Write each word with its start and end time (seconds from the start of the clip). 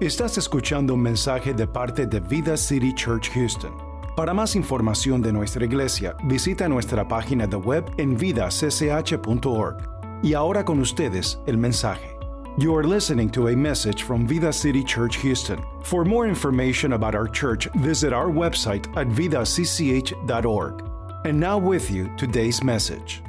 Estás 0.00 0.36
escuchando 0.36 0.92
un 0.92 1.00
mensaje 1.00 1.54
de 1.54 1.66
parte 1.66 2.04
de 2.04 2.20
Vida 2.20 2.54
City 2.58 2.92
Church 2.92 3.30
Houston. 3.30 3.72
Para 4.14 4.34
más 4.34 4.54
información 4.54 5.22
de 5.22 5.32
nuestra 5.32 5.64
iglesia, 5.64 6.14
visita 6.24 6.68
nuestra 6.68 7.08
página 7.08 7.46
de 7.46 7.56
web 7.56 7.82
en 7.96 8.14
vidacch.org. 8.14 9.78
Y 10.22 10.34
ahora 10.34 10.66
con 10.66 10.80
ustedes 10.80 11.40
el 11.46 11.56
mensaje. 11.56 12.14
You 12.58 12.76
are 12.76 12.86
listening 12.86 13.30
to 13.30 13.48
a 13.48 13.56
message 13.56 14.02
from 14.02 14.26
Vida 14.26 14.52
City 14.52 14.84
Church 14.84 15.16
Houston. 15.22 15.58
For 15.82 16.04
more 16.04 16.28
information 16.28 16.92
about 16.92 17.14
our 17.14 17.26
church, 17.26 17.66
visit 17.76 18.12
our 18.12 18.28
website 18.28 18.86
at 18.98 19.08
vidacch.org. 19.08 20.82
And 21.24 21.40
now 21.40 21.56
with 21.56 21.90
you 21.90 22.14
today's 22.18 22.62
message. 22.62 23.22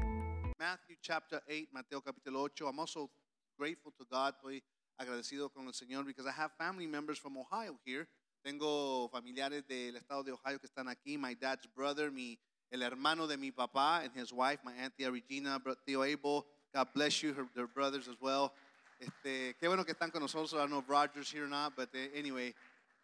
Matthew 0.60 0.98
chapter 1.02 1.40
8, 1.48 1.70
Mateo 1.74 2.02
capítulo 2.02 2.50
8. 2.50 2.68
I'm 2.68 2.80
also 2.80 3.10
grateful 3.58 3.94
to 3.98 4.06
God. 4.12 4.34
Estoy 4.44 4.62
agradecido 4.98 5.50
con 5.50 5.68
el 5.68 5.74
Señor 5.74 6.06
because 6.06 6.26
I 6.26 6.32
have 6.32 6.52
family 6.58 6.88
members 6.88 7.20
from 7.20 7.38
Ohio 7.38 7.78
here. 7.86 8.08
Tengo 8.44 9.10
familiares 9.10 9.64
del 9.68 9.96
estado 9.96 10.24
de 10.24 10.32
Ohio 10.32 10.60
que 10.60 10.68
están 10.68 10.88
aquí. 10.88 11.18
My 11.18 11.36
dad's 11.36 11.68
brother, 11.68 12.12
mi, 12.12 12.40
el 12.72 12.82
hermano 12.82 13.28
de 13.28 13.38
mi 13.38 13.52
papá 13.52 14.04
and 14.04 14.12
his 14.16 14.32
wife, 14.32 14.60
my 14.64 14.74
aunt 14.74 14.96
Tia 14.98 15.12
Regina, 15.12 15.62
Tío 15.86 16.04
Abel. 16.04 16.46
God 16.74 16.88
bless 16.94 17.22
you, 17.24 17.34
her, 17.34 17.48
their 17.56 17.68
brothers 17.68 18.08
as 18.08 18.16
well. 18.20 18.54
Este, 19.00 19.56
qué 19.60 19.68
bueno 19.68 19.84
que 19.86 19.94
están 19.94 20.12
con 20.12 20.22
nosotros. 20.22 20.54
I 20.54 20.58
don't 20.58 20.72
know 20.72 20.80
if 20.80 20.90
Roger's 20.90 21.32
here 21.32 21.46
or 21.46 21.50
not, 21.50 21.76
but 21.76 21.90
eh, 21.94 22.10
anyway, 22.16 22.54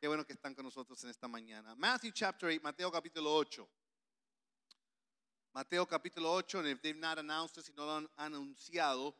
qué 0.01 0.07
bueno 0.07 0.23
que 0.23 0.35
están 0.35 0.55
con 0.55 0.65
nosotros 0.65 1.03
en 1.03 1.09
esta 1.09 1.27
mañana. 1.27 1.75
Matthew 1.77 2.11
chapter 2.11 2.49
8, 2.49 2.61
Mateo 2.63 2.91
capítulo 2.91 3.35
8. 3.35 3.67
Mateo 5.53 5.85
capítulo 5.85 6.33
8, 6.37 6.59
and 6.59 6.67
if 6.69 6.81
they've 6.81 6.99
not 6.99 7.19
announced 7.19 7.57
it, 7.57 7.65
si 7.65 7.73
no 7.77 7.85
lo 7.85 7.95
han 7.97 8.07
anunciado, 8.19 9.13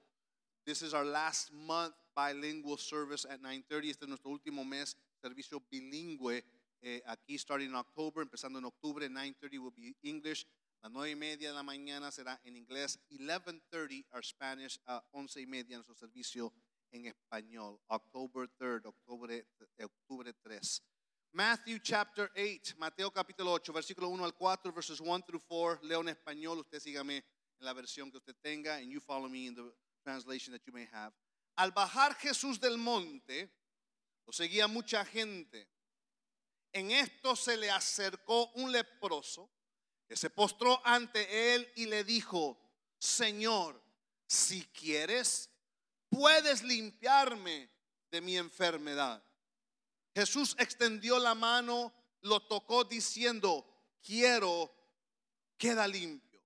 this 0.66 0.82
is 0.82 0.94
our 0.94 1.06
last 1.06 1.52
month 1.54 1.94
bilingual 2.16 2.78
service 2.78 3.26
at 3.26 3.40
9.30. 3.42 3.90
Este 3.90 4.06
es 4.06 4.10
nuestro 4.10 4.32
último 4.32 4.64
mes, 4.64 4.96
servicio 5.22 5.60
bilingüe 5.72 6.44
eh, 6.82 7.02
aquí, 7.06 7.38
starting 7.38 7.70
in 7.70 7.76
October, 7.76 8.24
empezando 8.24 8.60
en 8.60 8.66
octubre, 8.66 9.08
9.30 9.08 9.60
will 9.60 9.74
be 9.76 9.96
English. 10.04 10.46
Las 10.82 10.92
9 10.92 11.12
y 11.12 11.16
media 11.16 11.50
de 11.50 11.56
la 11.56 11.64
mañana 11.64 12.12
será 12.12 12.42
en 12.44 12.58
inglés, 12.58 13.00
11.30 13.10 14.06
our 14.12 14.24
Spanish, 14.24 14.78
a 14.86 15.02
11 15.12 15.40
y 15.40 15.46
media 15.46 15.78
nuestro 15.78 15.96
servicio 15.96 16.54
en 16.92 17.06
español, 17.06 17.80
October 17.88 18.50
3rd, 18.60 18.88
octubre, 18.88 19.48
octubre 19.82 20.34
3. 20.34 20.84
Matthew 21.32 21.80
chapter 21.80 22.30
8, 22.36 22.76
Mateo 22.78 23.10
capítulo 23.12 23.54
8, 23.54 23.72
versículo 23.72 24.10
1 24.10 24.26
al 24.26 24.34
4, 24.34 24.74
verses 24.74 25.00
1 25.00 25.24
through 25.26 25.42
4. 25.48 25.80
Leo 25.84 26.02
en 26.02 26.10
español, 26.10 26.60
usted 26.60 26.82
sígame 26.82 27.24
en 27.60 27.66
la 27.66 27.74
versión 27.74 28.12
que 28.12 28.18
usted 28.18 28.36
tenga, 28.44 28.76
and 28.76 28.92
you 28.92 29.00
follow 29.00 29.30
me 29.30 29.48
in 29.48 29.56
the 29.56 29.74
translation 30.04 30.52
that 30.52 30.62
you 30.68 30.74
may 30.74 30.86
have. 30.92 31.14
Al 31.56 31.72
bajar 31.72 32.16
Jesús 32.16 32.60
del 32.60 32.78
monte, 32.78 33.52
lo 34.26 34.34
seguía 34.34 34.68
mucha 34.68 35.06
gente. 35.06 35.70
En 36.72 36.92
esto 36.92 37.36
se 37.36 37.58
le 37.58 37.70
acercó 37.70 38.48
un 38.54 38.72
leproso 38.72 39.52
que 40.08 40.16
se 40.16 40.30
postró 40.30 40.82
ante 40.86 41.54
él 41.56 41.72
y 41.76 41.86
le 41.86 42.04
dijo, 42.04 42.60
Señor, 42.98 43.82
si 44.28 44.64
quieres, 44.66 45.50
puedes 46.10 46.64
limpiarme 46.64 47.70
de 48.10 48.22
mi 48.22 48.38
enfermedad. 48.38 49.24
Jesús 50.16 50.56
extendió 50.60 51.20
la 51.20 51.36
mano, 51.36 51.94
lo 52.22 52.42
tocó 52.48 52.84
diciendo, 52.84 53.66
quiero, 54.02 54.74
queda 55.58 55.88
limpio. 55.88 56.42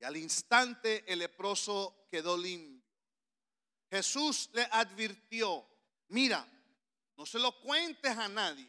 Y 0.00 0.04
al 0.04 0.16
instante 0.16 1.04
el 1.10 1.20
leproso 1.20 2.06
quedó 2.10 2.36
limpio. 2.36 2.81
Jesús 3.92 4.48
le 4.54 4.66
advirtió, 4.70 5.68
mira, 6.08 6.48
no 7.14 7.26
se 7.26 7.38
lo 7.38 7.52
cuentes 7.60 8.16
a 8.16 8.26
nadie. 8.26 8.66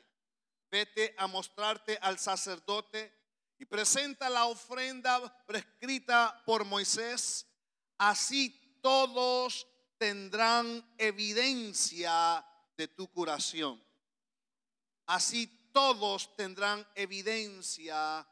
Vete 0.69 1.15
a 1.17 1.27
mostrarte 1.27 1.97
al 2.01 2.19
sacerdote 2.19 3.09
y 3.57 3.63
presenta 3.63 4.29
la 4.29 4.47
ofrenda 4.47 5.45
prescrita 5.45 6.43
por 6.45 6.65
Moisés. 6.65 7.47
Así 7.97 8.49
todos 8.81 9.65
tendrán 9.97 10.85
evidencia 10.97 12.45
de 12.75 12.89
tu 12.89 13.07
curación. 13.07 13.81
Así 15.05 15.47
todos 15.71 16.35
tendrán 16.35 16.85
evidencia 16.95 18.27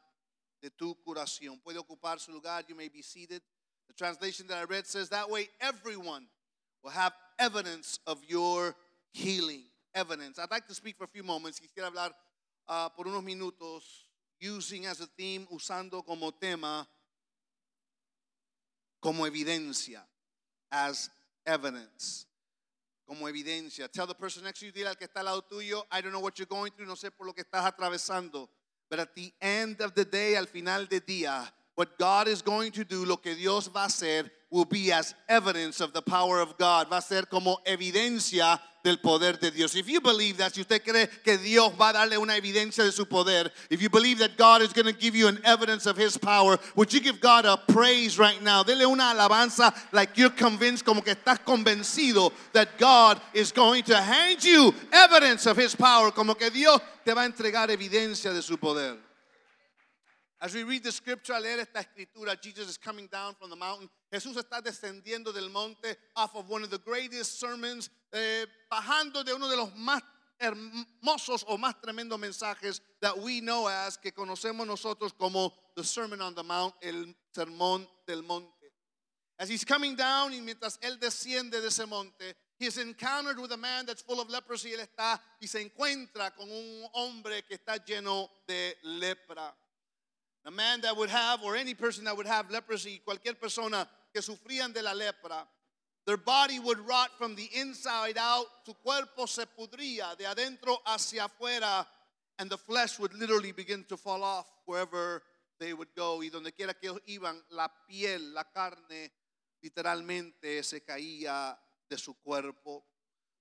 de 0.60 0.70
tu 0.70 1.02
curación. 1.02 1.58
Puede 1.60 1.78
ocupar 1.78 2.20
su 2.20 2.32
lugar. 2.32 2.66
You 2.66 2.76
may 2.76 2.90
be 2.90 3.02
seated. 3.02 3.42
The 3.86 3.94
translation 3.94 4.46
that 4.48 4.58
I 4.58 4.64
read 4.64 4.86
says 4.86 5.08
that 5.08 5.30
way 5.30 5.48
everyone 5.58 6.28
will 6.82 6.90
have 6.90 7.12
evidence 7.38 7.98
of 8.06 8.18
your 8.26 8.74
healing. 9.12 9.64
Evidence. 9.94 10.38
I'd 10.38 10.50
like 10.50 10.66
to 10.68 10.74
speak 10.74 10.96
for 10.96 11.04
a 11.04 11.08
few 11.08 11.22
moments. 11.22 11.60
Quisiera 11.60 11.90
hablar 11.90 12.12
ah, 12.66 12.90
por 12.96 13.06
unos 13.06 13.22
minutos 13.22 14.08
using 14.40 14.86
as 14.86 15.00
a 15.00 15.06
theme, 15.06 15.46
usando 15.52 16.02
como 16.02 16.32
tema, 16.32 16.88
como 19.00 19.26
evidencia, 19.26 20.02
as 20.70 21.10
evidence. 21.46 22.26
Como 23.06 23.28
evidencia. 23.28 23.90
Tell 23.92 24.06
the 24.06 24.14
person 24.14 24.44
next 24.44 24.60
to 24.60 24.66
you, 24.66 24.72
dile 24.72 24.88
al 24.88 24.96
que 24.96 25.06
está 25.06 25.20
al 25.20 25.26
lado 25.26 25.42
tuyo, 25.42 25.84
I 25.90 26.00
don't 26.00 26.12
know 26.12 26.20
what 26.20 26.38
you're 26.38 26.46
going 26.46 26.72
through, 26.72 26.86
no 26.86 26.94
sé 26.94 27.10
por 27.10 27.26
lo 27.26 27.34
que 27.34 27.42
estás 27.44 27.64
atravesando. 27.66 28.48
But 28.88 29.00
at 29.00 29.14
the 29.14 29.32
end 29.40 29.82
of 29.82 29.94
the 29.94 30.04
day, 30.04 30.36
al 30.36 30.46
final 30.46 30.86
del 30.86 31.00
día, 31.00 31.50
what 31.74 31.98
God 31.98 32.28
is 32.28 32.42
going 32.42 32.72
to 32.72 32.84
do, 32.84 33.04
lo 33.04 33.18
que 33.18 33.34
Dios 33.34 33.68
va 33.68 33.82
a 33.82 33.86
hacer, 33.86 34.30
will 34.52 34.66
be 34.66 34.92
as 34.92 35.14
evidence 35.28 35.80
of 35.80 35.94
the 35.94 36.02
power 36.02 36.40
of 36.40 36.56
God. 36.58 36.88
Va 36.90 36.98
a 36.98 37.02
ser 37.02 37.22
como 37.22 37.56
evidencia 37.66 38.60
del 38.84 38.98
poder 38.98 39.32
de 39.38 39.50
Dios. 39.50 39.74
If 39.74 39.88
you 39.88 40.00
believe 40.00 40.36
that, 40.36 40.54
si 40.54 40.60
usted 40.60 40.84
cree 40.84 41.08
que 41.24 41.38
Dios 41.38 41.72
va 41.80 41.88
a 41.88 41.92
darle 41.94 42.18
una 42.18 42.34
evidencia 42.36 42.84
de 42.84 42.92
su 42.92 43.06
poder, 43.06 43.50
if 43.70 43.80
you 43.80 43.88
believe 43.88 44.18
that 44.18 44.36
God 44.36 44.60
is 44.60 44.72
going 44.74 44.86
to 44.86 44.92
give 44.92 45.16
you 45.16 45.26
an 45.28 45.38
evidence 45.44 45.86
of 45.86 45.96
His 45.96 46.18
power, 46.18 46.58
would 46.76 46.92
you 46.92 47.00
give 47.00 47.18
God 47.20 47.46
a 47.46 47.56
praise 47.56 48.18
right 48.18 48.42
now? 48.42 48.62
Dele 48.62 48.84
una 48.84 49.14
alabanza 49.14 49.74
like 49.92 50.18
you're 50.18 50.30
convinced, 50.30 50.84
como 50.84 51.00
que 51.00 51.14
estás 51.14 51.38
convencido 51.38 52.30
that 52.52 52.76
God 52.76 53.20
is 53.32 53.52
going 53.52 53.84
to 53.84 53.96
hand 53.96 54.44
you 54.44 54.74
evidence 54.92 55.46
of 55.46 55.56
His 55.56 55.74
power, 55.74 56.10
como 56.10 56.34
que 56.34 56.50
Dios 56.50 56.78
te 57.04 57.14
va 57.14 57.22
a 57.22 57.28
entregar 57.28 57.70
evidencia 57.70 58.34
de 58.34 58.42
su 58.42 58.58
poder. 58.58 58.98
As 60.42 60.52
we 60.54 60.64
read 60.64 60.82
the 60.82 60.90
scripture, 60.90 61.34
al 61.34 61.42
leer 61.42 61.60
esta 61.60 61.78
escritura, 61.78 62.36
Jesus 62.42 62.68
is 62.68 62.76
coming 62.76 63.06
down 63.06 63.34
from 63.38 63.48
the 63.48 63.56
mountain. 63.56 63.88
Jesús 64.12 64.36
está 64.36 64.60
descendiendo 64.60 65.32
del 65.32 65.48
monte 65.48 65.96
off 66.16 66.34
of 66.34 66.50
one 66.50 66.62
of 66.62 66.70
the 66.70 66.78
greatest 66.78 67.40
sermons, 67.40 67.88
eh, 68.12 68.46
bajando 68.70 69.24
de 69.24 69.32
uno 69.32 69.48
de 69.48 69.56
los 69.56 69.74
más 69.74 70.02
hermosos 70.38 71.44
o 71.48 71.56
más 71.56 71.80
tremendos 71.80 72.18
mensajes 72.18 72.82
that 73.00 73.16
we 73.16 73.40
know 73.40 73.66
as, 73.66 73.96
que 73.96 74.12
conocemos 74.12 74.66
nosotros 74.66 75.12
como 75.16 75.54
the 75.76 75.82
Sermon 75.82 76.20
on 76.20 76.34
the 76.34 76.42
Mount, 76.42 76.74
el 76.82 77.14
sermón 77.34 77.86
del 78.06 78.22
monte. 78.22 78.50
As 79.38 79.48
he's 79.48 79.64
coming 79.64 79.96
down 79.96 80.32
y 80.34 80.40
mientras 80.40 80.78
él 80.82 80.98
desciende 80.98 81.62
de 81.62 81.68
ese 81.68 81.86
monte, 81.86 82.34
he 82.58 82.66
is 82.66 82.76
encountered 82.76 83.38
with 83.38 83.52
a 83.52 83.56
man 83.56 83.86
that's 83.86 84.02
full 84.02 84.20
of 84.20 84.28
leprosy. 84.28 84.72
Él 84.72 84.80
está 84.80 85.18
y 85.40 85.46
se 85.46 85.60
encuentra 85.64 86.36
con 86.36 86.50
un 86.50 86.86
hombre 86.92 87.42
que 87.48 87.56
está 87.56 87.78
lleno 87.78 88.28
de 88.46 88.74
lepra. 88.84 89.54
A 90.44 90.50
man 90.50 90.80
that 90.82 90.96
would 90.96 91.08
have, 91.08 91.42
or 91.42 91.56
any 91.56 91.72
person 91.72 92.04
that 92.04 92.16
would 92.16 92.26
have 92.26 92.50
leprosy, 92.50 93.00
cualquier 93.04 93.34
persona 93.34 93.88
que 94.12 94.22
sufrían 94.22 94.72
de 94.72 94.82
la 94.82 94.92
lepra, 94.94 95.46
their 96.04 96.16
body 96.16 96.58
would 96.58 96.78
rot 96.86 97.10
from 97.16 97.34
the 97.36 97.48
inside 97.54 98.18
out, 98.18 98.46
su 98.64 98.74
cuerpo 98.74 99.26
se 99.26 99.46
pudría 99.46 100.16
de 100.16 100.26
adentro 100.26 100.80
hacia 100.84 101.24
afuera, 101.24 101.86
and 102.38 102.50
the 102.50 102.58
flesh 102.58 102.98
would 102.98 103.14
literally 103.14 103.52
begin 103.52 103.84
to 103.84 103.96
fall 103.96 104.22
off 104.22 104.46
wherever 104.66 105.22
they 105.58 105.72
would 105.72 105.94
go. 105.94 106.22
Y 106.22 106.28
donde 106.28 106.52
quiera 106.52 106.74
que 106.74 106.90
iban, 107.06 107.40
la 107.50 107.68
piel, 107.88 108.34
la 108.34 108.44
carne, 108.44 109.12
literalmente 109.62 110.62
se 110.64 110.80
caía 110.80 111.56
de 111.88 111.96
su 111.96 112.14
cuerpo. 112.14 112.84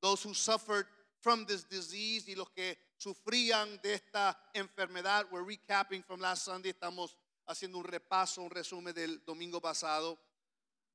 Those 0.02 0.24
who 0.24 0.34
suffered 0.34 0.86
from 1.22 1.46
this 1.46 1.64
disease 1.64 2.28
y 2.28 2.36
los 2.36 2.50
que 2.50 2.78
sufrían 2.98 3.80
de 3.82 3.94
esta 3.94 4.38
enfermedad. 4.54 5.26
We're 5.32 5.44
recapping 5.44 6.04
from 6.04 6.20
last 6.20 6.46
Sunday. 6.46 6.70
Estamos 6.72 7.16
haciendo 7.48 7.78
un 7.78 7.86
repaso, 7.86 8.42
un 8.44 8.50
resumen 8.50 8.94
del 8.94 9.24
domingo 9.26 9.60
pasado. 9.60 10.20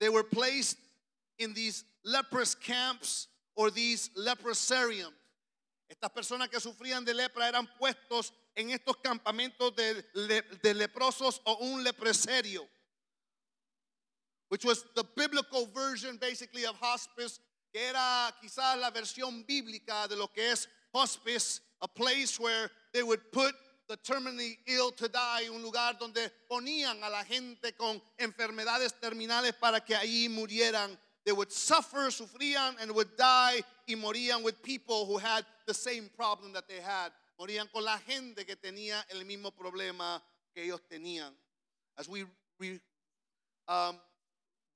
They 0.01 0.09
were 0.09 0.23
placed 0.23 0.79
in 1.39 1.55
these 1.55 1.85
leprous 2.05 2.55
camps 2.55 3.29
or 3.55 3.71
these 3.71 4.11
leprosariums. 4.17 5.15
Estas 5.91 6.11
personas 6.11 6.51
que 6.51 6.59
sufrían 6.61 7.05
de 7.05 7.15
lepra 7.15 7.49
eran 7.49 7.69
puestos 7.81 8.33
en 8.57 8.71
estos 8.71 8.97
campamentos 9.03 9.75
de 9.77 10.75
leprosos 10.75 11.41
o 11.47 11.59
un 11.61 11.85
lepresario, 11.85 12.67
which 14.49 14.65
was 14.65 14.85
the 14.95 15.05
biblical 15.17 15.67
version 15.67 16.17
basically 16.17 16.65
of 16.67 16.75
hospice, 16.81 17.39
que 17.73 17.81
era 17.81 18.35
quizás 18.43 18.81
la 18.81 18.91
versión 18.91 19.47
bíblica 19.47 20.09
de 20.09 20.17
lo 20.17 20.27
que 20.27 20.51
es 20.51 20.67
hospice, 20.93 21.61
a 21.83 21.89
place 21.89 22.41
where 22.41 22.71
they 22.93 23.03
would 23.03 23.21
put 23.31 23.55
the 23.89 23.97
terminally 23.99 24.59
ill 24.67 24.91
to 24.93 25.09
die, 25.09 25.49
un 25.49 25.63
lugar 25.63 25.95
donde 25.99 26.31
ponían 26.51 27.03
a 27.03 27.09
la 27.11 27.23
gente 27.25 27.73
con 27.77 28.01
enfermedades 28.19 28.95
terminales 29.01 29.53
para 29.61 29.81
que 29.81 29.95
ahí 29.95 30.29
murieran 30.29 30.99
they 31.27 31.33
would 31.33 31.51
suffer, 31.51 32.09
sufrían, 32.11 32.77
and 32.81 32.91
would 32.93 33.17
die 33.17 33.61
y 33.89 33.95
morían 33.97 34.45
with 34.45 34.63
people 34.63 35.07
who 35.07 35.19
had 35.19 35.45
the 35.67 35.75
same 35.75 36.09
problem 36.17 36.53
that 36.53 36.69
they 36.69 36.81
had. 36.81 37.11
Morían 37.39 37.71
con 37.73 37.85
la 37.85 37.99
gente 37.99 38.45
que 38.47 38.55
tenía 38.55 39.05
el 39.11 39.25
mismo 39.25 39.51
problema 39.51 40.23
que 40.55 40.63
ellos 40.63 40.81
tenían. 40.89 41.33
As 41.99 42.09
we, 42.09 42.25
we 42.61 42.81
um, 43.67 43.99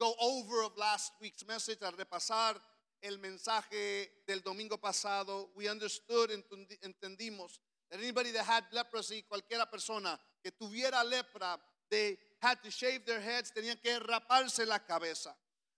go 0.01 0.13
over 0.21 0.65
of 0.65 0.77
last 0.77 1.13
week's 1.21 1.47
message, 1.47 1.79
al 1.83 1.93
repasar 1.93 2.57
el 3.01 3.19
mensaje 3.19 4.09
del 4.27 4.41
domingo 4.41 4.77
pasado, 4.77 5.51
we 5.55 5.69
understood, 5.69 6.31
entendi- 6.31 6.79
entendimos 6.83 7.61
anybody 7.93 8.33
that 8.33 8.45
had 8.45 8.65
leprosy, 8.73 9.25
cualquiera 9.31 9.71
persona 9.71 10.19
que 10.43 10.53
tuviera 10.53 11.05
lepra, 11.05 11.59
they 11.91 12.17
had 12.41 12.63
to 12.63 12.71
shave 12.71 13.05
their 13.05 13.21
heads, 13.21 13.53
tenían 13.57 13.77
que 13.83 13.99
raparse 14.01 14.67
la 14.67 14.79
cabeza. 14.79 15.35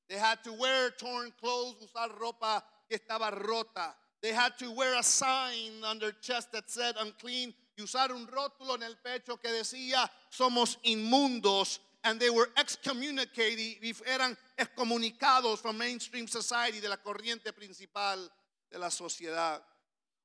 They 0.08 0.18
had 0.18 0.44
to 0.44 0.52
wear 0.52 0.90
torn 0.90 1.32
clothes, 1.40 1.76
usar 1.82 2.10
ropa 2.18 2.62
que 2.88 2.98
estaba 2.98 3.30
rota. 3.46 3.94
They 4.20 4.32
had 4.32 4.56
to 4.58 4.70
wear 4.70 4.98
a 4.98 5.02
sign 5.02 5.82
on 5.84 5.98
their 5.98 6.12
chest 6.12 6.52
that 6.52 6.70
said 6.70 6.94
unclean 7.00 7.54
y 7.76 7.84
usar 7.84 8.10
un 8.10 8.26
rótulo 8.26 8.74
en 8.74 8.82
el 8.82 8.94
pecho 9.04 9.40
que 9.40 9.50
decía 9.50 10.08
somos 10.30 10.76
inmundos. 10.84 11.78
And 12.04 12.20
they 12.20 12.30
were 12.30 12.50
excommunicated, 12.56 13.76
eran 14.06 14.36
excomunicados 14.58 15.58
from 15.58 15.78
mainstream 15.78 16.26
society, 16.26 16.80
de 16.80 16.88
la 16.88 16.96
corriente 16.96 17.52
principal 17.52 18.28
de 18.70 18.78
la 18.78 18.88
sociedad. 18.88 19.60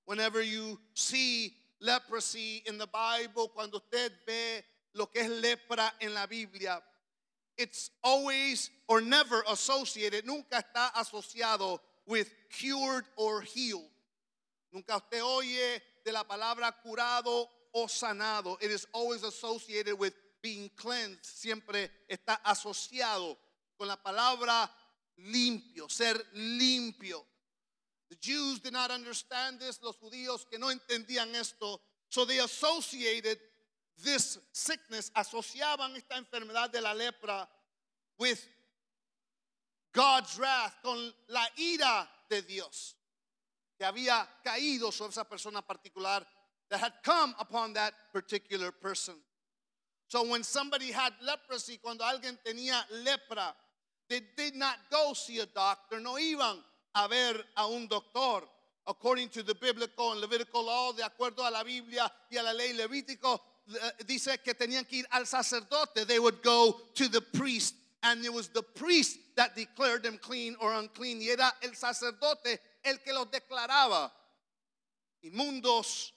Whenever 0.06 0.42
you 0.42 0.80
see 0.94 1.54
leprosy 1.80 2.64
in 2.66 2.78
the 2.78 2.88
Bible, 2.88 3.50
cuando 3.54 3.78
usted 3.78 4.12
ve 4.26 4.64
lo 4.94 5.08
que 5.08 5.22
es 5.22 5.30
lepra 5.30 5.92
en 6.02 6.14
la 6.14 6.26
Biblia, 6.26 6.82
it's 7.58 7.92
always 8.04 8.70
or 8.88 9.02
never 9.02 9.44
associated, 9.50 10.26
nunca 10.26 10.64
está 10.64 10.92
asociado 10.94 11.80
with 12.06 12.30
cured 12.50 13.06
or 13.16 13.42
healed. 13.42 13.90
Nunca 14.72 14.98
usted 14.98 15.22
oye 15.24 15.82
de 16.06 16.12
la 16.12 16.24
palabra 16.24 16.74
curado 16.86 17.48
o 17.74 17.88
sanado. 17.88 18.58
It 18.62 18.72
is 18.72 18.88
always 18.94 19.24
associated 19.24 19.98
with 19.98 20.14
being 20.42 20.70
cleansed. 20.76 21.26
Siempre 21.26 21.90
está 22.10 22.40
asociado 22.44 23.38
con 23.78 23.88
la 23.88 23.98
palabra 23.98 24.70
limpio, 25.18 25.90
ser 25.90 26.16
limpio. 26.34 27.26
The 28.10 28.16
Jews 28.16 28.60
did 28.60 28.74
not 28.74 28.92
understand 28.92 29.60
this, 29.60 29.80
los 29.84 29.98
judíos 29.98 30.46
que 30.50 30.58
no 30.58 30.68
entendían 30.68 31.36
esto, 31.36 31.80
so 32.10 32.24
they 32.24 32.40
associated 32.40 33.38
this 34.04 34.40
sickness, 34.54 35.12
asociaban 35.16 35.96
esta 35.96 36.16
enfermedad 36.16 36.72
de 36.72 36.82
la 36.82 36.94
lepra 36.94 37.48
with 38.18 38.46
God's 39.94 40.38
wrath, 40.40 40.76
con 40.84 41.12
la 41.30 41.46
ira 41.60 42.08
de 42.30 42.42
Dios. 42.42 42.96
Que 43.80 43.86
había 43.86 44.28
caído 44.46 44.92
sobre 44.92 45.12
esa 45.12 45.26
persona 45.26 45.62
particular 45.62 46.26
that 46.70 46.80
had 46.80 46.94
come 47.04 47.36
upon 47.40 47.74
that 47.74 47.94
particular 48.14 48.72
person. 48.72 49.16
So 50.08 50.24
when 50.28 50.44
somebody 50.44 50.92
had 50.92 51.14
leprosy, 51.22 51.78
cuando 51.84 52.04
alguien 52.04 52.38
tenía 52.46 52.82
lepra, 53.04 53.54
they 54.10 54.22
did 54.38 54.56
not 54.56 54.78
go 54.90 55.14
see 55.14 55.40
a 55.40 55.46
doctor, 55.46 56.00
no 56.00 56.14
iban 56.14 56.58
a 56.98 57.08
ver 57.08 57.46
a 57.56 57.68
un 57.68 57.88
doctor. 57.88 58.44
According 58.88 59.30
to 59.30 59.44
the 59.44 59.54
biblical 59.54 60.14
and 60.14 60.22
Levitical 60.22 60.66
law, 60.66 60.94
de 60.94 61.04
acuerdo 61.04 61.46
a 61.46 61.52
la 61.52 61.64
Biblia 61.64 62.10
y 62.32 62.38
a 62.38 62.44
la 62.44 62.54
ley 62.54 62.74
levítico, 62.74 63.40
eh, 63.70 64.04
dice 64.06 64.38
que 64.42 64.54
tenían 64.54 64.88
que 64.88 65.00
ir 65.00 65.08
al 65.12 65.26
sacerdote. 65.26 66.06
They 66.08 66.20
would 66.20 66.42
go 66.42 66.80
to 66.96 67.10
the 67.10 67.22
priest, 67.22 67.76
and 68.02 68.24
it 68.24 68.34
was 68.34 68.48
the 68.48 68.64
priest 68.64 69.20
that 69.36 69.56
declared 69.56 70.04
them 70.04 70.18
clean 70.18 70.56
or 70.62 70.74
unclean. 70.74 71.22
Y 71.22 71.28
era 71.28 71.54
el 71.62 71.76
sacerdote 71.76 72.60
el 72.84 72.98
que 73.00 73.14
los 73.14 73.28
declaraba 73.30 74.10
inmundos 75.22 76.14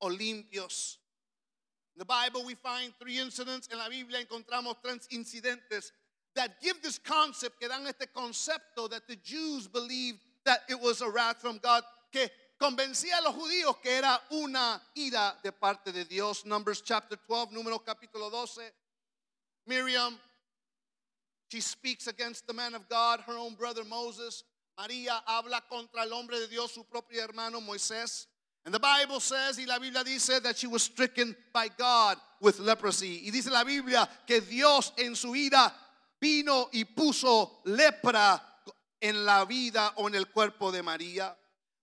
o 0.00 0.08
limpios. 0.08 0.96
In 1.94 1.98
the 1.98 2.06
Bible, 2.06 2.44
we 2.44 2.54
find 2.54 2.94
three 2.98 3.18
incidents. 3.18 3.68
En 3.70 3.78
la 3.78 3.88
Biblia 3.88 4.20
encontramos 4.20 4.76
tres 4.82 5.06
incidentes 5.10 5.92
that 6.36 6.60
give 6.62 6.80
this 6.82 6.98
concept, 6.98 7.60
que 7.60 7.68
dan 7.68 7.86
este 7.86 8.06
concepto 8.14 8.88
that 8.90 9.06
the 9.08 9.16
Jews 9.16 9.66
believed 9.66 10.18
that 10.44 10.60
it 10.68 10.80
was 10.80 11.00
a 11.00 11.10
wrath 11.10 11.40
from 11.40 11.58
God, 11.58 11.82
que 12.12 12.28
convencía 12.60 13.18
a 13.18 13.24
los 13.24 13.34
judíos 13.34 13.82
que 13.82 13.90
era 13.90 14.20
una 14.32 14.80
ira 14.96 15.34
de 15.42 15.52
parte 15.52 15.92
de 15.92 16.04
Dios. 16.04 16.44
Numbers 16.46 16.80
chapter 16.80 17.18
12, 17.28 17.52
número 17.52 17.80
capítulo 17.84 18.30
12. 18.30 18.62
Miriam, 19.66 20.18
she 21.48 21.60
speaks 21.60 22.06
against 22.06 22.46
the 22.46 22.54
man 22.54 22.74
of 22.74 22.88
God, 22.88 23.20
her 23.26 23.36
own 23.36 23.54
brother 23.54 23.84
Moses. 23.84 24.44
María 24.78 25.22
habla 25.26 25.62
contra 25.68 26.02
el 26.02 26.12
hombre 26.12 26.38
de 26.38 26.46
Dios, 26.46 26.72
su 26.72 26.84
propio 26.84 27.22
hermano 27.22 27.60
Moisés. 27.60 28.26
And 28.64 28.74
the 28.74 28.80
Bible 28.80 29.20
says, 29.20 29.58
y 29.58 29.64
la 29.64 29.78
Biblia 29.78 30.02
dice, 30.02 30.40
that 30.40 30.58
she 30.58 30.66
was 30.66 30.82
stricken 30.82 31.36
by 31.52 31.68
God 31.78 32.18
with 32.40 32.58
leprosy. 32.58 33.22
Y 33.24 33.30
dice 33.30 33.48
la 33.50 33.62
Biblia 33.62 34.08
que 34.26 34.40
Dios 34.40 34.92
en 34.98 35.14
su 35.14 35.28
ira 35.28 35.72
vino 36.20 36.68
y 36.72 36.84
puso 36.84 37.62
lepra 37.64 38.42
en 39.00 39.24
la 39.24 39.44
vida 39.44 39.92
o 39.96 40.08
en 40.08 40.14
el 40.14 40.30
cuerpo 40.30 40.72
de 40.72 40.82
María. 40.82 41.36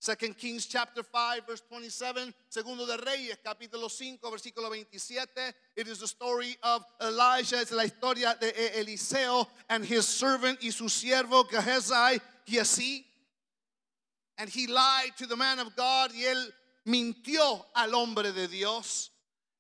Second 0.04 0.36
Kings 0.36 0.68
chapter 0.68 1.02
5 1.02 1.46
verse 1.48 1.64
27, 1.70 2.34
Segundo 2.50 2.86
de 2.86 2.98
Reyes 2.98 3.38
capítulo 3.42 3.90
5 3.90 4.20
versículo 4.30 4.70
27. 4.70 5.56
It 5.78 5.88
is 5.88 6.00
the 6.00 6.08
story 6.08 6.58
of 6.62 6.84
Elijah, 7.00 7.62
es 7.62 7.72
la 7.72 7.86
historia 7.86 8.36
de 8.38 8.52
Eliseo 8.82 9.48
and 9.70 9.86
his 9.86 10.06
servant 10.06 10.62
y 10.62 10.72
su 10.72 10.90
siervo 10.90 11.48
Gehazi 11.50 12.20
así. 12.60 13.06
And 14.38 14.50
he 14.50 14.68
lied 14.68 15.16
to 15.20 15.26
the 15.26 15.38
man 15.38 15.60
of 15.60 15.74
God 15.78 16.12
y 16.14 16.26
él 16.26 16.54
mintió 16.86 17.66
al 17.74 17.96
hombre 17.96 18.34
de 18.34 18.50
Dios. 18.50 19.13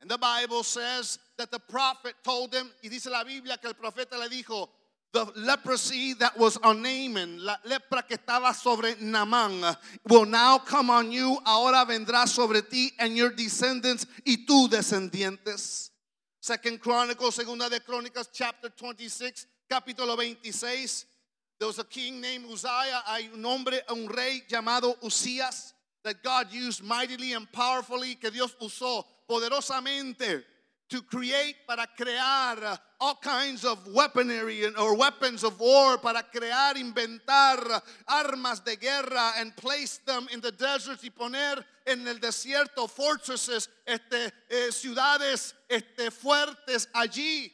And 0.03 0.11
the 0.11 0.17
Bible 0.17 0.63
says 0.63 1.17
that 1.37 1.49
the 1.49 1.59
prophet 1.59 2.13
told 2.25 2.53
him, 2.53 2.69
y 2.83 2.89
dice 2.89 3.05
la 3.05 3.23
Biblia 3.23 3.55
que 3.55 3.69
el 3.69 3.73
profeta 3.73 4.19
le 4.19 4.27
dijo, 4.27 4.67
the 5.13 5.31
leprosy 5.37 6.13
that 6.15 6.37
was 6.37 6.57
on 6.57 6.81
Naaman, 6.81 7.41
la 7.41 7.55
lepra 7.65 8.05
que 8.05 8.17
estaba 8.17 8.53
sobre 8.53 8.95
Naamán, 8.95 9.77
will 10.09 10.25
now 10.25 10.57
come 10.57 10.89
on 10.89 11.09
you, 11.09 11.39
ahora 11.45 11.85
vendrá 11.87 12.27
sobre 12.27 12.61
ti 12.63 12.91
and 12.99 13.15
your 13.15 13.29
descendants 13.29 14.05
y 14.25 14.43
tus 14.45 14.67
descendientes. 14.67 15.91
Second 16.41 16.81
Chronicles, 16.81 17.35
segunda 17.35 17.69
de 17.69 17.79
Crónicas, 17.79 18.27
chapter 18.33 18.73
26, 18.75 19.47
capítulo 19.71 20.17
26. 20.17 21.05
There 21.59 21.67
was 21.67 21.79
a 21.79 21.85
king 21.85 22.19
named 22.19 22.43
Uzziah, 22.51 23.03
hay 23.05 23.29
un 23.33 23.45
hombre, 23.45 23.79
un 23.89 24.09
rey 24.09 24.43
llamado 24.49 24.97
Usías, 25.01 25.72
that 26.03 26.23
God 26.23 26.51
used 26.51 26.83
mightily 26.83 27.33
and 27.33 27.51
powerfully, 27.51 28.15
que 28.15 28.29
Dios 28.29 28.55
usó 28.61 29.05
poderosamente 29.29 30.43
to 30.89 31.01
create, 31.01 31.55
para 31.67 31.87
crear 31.97 32.63
uh, 32.63 32.77
all 32.99 33.15
kinds 33.15 33.65
of 33.65 33.87
weaponry 33.87 34.63
or 34.75 34.95
weapons 34.95 35.43
of 35.43 35.59
war, 35.59 35.97
para 35.97 36.21
crear, 36.23 36.75
inventar 36.75 37.71
uh, 37.71 37.79
armas 38.07 38.59
de 38.59 38.75
guerra 38.75 39.31
and 39.37 39.55
place 39.55 39.99
them 40.05 40.27
in 40.31 40.39
the 40.41 40.51
desert 40.51 40.99
y 41.03 41.09
poner 41.09 41.63
en 41.87 42.07
el 42.07 42.19
desierto 42.19 42.87
fortresses, 42.87 43.69
este, 43.87 44.31
eh, 44.49 44.71
ciudades 44.71 45.53
este, 45.67 46.11
fuertes 46.11 46.87
allí. 46.93 47.51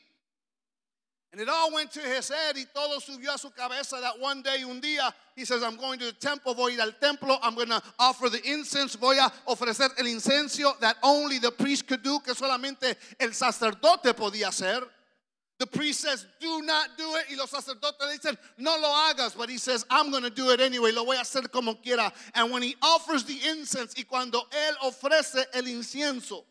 And 1.31 1.39
it 1.39 1.47
all 1.47 1.71
went 1.71 1.91
to 1.91 1.99
his 1.99 2.29
head 2.29 2.55
y 2.57 2.65
todo 2.73 2.99
subió 2.99 3.35
a 3.35 3.37
su 3.37 3.51
cabeza 3.51 4.01
that 4.01 4.19
one 4.19 4.41
day, 4.41 4.63
un 4.63 4.81
día, 4.81 5.13
he 5.35 5.45
says, 5.45 5.61
I'm 5.61 5.77
going 5.77 5.99
to 5.99 6.05
the 6.05 6.13
temple, 6.13 6.55
voy 6.55 6.79
al 6.79 6.91
templo, 6.99 7.37
I'm 7.43 7.53
going 7.53 7.69
to 7.69 7.81
offer 7.99 8.29
the 8.29 8.41
incense, 8.49 8.95
voy 8.95 9.17
a 9.19 9.31
ofrecer 9.47 9.89
el 9.99 10.05
incenso 10.05 10.79
that 10.79 10.97
only 11.03 11.37
the 11.37 11.51
priest 11.51 11.87
could 11.87 12.01
do, 12.01 12.19
que 12.19 12.33
solamente 12.33 12.95
el 13.19 13.29
sacerdote 13.29 14.13
podía 14.15 14.47
hacer. 14.47 14.81
The 15.59 15.67
priest 15.67 15.99
says, 15.99 16.25
do 16.39 16.61
not 16.61 16.97
do 16.97 17.15
it. 17.15 17.25
Y 17.29 17.35
los 17.35 17.51
sacerdotes 17.51 17.99
le 17.99 18.17
dicen, 18.17 18.37
no 18.57 18.77
lo 18.79 18.87
hagas. 18.87 19.37
But 19.37 19.49
he 19.49 19.57
says, 19.57 19.85
I'm 19.89 20.09
going 20.09 20.23
to 20.23 20.29
do 20.29 20.51
it 20.51 20.61
anyway. 20.61 20.93
Lo 20.93 21.03
voy 21.03 21.17
a 21.17 21.19
hacer 21.19 21.51
como 21.51 21.75
quiera. 21.75 22.13
And 22.33 22.49
when 22.49 22.63
he 22.63 22.77
offers 22.81 23.25
the 23.25 23.37
incense, 23.49 23.93
y 23.97 24.05
cuando 24.09 24.39
él 24.39 24.89
ofrece 24.89 25.43
el 25.53 25.63
incienso, 25.63 26.45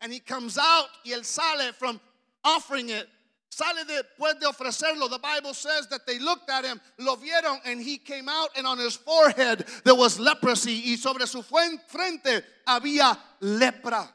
and 0.00 0.12
he 0.12 0.20
comes 0.20 0.58
out, 0.58 0.86
y 1.04 1.10
él 1.10 1.24
sale 1.24 1.72
from 1.72 2.00
offering 2.44 2.90
it, 2.90 3.08
sale 3.52 3.84
después 3.84 4.38
de 4.40 4.46
ofrecerlo. 4.46 5.10
The 5.10 5.18
Bible 5.18 5.52
says 5.52 5.86
that 5.88 6.06
they 6.06 6.18
looked 6.18 6.48
at 6.48 6.64
him, 6.64 6.80
lo 6.98 7.16
vieron, 7.16 7.60
and 7.66 7.80
he 7.80 7.98
came 7.98 8.28
out, 8.28 8.48
and 8.56 8.66
on 8.66 8.78
his 8.78 8.96
forehead 8.96 9.66
there 9.84 9.94
was 9.94 10.18
leprosy, 10.18 10.82
y 10.86 10.96
sobre 10.96 11.26
su 11.26 11.42
frente 11.42 12.44
había 12.66 13.18
lepra. 13.40 14.08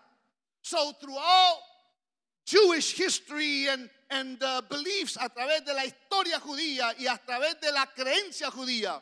So 0.63 0.91
through 0.99 1.17
all 1.17 1.61
Jewish 2.45 2.93
history 2.93 3.67
and, 3.67 3.89
and 4.09 4.41
uh, 4.41 4.61
beliefs 4.69 5.17
a 5.17 5.29
través 5.29 5.63
de 5.65 5.73
la 5.73 5.83
historia 5.85 6.39
judía 6.39 6.93
y 6.97 7.05
a 7.05 7.19
través 7.23 7.59
de 7.61 7.71
la 7.71 7.85
creencia 7.95 8.49
judía. 8.49 9.01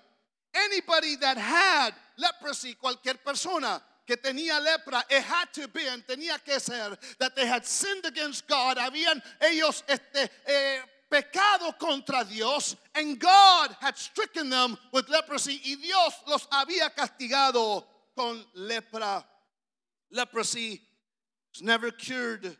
Anybody 0.54 1.16
that 1.18 1.38
had 1.38 1.94
leprosy, 2.18 2.76
cualquier 2.76 3.16
persona 3.24 3.82
que 4.06 4.16
tenía 4.18 4.60
lepra, 4.60 5.04
it 5.10 5.24
had 5.24 5.52
to 5.54 5.68
be 5.68 5.82
tenía 6.08 6.44
que 6.44 6.60
ser 6.60 6.98
that 7.20 7.36
they 7.36 7.46
had 7.46 7.66
sinned 7.66 8.06
against 8.06 8.48
God. 8.48 8.78
Habían 8.78 9.22
ellos 9.42 9.84
este, 9.88 10.30
eh, 10.48 10.80
pecado 11.10 11.74
contra 11.80 12.24
Dios, 12.24 12.76
and 12.94 13.20
God 13.20 13.76
had 13.80 13.98
stricken 13.98 14.50
them 14.50 14.78
with 14.92 15.10
leprosy, 15.10 15.60
y 15.64 15.76
Dios 15.82 16.14
los 16.28 16.48
había 16.48 16.90
castigado 16.96 17.84
con 18.16 18.44
lepra. 18.56 19.24
Leprosy 20.12 20.82
is 21.54 21.62
never 21.62 21.92
cured 21.92 22.56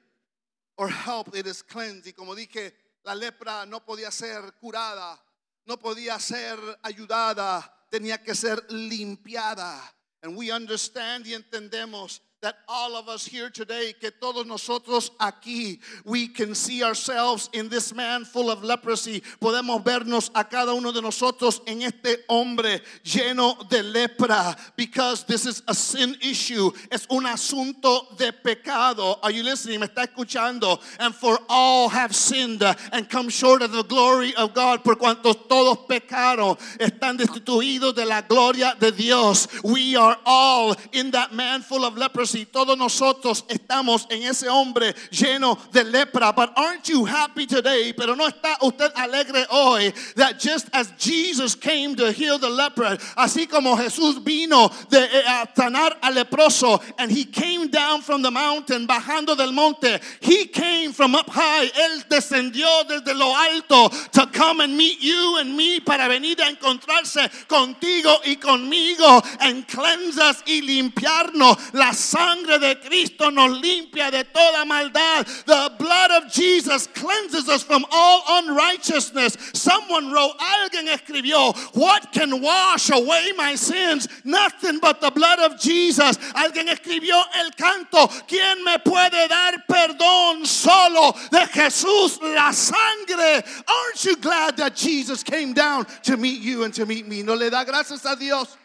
or 0.78 0.90
helped, 0.90 1.36
it 1.36 1.48
is 1.48 1.62
cleansed. 1.62 2.08
Y 2.08 2.14
como 2.14 2.36
dije, 2.36 2.72
la 3.06 3.14
lepra 3.14 3.66
no 3.68 3.80
podía 3.80 4.12
ser 4.12 4.42
curada, 4.62 5.18
no 5.66 5.78
podía 5.78 6.20
ser 6.20 6.58
ayudada, 6.84 7.72
tenía 7.92 8.24
que 8.24 8.34
ser 8.36 8.60
limpiada. 8.70 9.80
And 10.26 10.36
we 10.36 10.52
understand 10.52 11.28
y 11.28 11.36
entendemos 11.36 12.20
that 12.46 12.60
all 12.68 12.96
of 12.96 13.10
us 13.10 13.26
here 13.26 13.50
today, 13.50 13.92
que 14.00 14.12
todos 14.12 14.46
nosotros 14.46 15.10
aquí, 15.20 15.80
we 16.06 16.28
can 16.28 16.54
see 16.54 16.84
ourselves 16.84 17.50
in 17.54 17.70
this 17.70 17.92
man 17.92 18.24
full 18.24 18.52
of 18.52 18.64
leprosy. 18.64 19.24
Podemos 19.42 19.84
vernos 19.84 20.30
a 20.36 20.44
cada 20.44 20.76
uno 20.76 20.92
de 20.92 21.02
nosotros 21.02 21.60
en 21.66 21.82
este 21.82 22.18
hombre 22.30 22.82
lleno 23.04 23.68
de 23.68 23.82
lepra, 23.82 24.56
because 24.76 25.24
this 25.24 25.48
is 25.48 25.64
a 25.68 25.74
sin 25.74 26.16
issue. 26.22 26.72
Es 26.92 27.08
un 27.10 27.26
asunto 27.26 28.16
de 28.16 28.32
pecado. 28.32 29.18
Are 29.24 29.32
you 29.32 29.42
listening? 29.42 29.80
¿Me 29.80 29.88
está 29.88 30.06
escuchando? 30.06 30.80
And 31.00 31.16
for 31.16 31.40
all 31.50 31.90
have 31.90 32.16
sinned 32.16 32.62
and 32.62 33.10
come 33.10 33.28
short 33.30 33.64
of 33.64 33.72
the 33.72 33.84
glory 33.86 34.36
of 34.36 34.54
God. 34.54 34.84
Por 34.84 34.98
cuantos 34.98 35.48
todos 35.50 35.88
pecaron, 35.88 36.60
están 36.78 37.18
destituidos 37.18 37.96
de 37.96 38.06
la 38.06 38.22
gloria 38.22 38.76
de 38.80 38.92
Dios. 38.92 39.48
We 39.64 39.96
are 39.96 40.20
all 40.28 40.76
in 40.92 41.10
that 41.10 41.34
man 41.34 41.64
full 41.64 41.84
of 41.84 41.98
leprosy. 41.98 42.35
Todos 42.44 42.78
nosotros 42.78 43.46
estamos 43.48 44.06
en 44.10 44.24
ese 44.24 44.50
hombre 44.50 44.94
lleno 45.12 45.58
de 45.72 45.86
lepra. 45.86 46.34
But 46.34 46.52
aren't 46.58 46.90
you 46.90 47.06
happy 47.06 47.48
today? 47.48 47.94
Pero 47.94 48.16
no 48.16 48.28
está 48.28 48.58
usted 48.62 48.92
alegre 48.96 49.46
hoy 49.50 49.94
that 50.16 50.40
just 50.40 50.68
as 50.74 50.92
Jesus 50.98 51.56
came 51.56 51.96
to 51.96 52.12
heal 52.12 52.38
the 52.38 52.50
leper, 52.50 52.98
así 53.16 53.48
como 53.48 53.78
Jesús 53.78 54.22
vino 54.24 54.70
de 54.90 55.00
eh, 55.00 55.24
a 55.26 55.48
sanar 55.56 55.98
al 56.02 56.16
leproso, 56.16 56.82
and 56.98 57.12
he 57.12 57.26
came 57.26 57.70
down 57.70 58.02
from 58.02 58.22
the 58.22 58.32
mountain, 58.32 58.86
bajando 58.88 59.38
del 59.38 59.54
monte. 59.54 60.00
He 60.20 60.48
came 60.48 60.92
from 60.92 61.16
up 61.16 61.30
high. 61.30 61.66
Él 61.66 62.04
descendió 62.10 62.68
desde 62.88 63.14
lo 63.14 63.34
alto 63.36 63.90
to 64.12 64.28
come 64.34 64.62
and 64.62 64.76
meet 64.76 65.00
you 65.02 65.38
and 65.40 65.56
me 65.56 65.80
para 65.80 66.08
venir 66.10 66.42
a 66.42 66.50
encontrarse 66.50 67.30
contigo 67.48 68.20
y 68.26 68.36
conmigo 68.36 69.22
and 69.40 69.68
cleanse 69.68 70.18
us 70.18 70.44
y 70.48 70.62
limpiarnos 70.62 71.58
la 71.74 71.94
sangre 72.16 72.60
de 72.60 72.76
Cristo 72.76 73.30
nos 73.30 73.62
limpia 73.62 74.10
de 74.10 74.24
toda 74.24 74.66
maldad. 74.66 75.26
The 75.46 75.72
blood 75.78 76.12
of 76.12 76.32
Jesus 76.32 76.88
cleanses 76.88 77.50
us 77.50 77.64
from 77.64 77.86
all 77.92 78.24
unrighteousness. 78.44 79.38
Someone 79.54 80.12
wrote, 80.12 80.36
alguien 80.40 80.88
escribió, 80.88 81.54
What 81.76 82.14
can 82.14 82.42
wash 82.42 82.90
away 82.90 83.34
my 83.36 83.56
sins? 83.56 84.08
Nothing 84.24 84.80
but 84.80 85.02
the 85.02 85.12
blood 85.12 85.40
of 85.40 85.60
Jesus. 85.60 86.18
Alguien 86.34 86.70
escribió 86.70 87.22
el 87.36 87.52
canto, 87.58 88.08
¿quién 88.28 88.64
me 88.64 88.78
puede 88.80 89.28
dar 89.28 89.66
perdón? 89.68 90.46
Solo 90.46 91.12
de 91.32 91.46
Jesús 91.48 92.20
la 92.22 92.52
sangre. 92.52 93.44
Aren't 93.68 94.06
you 94.06 94.16
glad 94.18 94.58
that 94.58 94.76
Jesus 94.76 95.24
came 95.24 95.54
down 95.54 95.86
to 96.04 96.18
meet 96.18 96.42
you 96.42 96.64
and 96.64 96.74
to 96.76 96.86
meet 96.86 97.08
me? 97.08 97.24
¿No 97.24 97.34
le 97.34 97.50
da 97.50 97.64
gracias 97.64 98.06
a 98.06 98.16
Dios? 98.16 98.58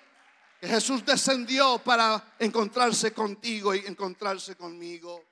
Que 0.61 0.69
Jesús 0.69 1.05
descendió 1.05 1.79
para 1.79 2.23
encontrarse 2.39 3.13
contigo 3.13 3.75
y 3.75 3.87
encontrarse 3.87 4.55
conmigo. 4.57 5.25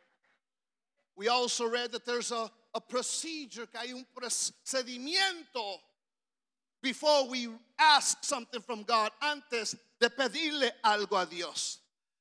We 1.17 1.29
also 1.29 1.69
read 1.69 1.93
that 1.93 2.07
there's 2.07 2.33
a, 2.33 2.51
a 2.75 2.81
procedure, 2.81 3.67
que 3.67 3.79
hay 3.79 3.93
un 3.93 4.07
procedimiento 4.15 5.81
before 6.81 7.29
we 7.29 7.49
ask 7.79 8.25
something 8.25 8.63
from 8.63 8.85
God, 8.85 9.11
antes 9.21 9.77
de 10.01 10.09
pedirle 10.09 10.71
algo 10.83 11.21
a 11.21 11.27
Dios. 11.27 11.81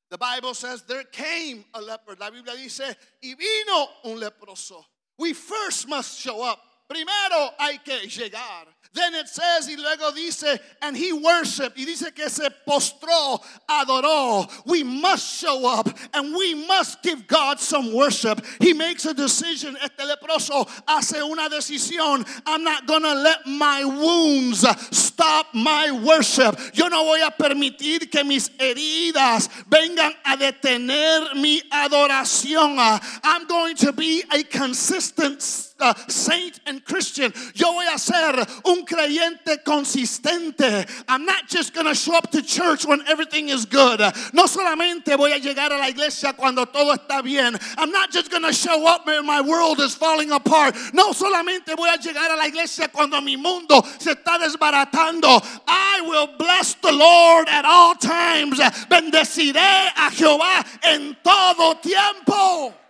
The 0.10 0.18
Bible 0.18 0.54
says 0.54 0.84
there 0.84 1.04
came 1.04 1.64
a 1.74 1.82
leper. 1.82 2.20
La 2.20 2.30
Biblia 2.30 2.56
dice, 2.56 2.96
y 3.22 3.36
vino 3.36 3.90
un 4.06 4.20
leproso. 4.20 4.84
We 5.18 5.34
first 5.34 5.88
must 5.88 6.20
show 6.20 6.42
up. 6.42 6.60
Primero 6.88 7.54
hay 7.60 7.80
que 7.84 8.08
llegar. 8.08 8.68
Then 8.94 9.14
it 9.14 9.28
says, 9.28 9.68
y 9.68 9.76
luego 9.76 10.12
dice, 10.12 10.60
and 10.82 10.96
he 10.96 11.14
worshiped. 11.14 11.78
Y 11.78 11.86
dice 11.86 12.16
que 12.16 12.30
se 12.30 12.50
postró, 12.68 13.40
adoró. 13.70 14.50
We 14.66 14.84
must 14.84 15.40
show 15.40 15.68
up 15.68 15.88
and 16.14 16.34
we 16.36 16.56
must 16.56 17.04
give 17.04 17.28
God 17.28 17.60
some 17.60 17.94
worship. 17.94 18.44
He 18.60 18.74
makes 18.74 19.06
a 19.06 19.14
decision. 19.14 19.78
Este 19.84 20.00
leproso 20.00 20.68
hace 20.88 21.22
una 21.22 21.50
decisión. 21.50 22.26
I'm 22.46 22.64
not 22.64 22.88
gonna 22.88 23.14
let 23.14 23.46
my 23.46 23.84
wounds 23.84 24.66
stop 24.98 25.54
my 25.54 25.92
worship. 25.92 26.58
Yo 26.74 26.88
no 26.88 27.04
voy 27.04 27.22
a 27.22 27.32
permitir 27.32 28.10
que 28.10 28.24
mis 28.24 28.50
heridas 28.58 29.50
vengan 29.70 30.14
a 30.26 30.38
detener 30.38 31.36
mi 31.36 31.62
adoración. 31.72 32.78
I'm 33.24 33.46
going 33.46 33.76
to 33.76 33.92
be 33.92 34.24
a 34.32 34.44
consistent 34.44 35.42
uh, 35.80 35.94
saint 36.08 36.60
and 36.66 36.84
Christian. 36.86 37.34
Yo 37.54 37.72
voy 37.72 37.86
a 37.94 37.98
ser 37.98 38.46
un 38.66 38.86
creyente 38.86 39.64
consistente. 39.64 40.88
I'm 41.08 41.26
not 41.26 41.48
just 41.48 41.74
going 41.74 41.88
to 41.88 41.96
show 41.96 42.16
up 42.16 42.32
to 42.32 42.42
church 42.42 42.86
when 42.86 43.02
everything 43.08 43.50
is 43.50 43.66
good. 43.66 44.00
No 44.34 44.46
solamente 44.46 45.16
voy 45.18 45.32
a 45.32 45.40
llegar 45.40 45.72
a 45.72 45.78
la 45.78 45.90
iglesia 45.90 46.34
cuando 46.34 46.66
todo 46.66 46.94
está 46.94 47.24
bien. 47.24 47.58
I'm 47.78 47.92
not 47.92 48.12
just 48.12 48.30
going 48.32 48.44
to 48.44 48.54
show 48.54 48.88
up 48.88 49.06
when 49.06 49.26
my 49.26 49.42
world 49.42 49.80
is 49.80 49.96
falling 49.96 50.32
apart. 50.32 50.76
No 50.94 51.12
solamente 51.14 51.76
voy 51.76 51.90
a 51.90 51.98
llegar 51.98 52.32
a 52.32 52.38
la 52.38 52.48
iglesia 52.48 52.90
cuando 52.90 53.22
mi 53.22 53.36
mundo 53.36 53.84
se 54.00 54.12
está 54.14 54.38
desbaratando. 54.38 55.44
I 55.68 56.02
will 56.02 56.28
bless 56.38 56.76
the 56.76 56.92
Lord 56.92 57.48
at 57.50 57.66
all 57.66 57.96
times. 57.96 58.60
Bendeciré 58.90 59.92
a 59.96 60.10
Jehová 60.12 60.66
en 60.84 61.18
todo 61.24 61.76
tiempo. 61.76 62.87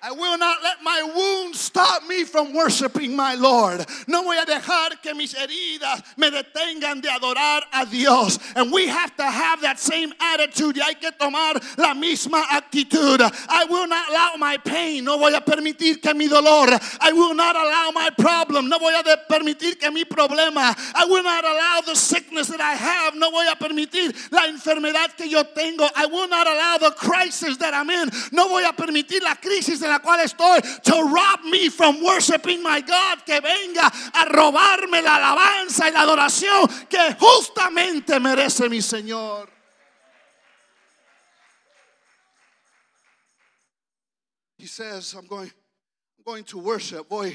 I 0.00 0.12
will 0.12 0.38
not 0.38 0.62
let 0.62 0.82
my 0.82 1.02
wounds 1.02 1.58
stop 1.58 2.06
me 2.06 2.22
from 2.22 2.54
worshiping 2.54 3.16
my 3.16 3.34
Lord. 3.34 3.84
No 4.06 4.22
voy 4.22 4.36
a 4.40 4.46
dejar 4.46 5.02
que 5.02 5.12
mis 5.12 5.34
heridas 5.34 6.02
me 6.16 6.30
detengan 6.30 7.02
de 7.02 7.08
adorar 7.08 7.62
a 7.72 7.84
Dios. 7.84 8.38
And 8.54 8.70
we 8.72 8.86
have 8.86 9.16
to 9.16 9.24
have 9.24 9.60
that 9.62 9.80
same 9.80 10.12
attitude. 10.20 10.76
Y 10.76 10.82
hay 10.82 10.94
que 10.94 11.10
tomar 11.18 11.54
la 11.76 11.94
misma 11.94 12.44
actitud. 12.44 13.20
I 13.48 13.64
will 13.64 13.88
not 13.88 14.08
allow 14.08 14.34
my 14.38 14.56
pain. 14.58 15.04
No 15.04 15.18
voy 15.18 15.34
a 15.34 15.40
permitir 15.40 16.00
que 16.00 16.14
mi 16.14 16.28
dolor. 16.28 16.68
I 17.00 17.12
will 17.12 17.34
not 17.34 17.56
allow 17.56 17.90
my 17.92 18.10
problem. 18.16 18.68
No 18.68 18.78
voy 18.78 18.92
a 18.94 19.02
permitir 19.28 19.80
que 19.80 19.90
mi 19.90 20.04
problema. 20.04 20.76
I 20.94 21.06
will 21.06 21.24
not 21.24 21.44
allow 21.44 21.80
the 21.84 21.96
sickness 21.96 22.46
that 22.48 22.60
I 22.60 22.74
have. 22.74 23.16
No 23.16 23.32
voy 23.32 23.46
a 23.50 23.56
permitir 23.56 24.14
la 24.30 24.46
enfermedad 24.46 25.16
que 25.16 25.28
yo 25.28 25.42
tengo. 25.42 25.88
I 25.96 26.06
will 26.06 26.28
not 26.28 26.46
allow 26.46 26.78
the 26.78 26.92
crisis 26.92 27.56
that 27.56 27.74
I'm 27.74 27.90
in. 27.90 28.10
No 28.30 28.48
voy 28.48 28.62
a 28.62 28.72
permitir 28.72 29.22
la 29.22 29.34
crisis 29.34 29.80
la 29.88 30.00
cual 30.00 30.20
estoy 30.20 30.60
to 30.82 30.92
rob 31.04 31.44
me 31.44 31.68
from 31.68 32.02
worshiping 32.02 32.62
my 32.62 32.80
God, 32.80 33.24
que 33.24 33.40
venga 33.40 33.86
a 33.86 34.24
robarme 34.26 35.02
la 35.02 35.16
alabanza 35.16 35.88
y 35.88 35.92
la 35.92 36.02
adoración 36.02 36.68
que 36.88 37.16
justamente 37.18 38.20
merece 38.20 38.68
mi 38.68 38.80
Señor. 38.80 39.48
He 44.58 44.66
says, 44.66 45.14
I'm 45.14 45.26
going, 45.26 45.50
I'm 46.18 46.24
going 46.24 46.44
to 46.44 46.58
worship, 46.58 47.08
voy, 47.08 47.32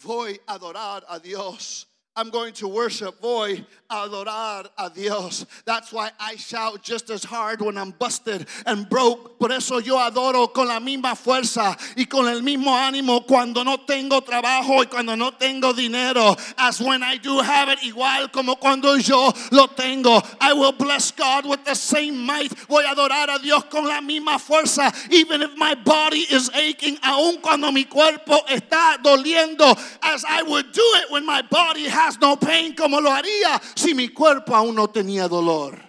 voy 0.00 0.38
a 0.48 0.58
adorar 0.58 1.02
a 1.08 1.20
Dios. 1.20 1.86
I'm 2.14 2.28
going 2.28 2.52
to 2.54 2.68
worship, 2.68 3.18
voy 3.22 3.64
a 3.88 3.94
adorar 4.06 4.68
a 4.76 4.90
Dios. 4.90 5.46
That's 5.64 5.94
why 5.94 6.10
I 6.20 6.36
shout 6.36 6.82
just 6.82 7.08
as 7.08 7.24
hard 7.24 7.62
when 7.62 7.78
I'm 7.78 7.92
busted 7.92 8.46
and 8.66 8.86
broke. 8.86 9.38
Por 9.38 9.50
eso 9.50 9.78
yo 9.78 9.96
adoro 9.96 10.52
con 10.52 10.68
la 10.68 10.78
misma 10.78 11.16
fuerza 11.16 11.74
y 11.96 12.04
con 12.04 12.28
el 12.28 12.42
mismo 12.42 12.70
ánimo 12.76 13.26
cuando 13.26 13.64
no 13.64 13.78
tengo 13.78 14.20
trabajo 14.20 14.82
y 14.82 14.86
cuando 14.90 15.16
no 15.16 15.30
tengo 15.32 15.72
dinero. 15.72 16.36
As 16.58 16.82
when 16.82 17.02
I 17.02 17.16
do 17.16 17.40
have 17.40 17.70
it, 17.70 17.78
igual 17.78 18.30
como 18.30 18.56
cuando 18.56 18.94
yo 18.96 19.32
lo 19.50 19.68
tengo. 19.68 20.20
I 20.38 20.52
will 20.52 20.72
bless 20.72 21.12
God 21.12 21.46
with 21.46 21.64
the 21.64 21.74
same 21.74 22.18
might. 22.18 22.52
Voy 22.68 22.84
a 22.84 22.94
adorar 22.94 23.34
a 23.34 23.38
Dios 23.38 23.64
con 23.70 23.88
la 23.88 24.02
misma 24.02 24.38
fuerza. 24.38 24.92
Even 25.10 25.40
if 25.40 25.56
my 25.56 25.74
body 25.76 26.26
is 26.30 26.50
aching, 26.50 26.98
aun 27.02 27.40
cuando 27.40 27.72
mi 27.72 27.84
cuerpo 27.84 28.38
está 28.50 28.98
doliendo. 29.02 29.78
As 30.02 30.26
I 30.28 30.42
would 30.42 30.72
do 30.72 30.84
it 30.96 31.10
when 31.10 31.24
my 31.24 31.40
body 31.40 31.88
has 31.88 32.01
no 32.20 32.36
pain 32.36 32.74
como 32.74 33.00
lo 33.00 33.10
haría 33.10 33.60
si 33.74 33.94
mi 33.94 34.08
cuerpo 34.08 34.54
aún 34.54 34.74
no 34.74 34.88
tenía 34.88 35.28
dolor. 35.28 35.80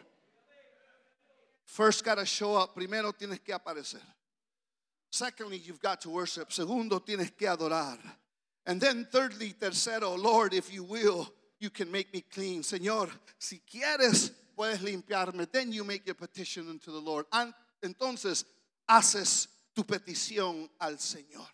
First 1.66 2.06
gotta 2.06 2.26
show 2.26 2.56
up. 2.56 2.76
Primero 2.76 3.14
tienes 3.14 3.40
que 3.40 3.54
aparecer. 3.54 4.02
Secondly, 5.10 5.58
you've 5.58 5.82
got 5.82 6.02
to 6.02 6.10
worship. 6.10 6.52
Segundo, 6.52 7.00
tienes 7.00 7.32
que 7.36 7.48
adorar. 7.48 7.98
And 8.66 8.80
then 8.80 9.08
thirdly, 9.12 9.54
tercero, 9.54 10.18
Lord, 10.18 10.54
if 10.54 10.72
you 10.72 10.84
will, 10.84 11.32
you 11.60 11.70
can 11.70 11.92
make 11.92 12.14
me 12.14 12.22
clean. 12.22 12.62
Señor, 12.62 13.10
si 13.38 13.60
quieres, 13.60 14.32
puedes 14.56 14.82
limpiarme. 14.82 15.52
Then 15.52 15.72
you 15.72 15.84
make 15.84 16.06
your 16.06 16.16
petition 16.16 16.70
unto 16.70 16.92
the 16.92 17.00
Lord. 17.00 17.26
Entonces, 17.84 18.46
haces 18.88 19.48
tu 19.76 19.84
petición 19.84 20.70
al 20.80 20.98
Señor. 20.98 21.48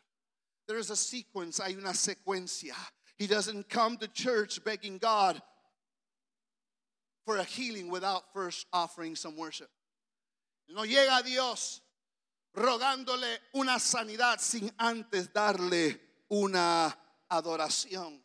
there 0.70 0.78
is 0.78 0.92
a 0.92 0.96
sequence, 0.96 1.60
hay 1.60 1.74
una 1.74 1.96
secuencia. 1.96 2.76
He 3.20 3.28
doesn't 3.28 3.70
come 3.70 3.98
to 3.98 4.08
church 4.08 4.64
begging 4.64 4.98
God 4.98 5.42
for 7.26 7.38
a 7.38 7.44
healing 7.44 7.92
without 7.92 8.24
first 8.34 8.66
offering 8.72 9.16
some 9.16 9.36
worship. 9.36 9.70
No 10.70 10.84
llega 10.84 11.22
Dios 11.24 11.82
rogándole 12.56 13.38
una 13.56 13.78
sanidad 13.78 14.40
sin 14.40 14.72
antes 14.80 15.28
darle 15.34 16.00
una 16.32 16.96
adoración. 17.30 18.20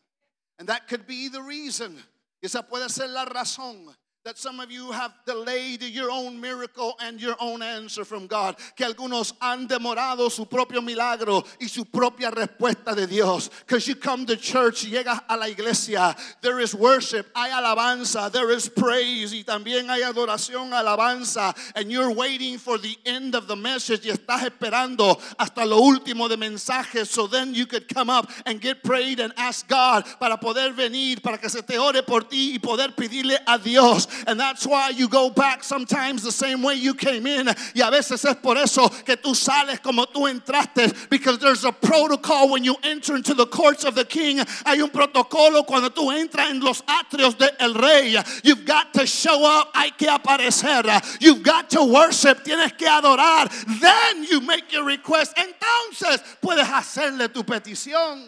And 0.61 0.69
that 0.69 0.87
could 0.87 1.07
be 1.09 1.29
the 1.29 1.43
reason. 1.43 2.01
Esa 2.41 2.63
puede 2.63 2.89
ser 2.89 3.09
la 3.09 3.25
razón 3.25 3.93
that 4.25 4.39
some 4.39 4.59
of 4.59 4.73
you 4.73 4.91
have 4.91 5.13
delayed 5.27 5.83
your 5.83 6.11
own 6.11 6.41
miracle 6.41 6.97
and 7.03 7.21
your 7.21 7.37
own 7.41 7.63
answer 7.63 8.07
from 8.07 8.27
God. 8.27 8.57
Que 8.75 8.87
algunos 8.87 9.35
han 9.39 9.69
demorado 9.69 10.31
su 10.31 10.47
propio 10.47 10.81
milagro 10.81 11.45
y 11.61 11.67
su 11.67 11.85
propia 11.85 12.31
respuesta 12.31 12.97
de 12.97 13.07
Dios. 13.07 13.51
Because 13.67 13.87
you 13.87 13.95
come 13.95 14.25
to 14.25 14.35
church, 14.35 14.87
llegas 14.87 15.21
a 15.29 15.37
la 15.37 15.45
iglesia, 15.45 16.17
there 16.41 16.59
is 16.59 16.75
worship, 16.75 17.27
hay 17.37 17.51
alabanza, 17.51 18.33
there 18.33 18.51
is 18.51 18.67
praise 18.67 19.35
y 19.35 19.43
también 19.43 19.91
hay 19.91 20.01
adoración, 20.01 20.73
alabanza, 20.73 21.55
and 21.77 21.93
you're 21.93 22.11
waiting 22.11 22.57
for 22.57 22.79
the 22.79 22.97
end 23.05 23.35
of 23.35 23.47
the 23.47 23.57
message 23.57 24.07
y 24.07 24.11
estás 24.11 24.43
esperando 24.43 25.21
hasta 25.39 25.67
lo 25.67 25.83
último 25.83 26.31
de 26.31 26.39
mensaje 26.39 27.07
so 27.07 27.27
then 27.27 27.53
you 27.53 27.67
could 27.67 27.93
come 27.93 28.09
up 28.09 28.31
and 28.47 28.63
get 28.63 28.83
prayed 28.83 29.21
and 29.21 29.35
ask 29.37 29.69
God 29.69 30.07
para 30.19 30.39
poder 30.39 30.73
venir, 30.73 31.21
para 31.23 31.37
que 31.37 31.51
se 31.51 31.61
te 31.61 31.77
ore 31.77 32.03
por 32.05 32.23
ti 32.23 32.55
y 32.55 32.59
poder 32.59 32.93
pedirle 32.93 33.37
a 33.47 33.59
Dios 33.59 34.09
and 34.27 34.39
that's 34.39 34.67
why 34.67 34.91
you 34.91 35.09
go 35.09 35.31
back 35.31 35.65
sometimes 35.65 36.23
the 36.23 36.33
same 36.33 36.63
way 36.63 36.75
you 36.75 36.95
came 36.95 37.27
in. 37.27 37.49
Y 37.75 37.83
a 37.83 37.91
veces 37.91 38.25
es 38.25 38.35
por 38.37 38.57
eso 38.57 38.89
que 38.89 39.17
tú 39.17 39.35
sales 39.35 39.81
como 39.81 40.07
tú 40.07 40.29
entraste. 40.29 41.09
Because 41.11 41.39
there's 41.39 41.65
a 41.65 41.73
protocol 41.73 42.51
when 42.51 42.65
you 42.65 42.77
enter 42.83 43.17
into 43.17 43.35
the 43.35 43.47
courts 43.47 43.85
of 43.85 43.95
the 43.95 44.05
king. 44.05 44.39
Hay 44.65 44.81
un 44.81 44.91
protocolo 44.91 45.67
cuando 45.67 45.91
tú 45.91 46.11
entras 46.11 46.51
en 46.51 46.61
los 46.61 46.83
atrios 46.83 47.37
del 47.37 47.75
rey. 47.75 48.17
You've 48.43 48.65
got 48.65 48.95
to 48.95 49.07
show 49.07 49.45
up. 49.45 49.71
Hay 49.75 49.91
que 49.91 50.09
aparecer. 50.09 50.85
You've 51.21 51.43
got 51.43 51.71
to 51.71 51.85
worship. 51.85 52.45
Tienes 52.45 52.77
que 52.77 52.89
adorar. 52.89 53.51
Then 53.81 54.25
you 54.25 54.41
make 54.41 54.73
your 54.73 54.85
request. 54.85 55.37
Entonces 55.37 56.23
puedes 56.41 56.67
hacerle 56.67 57.33
tu 57.33 57.43
petición. 57.43 58.25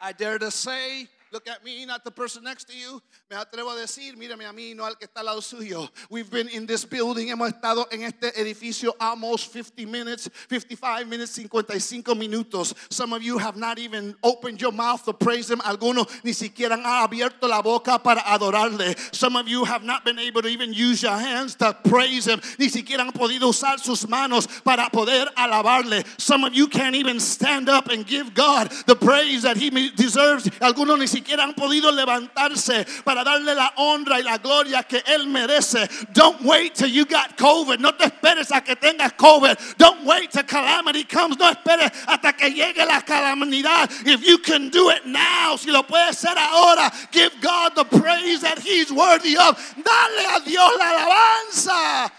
I 0.00 0.10
dare 0.12 0.38
to 0.38 0.50
say 0.50 1.08
Look 1.32 1.48
at 1.48 1.64
me, 1.64 1.86
not 1.86 2.04
the 2.04 2.10
person 2.10 2.44
next 2.44 2.68
to 2.68 2.76
you. 2.76 3.00
Me 3.30 3.36
atrevo 3.38 3.72
a 3.72 3.80
decir, 3.80 4.18
mírame 4.18 4.46
a 4.46 4.52
mí, 4.52 4.76
no 4.76 4.84
al 4.84 4.96
que 4.96 5.08
está 5.08 5.20
al 5.20 5.26
lado 5.26 5.40
suyo. 5.40 5.88
We've 6.10 6.30
been 6.30 6.46
in 6.48 6.66
this 6.66 6.84
building, 6.84 7.28
hemos 7.28 7.50
estado 7.54 7.86
en 7.90 8.02
este 8.02 8.38
edificio 8.38 8.94
almost 9.00 9.50
50 9.50 9.86
minutes, 9.86 10.28
55 10.50 11.06
minutes, 11.08 11.30
55 11.30 12.14
minutos. 12.14 12.74
Some 12.90 13.14
of 13.14 13.22
you 13.22 13.38
have 13.38 13.56
not 13.56 13.78
even 13.78 14.14
opened 14.22 14.60
your 14.60 14.72
mouth 14.72 15.02
to 15.06 15.14
praise 15.14 15.50
him. 15.50 15.60
Algunos 15.60 16.06
ni 16.22 16.32
siquiera 16.32 16.72
han 16.72 16.84
abierto 16.84 17.48
la 17.48 17.62
boca 17.62 17.98
para 17.98 18.20
adorarle. 18.26 18.94
Some 19.14 19.36
of 19.36 19.48
you 19.48 19.64
have 19.64 19.82
not 19.84 20.04
been 20.04 20.18
able 20.18 20.42
to 20.42 20.48
even 20.48 20.74
use 20.74 21.02
your 21.02 21.16
hands 21.16 21.54
to 21.54 21.72
praise 21.72 22.26
him. 22.26 22.42
Ni 22.58 22.68
siquiera 22.68 23.04
han 23.04 23.12
podido 23.12 23.48
usar 23.48 23.80
sus 23.80 24.06
manos 24.06 24.46
para 24.62 24.90
poder 24.90 25.28
alabarle. 25.34 26.04
Some 26.20 26.44
of 26.44 26.52
you 26.52 26.68
can't 26.68 26.94
even 26.94 27.18
stand 27.18 27.70
up 27.70 27.88
and 27.88 28.06
give 28.06 28.34
God 28.34 28.70
the 28.84 28.94
praise 28.94 29.44
that 29.44 29.56
he 29.56 29.70
deserves. 29.96 30.44
Algunos 30.60 30.98
ni 30.98 31.06
siquiera 31.06 31.21
siquiera 31.22 31.44
han 31.44 31.54
podido 31.54 31.90
levantarse 31.92 32.84
para 33.04 33.22
darle 33.22 33.54
la 33.54 33.72
honra 33.76 34.18
y 34.18 34.22
la 34.24 34.38
gloria 34.38 34.82
que 34.82 35.02
Él 35.06 35.28
merece. 35.28 35.88
Don't 36.12 36.42
wait 36.42 36.74
till 36.74 36.88
you 36.88 37.04
got 37.04 37.36
COVID. 37.36 37.78
No 37.78 37.94
te 37.94 38.04
esperes 38.06 38.50
a 38.50 38.60
que 38.60 38.74
tengas 38.74 39.12
COVID. 39.12 39.56
Don't 39.78 40.04
wait 40.04 40.30
till 40.30 40.42
calamity 40.44 41.04
comes. 41.04 41.38
No 41.38 41.48
esperes 41.48 41.92
hasta 42.06 42.32
que 42.32 42.50
llegue 42.50 42.84
la 42.84 43.00
calamidad. 43.02 43.88
If 44.04 44.26
you 44.26 44.38
can 44.38 44.68
do 44.70 44.90
it 44.90 45.06
now, 45.06 45.56
si 45.56 45.70
lo 45.70 45.84
puedes 45.84 46.24
hacer 46.24 46.36
ahora, 46.36 46.92
give 47.12 47.32
God 47.40 47.74
the 47.76 47.84
praise 47.84 48.40
that 48.40 48.58
He's 48.58 48.90
worthy 48.92 49.36
of. 49.36 49.56
Dale 49.76 50.36
a 50.36 50.40
Dios 50.44 50.72
la 50.76 50.90
alabanza 50.90 52.12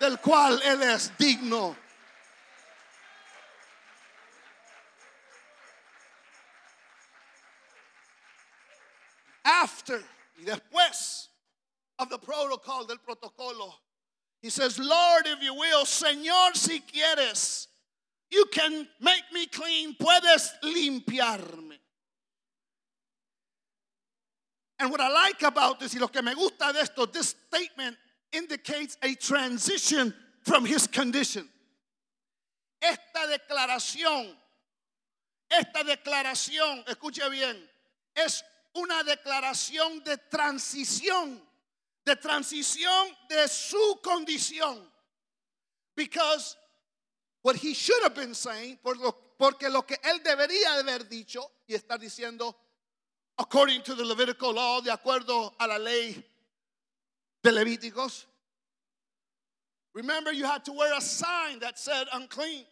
del 0.00 0.16
cual 0.18 0.60
Él 0.64 0.82
es 0.82 1.12
digno. 1.18 1.76
After 9.44 10.02
y 10.38 10.44
después 10.44 11.28
of 11.98 12.08
the 12.08 12.18
protocol 12.18 12.86
del 12.86 12.98
protocolo. 12.98 13.72
He 14.42 14.48
says, 14.48 14.78
Lord, 14.78 15.26
if 15.26 15.42
you 15.42 15.54
will, 15.54 15.84
Señor, 15.84 16.56
si 16.56 16.80
quieres, 16.80 17.66
you 18.30 18.46
can 18.52 18.88
make 19.00 19.24
me 19.32 19.46
clean, 19.46 19.94
puedes 20.00 20.48
limpiarme. 20.62 21.76
And 24.78 24.90
what 24.90 25.02
I 25.02 25.10
like 25.10 25.42
about 25.42 25.78
this, 25.78 25.94
y 25.94 26.00
lo 26.00 26.08
que 26.08 26.22
me 26.22 26.34
gusta 26.34 26.72
de 26.72 26.80
esto, 26.80 27.04
this 27.04 27.34
statement 27.48 27.96
indicates 28.32 28.96
a 29.02 29.14
transition 29.14 30.14
from 30.42 30.64
his 30.64 30.86
condition. 30.86 31.46
Esta 32.80 33.26
declaración, 33.28 34.28
esta 35.50 35.84
declaración, 35.84 36.82
escuche 36.86 37.30
bien, 37.30 37.56
es 38.16 38.42
una 38.74 39.02
declaración 39.02 40.02
de 40.04 40.16
transición, 40.16 41.40
de 42.04 42.16
transición 42.16 43.16
de 43.28 43.48
su 43.48 44.00
condición. 44.02 44.90
Because 45.96 46.56
what 47.42 47.56
he 47.56 47.74
should 47.74 48.02
have 48.02 48.14
been 48.14 48.34
saying, 48.34 48.78
porque 48.82 49.68
lo 49.68 49.82
que 49.82 49.96
él 50.02 50.22
debería 50.22 50.74
haber 50.78 51.08
dicho 51.08 51.50
y 51.66 51.74
estar 51.74 51.98
diciendo, 51.98 52.54
according 53.38 53.82
to 53.82 53.94
the 53.94 54.04
Levitical 54.04 54.54
law, 54.54 54.80
de 54.80 54.90
acuerdo 54.90 55.54
a 55.58 55.66
la 55.66 55.78
ley 55.78 56.22
de 57.42 57.52
Levíticos. 57.52 58.26
Remember, 59.94 60.32
you 60.32 60.44
had 60.44 60.64
to 60.64 60.72
wear 60.72 60.92
a 60.94 61.00
sign 61.00 61.58
that 61.60 61.78
said 61.78 62.06
unclean. 62.12 62.64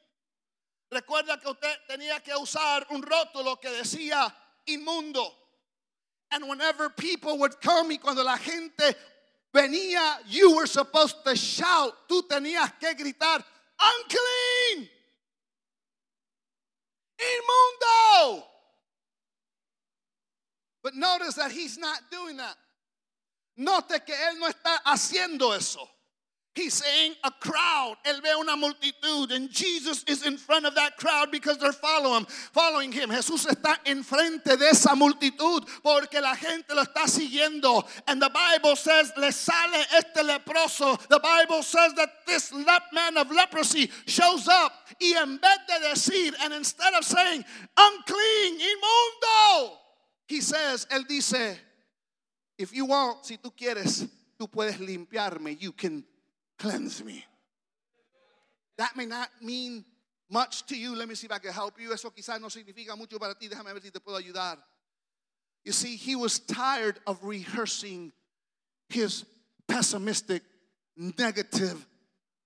Recuerda 0.93 1.41
que 1.41 1.51
usted 1.51 1.75
tenía 1.89 2.23
que 2.23 2.33
usar 2.35 2.87
un 2.91 3.03
rótulo 3.03 3.61
que 3.61 3.71
decía 3.71 4.33
inmundo. 4.67 5.35
And 6.33 6.49
whenever 6.49 6.91
people 6.91 7.39
would 7.39 7.61
come 7.61 7.91
y 7.91 7.97
cuando 7.97 8.23
la 8.23 8.37
gente 8.37 8.95
venía, 9.55 10.19
you 10.27 10.57
were 10.57 10.67
supposed 10.67 11.25
to 11.25 11.35
shout. 11.35 11.93
Tú 12.09 12.23
tenías 12.29 12.73
que 12.79 12.95
gritar, 12.95 13.43
unclean, 13.81 14.89
inmundo. 17.19 18.45
But 20.83 20.95
notice 20.95 21.35
that 21.35 21.51
he's 21.51 21.79
not 21.79 21.99
doing 22.11 22.37
that. 22.37 22.57
Note 23.57 24.01
que 24.07 24.15
él 24.15 24.39
no 24.39 24.49
está 24.49 24.79
haciendo 24.87 25.57
eso. 25.57 25.89
He's 26.59 26.75
saying 26.75 27.15
a 27.23 27.31
crowd. 27.31 27.99
Él 28.05 28.21
ve 28.21 28.35
una 28.35 28.57
multitud. 28.57 29.31
And 29.31 29.49
Jesus 29.49 30.03
is 30.09 30.27
in 30.27 30.37
front 30.37 30.67
of 30.67 30.75
that 30.75 30.97
crowd 30.97 31.31
because 31.31 31.57
they're 31.59 31.71
following 31.71 32.23
him. 32.23 32.27
Following 32.53 32.91
him. 32.91 33.11
Jesús 33.11 33.47
está 33.47 33.77
enfrente 33.87 34.59
de 34.59 34.69
esa 34.69 34.97
multitud 34.97 35.65
porque 35.85 36.21
la 36.21 36.35
gente 36.35 36.75
lo 36.75 36.83
está 36.83 37.07
siguiendo. 37.07 37.87
And 38.09 38.21
the 38.21 38.29
Bible 38.31 38.75
says, 38.75 39.13
le 39.17 39.31
sale 39.31 39.85
este 39.97 40.17
leproso. 40.17 40.99
The 41.09 41.21
Bible 41.21 41.63
says 41.63 41.95
that 41.95 42.27
this 42.27 42.53
man 42.93 43.17
of 43.17 43.31
leprosy 43.31 43.89
shows 44.07 44.49
up. 44.49 44.73
Y 45.01 45.15
en 45.17 45.39
vez 45.39 45.59
de 45.69 45.89
decir, 45.91 46.35
and 46.43 46.55
instead 46.55 46.93
of 46.95 47.05
saying, 47.05 47.45
unclean, 47.77 48.55
inmundo, 48.55 49.77
he 50.27 50.41
says, 50.41 50.89
él 50.91 51.07
dice, 51.07 51.57
if 52.59 52.75
you 52.75 52.87
want, 52.87 53.25
si 53.25 53.37
tú 53.37 53.53
quieres, 53.57 54.09
tú 54.41 54.49
puedes 54.51 54.79
limpiarme. 54.81 55.57
You 55.61 55.71
can 55.71 56.03
cleanse 56.59 57.05
me. 57.05 57.25
That 58.79 58.97
may 58.97 59.07
not 59.07 59.29
mean 59.43 59.85
much 60.31 60.67
to 60.67 60.77
you. 60.77 60.95
Let 60.95 61.09
me 61.09 61.15
see 61.15 61.27
if 61.27 61.33
I 61.33 61.39
can 61.39 61.53
help 61.53 61.81
you. 61.81 61.93
Eso 61.93 62.11
quizás 62.11 62.41
no 62.41 62.49
significa 62.49 62.97
mucho 62.97 63.19
para 63.19 63.35
ti. 63.35 63.49
Déjame 63.49 63.73
ver 63.73 63.81
si 63.81 63.91
te 63.91 64.01
puedo 64.01 64.21
ayudar. 64.21 64.59
You 65.65 65.73
see, 65.73 65.97
he 65.97 66.17
was 66.17 66.39
tired 66.39 66.99
of 67.07 67.23
rehearsing 67.23 68.13
his 68.89 69.25
pessimistic, 69.67 70.43
negative 70.97 71.87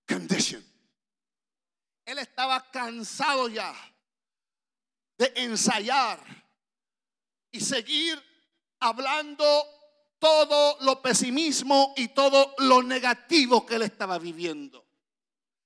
condition. 0.09 0.62
Él 2.07 2.18
estaba 2.18 2.62
cansado 2.72 3.48
ya 3.48 3.72
de 5.18 5.29
ensayar 5.37 6.18
y 7.53 7.61
seguir 7.61 8.18
hablando 8.81 9.62
todo 10.23 10.77
lo 10.83 11.03
pesimismo 11.03 11.95
y 11.97 12.07
todo 12.15 12.55
lo 12.59 12.81
negativo 12.81 13.67
que 13.67 13.75
él 13.75 13.83
estaba 13.83 14.21
viviendo. 14.21 14.87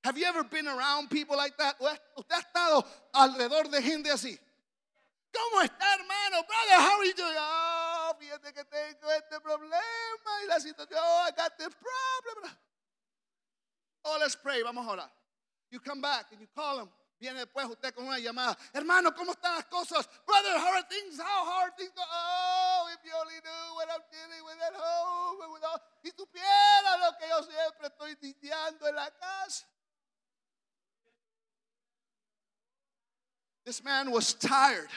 Have 0.03 0.19
you 0.19 0.25
ever 0.25 0.45
been 0.45 0.66
around 0.66 1.11
people 1.11 1.37
like 1.37 1.55
that? 1.59 1.77
¿Usted 2.16 2.35
ha 2.35 2.38
estado 2.38 2.85
alrededor 3.12 3.69
de 3.69 3.83
gente 3.83 4.11
así? 4.11 4.38
¿Cómo 5.31 5.61
está, 5.61 5.95
hermano? 5.95 6.42
Brother, 6.47 6.81
how 6.81 6.99
are 6.99 7.07
you 7.07 7.14
doing? 7.14 7.37
Oh, 7.38 8.14
fíjate 8.19 8.55
que 8.55 8.64
tengo 8.64 9.11
este 9.12 9.40
problema 9.40 10.42
y 10.42 10.47
la 10.47 10.59
situación. 10.59 11.01
Oh, 11.03 11.29
I 11.29 11.33
got 11.33 11.59
this 11.59 11.75
problem. 11.75 12.57
Oh, 14.05 14.16
let's 14.19 14.37
pray. 14.37 14.62
Vamos 14.62 14.87
a 14.87 14.90
orar. 14.90 15.11
You 15.71 15.81
come 15.81 16.01
back 16.01 16.29
and 16.33 16.40
you 16.40 16.47
call 16.55 16.79
him. 16.81 16.88
Viene 17.18 17.40
después 17.40 17.66
usted 17.66 17.94
con 17.94 18.07
una 18.07 18.18
llamada. 18.18 18.57
Hermano, 18.74 19.14
¿cómo 19.14 19.33
están 19.33 19.55
las 19.55 19.64
cosas? 19.66 20.07
Brother, 20.26 20.59
how 20.59 20.74
are 20.74 20.83
things? 20.88 21.18
How 21.18 21.48
are 21.61 21.72
things? 21.76 21.92
Oh, 21.96 22.88
if 22.92 23.02
you 23.05 23.12
only 23.16 23.40
knew 23.40 23.74
what 23.74 23.88
I'm 23.88 24.02
dealing 24.11 24.44
with 24.44 24.61
at 24.62 24.74
home. 24.74 25.52
with 25.52 25.64
all- 25.64 25.81
Si 26.05 26.11
supiera 26.11 26.96
lo 26.98 27.16
que 27.18 27.26
yo 27.29 27.42
siempre 27.42 27.88
estoy 27.88 28.16
lidiando 28.20 28.87
en 28.88 28.94
la 28.96 29.11
casa. 29.11 29.64
This 33.64 33.83
man 33.83 34.11
was 34.11 34.35
tired. 34.35 34.88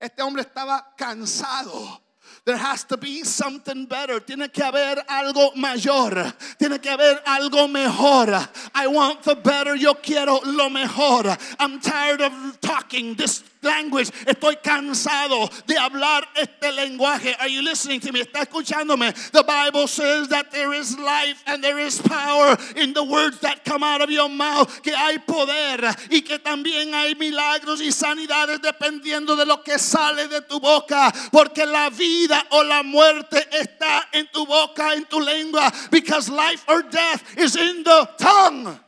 Este 0.00 0.20
hombre 0.22 0.42
estaba 0.42 0.94
cansado. 0.96 2.00
There 2.46 2.56
has 2.56 2.84
to 2.84 2.96
be 2.96 3.24
something 3.24 3.86
better. 3.86 4.20
Tiene 4.20 4.48
que 4.48 4.62
haber 4.62 5.02
algo 5.08 5.56
mayor. 5.56 6.32
Tiene 6.56 6.78
que 6.78 6.88
haber 6.88 7.20
algo 7.26 7.68
mejor. 7.68 8.48
I 8.72 8.86
want 8.86 9.24
the 9.24 9.34
better. 9.34 9.74
Yo 9.74 9.94
quiero 9.94 10.38
lo 10.44 10.70
mejor. 10.70 11.36
I'm 11.58 11.80
tired 11.80 12.20
of 12.20 12.60
talking 12.60 13.14
this 13.14 13.42
language. 13.66 14.10
Estoy 14.26 14.56
cansado 14.62 15.50
de 15.66 15.76
hablar 15.76 16.26
este 16.36 16.72
lenguaje. 16.72 17.34
Are 17.38 17.48
you 17.48 17.62
listening 17.62 18.00
to 18.00 18.12
me? 18.12 18.20
¿Está 18.20 18.42
escuchándome? 18.42 19.12
The 19.32 19.42
Bible 19.42 19.86
says 19.88 20.28
that 20.28 20.50
there 20.50 20.72
is 20.72 20.96
life 20.98 21.42
and 21.46 21.62
there 21.62 21.78
is 21.78 22.00
power 22.00 22.56
in 22.76 22.94
the 22.94 23.02
words 23.02 23.40
that 23.40 23.64
come 23.64 23.82
out 23.82 24.00
of 24.00 24.10
your 24.10 24.28
mouth. 24.28 24.82
Que 24.82 24.94
hay 24.94 25.18
poder 25.18 25.94
y 26.10 26.20
que 26.20 26.38
también 26.38 26.94
hay 26.94 27.14
milagros 27.14 27.80
y 27.80 27.90
sanidades 27.90 28.60
dependiendo 28.60 29.36
de 29.36 29.44
lo 29.44 29.62
que 29.62 29.78
sale 29.78 30.28
de 30.28 30.42
tu 30.42 30.60
boca. 30.60 31.12
Porque 31.32 31.66
la 31.66 31.90
vida 31.90 32.46
o 32.50 32.62
la 32.62 32.82
muerte 32.82 33.46
está 33.50 34.08
en 34.12 34.28
tu 34.32 34.46
boca, 34.46 34.94
en 34.94 35.04
tu 35.04 35.20
lengua. 35.20 35.72
Because 35.90 36.28
life 36.30 36.64
or 36.68 36.82
death 36.82 37.22
is 37.36 37.56
in 37.56 37.82
the 37.82 38.08
tongue. 38.18 38.85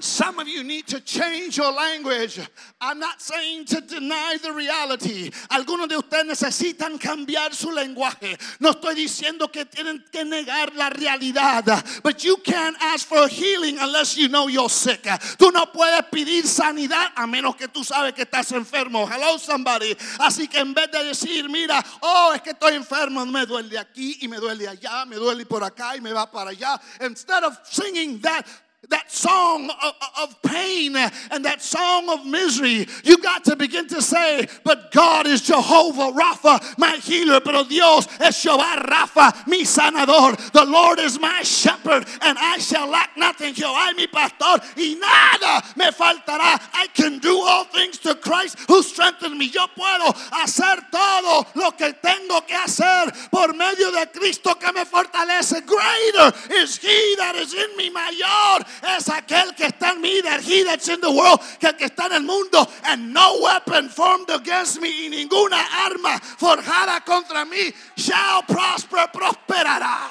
Some 0.00 0.38
of 0.38 0.48
you 0.48 0.64
need 0.64 0.86
to 0.88 1.00
change 1.00 1.56
your 1.56 1.72
language. 1.72 2.40
I'm 2.80 2.98
not 2.98 3.20
saying 3.20 3.66
to 3.66 3.80
deny 3.80 4.38
the 4.42 4.52
reality. 4.52 5.30
Algunos 5.50 5.88
de 5.88 5.96
ustedes 5.96 6.26
necesitan 6.26 6.98
cambiar 6.98 7.54
su 7.54 7.68
lenguaje. 7.68 8.38
No 8.60 8.70
estoy 8.70 8.94
diciendo 8.94 9.52
que 9.52 9.64
tienen 9.66 10.02
que 10.10 10.24
negar 10.24 10.74
la 10.74 10.90
realidad. 10.90 12.02
But 12.02 12.24
you 12.24 12.38
can't 12.38 12.76
ask 12.80 13.06
for 13.06 13.28
healing 13.28 13.78
unless 13.78 14.16
you 14.16 14.28
know 14.28 14.48
you're 14.48 14.70
sick. 14.70 15.02
Tú 15.38 15.52
no 15.52 15.66
puedes 15.66 16.02
pedir 16.10 16.46
sanidad 16.46 17.12
a 17.16 17.26
menos 17.26 17.56
que 17.56 17.68
tú 17.68 17.84
sabes 17.84 18.14
que 18.14 18.24
estás 18.24 18.52
enfermo. 18.52 19.06
Hello 19.06 19.36
somebody. 19.38 19.94
Así 20.18 20.48
que 20.48 20.60
en 20.60 20.72
vez 20.74 20.90
de 20.90 21.04
decir, 21.04 21.48
mira, 21.48 21.84
oh, 22.00 22.32
es 22.34 22.42
que 22.42 22.50
estoy 22.50 22.74
enfermo, 22.74 23.26
me 23.26 23.44
duele 23.44 23.78
aquí 23.78 24.18
y 24.20 24.28
me 24.28 24.38
duele 24.38 24.66
allá, 24.66 25.04
me 25.04 25.16
duele 25.16 25.44
por 25.44 25.62
acá 25.62 25.96
y 25.96 26.00
me 26.00 26.12
va 26.12 26.30
para 26.30 26.50
allá. 26.50 26.80
Instead 27.00 27.44
of 27.44 27.58
singing 27.64 28.20
that 28.20 28.46
that 28.90 29.10
song 29.10 29.70
of, 29.82 29.94
of 30.22 30.42
pain 30.42 30.96
and 30.96 31.44
that 31.44 31.62
song 31.62 32.08
of 32.08 32.26
misery, 32.26 32.86
you 33.04 33.18
got 33.18 33.44
to 33.44 33.56
begin 33.56 33.86
to 33.88 34.02
say, 34.02 34.46
But 34.64 34.92
God 34.92 35.26
is 35.26 35.42
Jehovah 35.42 36.12
Rapha, 36.12 36.78
my 36.78 36.96
healer. 36.96 37.40
Pero 37.40 37.64
Dios 37.64 38.06
es 38.20 38.44
Jehová 38.44 38.82
Rapha, 38.82 39.46
mi 39.46 39.62
sanador. 39.62 40.36
The 40.52 40.64
Lord 40.64 40.98
is 40.98 41.18
my 41.18 41.42
shepherd, 41.42 42.06
and 42.22 42.38
I 42.38 42.58
shall 42.58 42.88
lack 42.88 43.16
nothing. 43.16 43.54
Jehová 43.54 43.94
mi 43.96 44.06
pastor, 44.06 44.62
y 44.76 44.96
nada 44.98 45.66
me 45.76 45.86
faltará. 45.90 46.60
I 46.74 46.88
can 46.94 47.18
do 47.18 47.38
all 47.40 47.64
things 47.64 47.98
to 47.98 48.14
Christ 48.16 48.58
who 48.68 48.82
strengthens 48.82 49.36
me. 49.36 49.46
Yo 49.46 49.66
puedo 49.76 50.12
hacer 50.32 50.90
todo 50.90 51.46
lo 51.54 51.70
que 51.72 51.92
tengo 52.02 52.40
que 52.46 52.56
hacer 52.56 53.12
por 53.30 53.54
medio 53.54 53.90
de 53.92 54.06
Cristo 54.12 54.54
que 54.54 54.72
me 54.72 54.84
fortalece. 54.84 55.64
Greater 55.66 56.32
is 56.60 56.76
He 56.76 57.16
that 57.16 57.34
is 57.36 57.54
in 57.54 57.76
me, 57.76 57.90
mayor 57.90 58.64
es 58.82 59.08
aquel 59.08 59.54
que 59.54 59.66
está 59.66 59.92
en 59.92 60.00
mí, 60.00 60.22
that 60.22 60.40
he 60.40 60.64
that's 60.64 60.88
in 60.88 61.00
the 61.00 61.10
world, 61.10 61.40
que 61.58 61.68
el 61.68 61.74
que 61.74 61.86
está 61.86 62.06
en 62.06 62.12
el 62.12 62.22
mundo, 62.22 62.66
and 62.84 63.12
no 63.12 63.40
weapon 63.42 63.88
formed 63.88 64.30
against 64.30 64.80
me, 64.80 64.88
y 64.88 65.08
ninguna 65.08 65.58
arma 65.86 66.18
forjada 66.20 67.04
contra 67.04 67.44
mí 67.44 67.72
shall 67.96 68.42
prosper, 68.42 69.08
prosperará. 69.12 70.10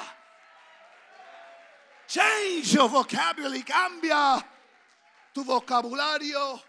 Change 2.08 2.74
your 2.74 2.88
vocabulary, 2.88 3.62
cambia 3.62 4.44
tu 5.32 5.44
vocabulario. 5.44 6.60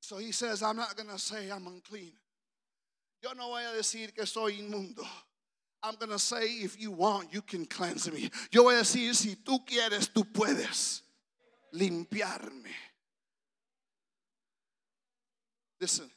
So 0.00 0.18
he 0.18 0.32
says, 0.32 0.62
I'm 0.62 0.76
not 0.76 0.96
going 0.96 1.08
to 1.08 1.18
say 1.18 1.50
I'm 1.50 1.66
unclean. 1.66 2.12
Yo 3.22 3.32
no 3.34 3.48
voy 3.48 3.62
a 3.62 3.76
decir 3.76 4.12
que 4.14 4.26
soy 4.26 4.58
inmundo. 4.58 5.06
I'm 5.82 5.96
going 5.96 6.10
to 6.10 6.18
say, 6.18 6.44
if 6.44 6.80
you 6.80 6.92
want, 6.92 7.32
you 7.32 7.42
can 7.42 7.66
cleanse 7.66 8.10
me. 8.10 8.30
Yo 8.50 8.62
voy 8.62 8.74
a 8.74 8.78
decir, 8.82 9.14
si 9.14 9.36
tú 9.36 9.64
quieres, 9.66 10.12
tú 10.12 10.24
puedes 10.32 11.02
limpiarme. 11.74 12.70
Listen, 15.80 16.08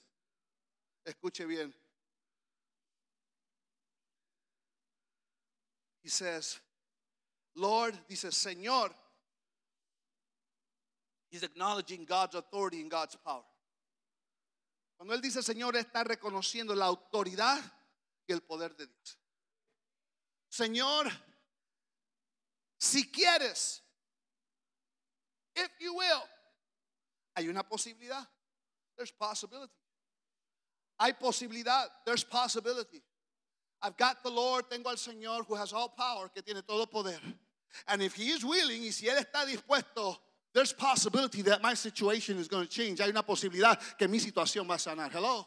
escuche 1.08 1.48
bien. 1.48 1.74
He 6.04 6.10
says, 6.10 6.60
Lord, 7.56 7.98
dice, 8.08 8.26
Señor. 8.26 8.92
He's 11.32 11.44
acknowledging 11.44 12.06
God's 12.06 12.36
authority 12.36 12.80
and 12.80 12.90
God's 12.92 13.16
power. 13.16 13.44
Cuando 14.98 15.14
él 15.14 15.22
dice 15.22 15.42
Señor, 15.44 15.76
está 15.76 16.04
reconociendo 16.04 16.74
la 16.76 16.86
autoridad 16.86 17.60
y 18.28 18.34
el 18.34 18.42
poder 18.42 18.76
de 18.76 18.86
Dios. 18.86 19.18
Señor, 20.56 21.12
si 22.80 23.04
quieres, 23.04 23.82
if 25.56 25.70
you 25.80 25.96
will, 25.96 26.24
hay 27.36 27.48
una 27.50 27.64
posibilidad. 27.64 28.26
There's 28.96 29.12
possibility. 29.12 29.74
Hay 31.00 31.12
posibilidad. 31.14 31.88
There's 32.06 32.24
possibility. 32.24 33.02
I've 33.82 33.98
got 33.98 34.24
the 34.24 34.30
Lord, 34.30 34.70
tengo 34.70 34.90
al 34.90 34.96
Señor 34.96 35.46
who 35.46 35.56
has 35.56 35.74
all 35.74 35.90
power, 35.90 36.30
que 36.30 36.42
tiene 36.42 36.66
todo 36.66 36.86
poder. 36.86 37.20
And 37.88 38.02
if 38.02 38.16
he 38.16 38.30
is 38.30 38.46
willing, 38.46 38.84
y 38.84 38.92
si 38.92 39.08
él 39.08 39.18
está 39.18 39.46
dispuesto, 39.46 40.16
there's 40.54 40.72
possibility 40.72 41.42
that 41.42 41.62
my 41.62 41.74
situation 41.74 42.38
is 42.38 42.48
going 42.48 42.66
to 42.66 42.70
change. 42.70 43.00
Hay 43.00 43.10
una 43.10 43.24
posibilidad 43.24 43.78
que 43.98 44.08
mi 44.08 44.20
situación 44.20 44.70
va 44.70 44.76
a 44.76 44.78
sanar. 44.78 45.12
Hello. 45.12 45.46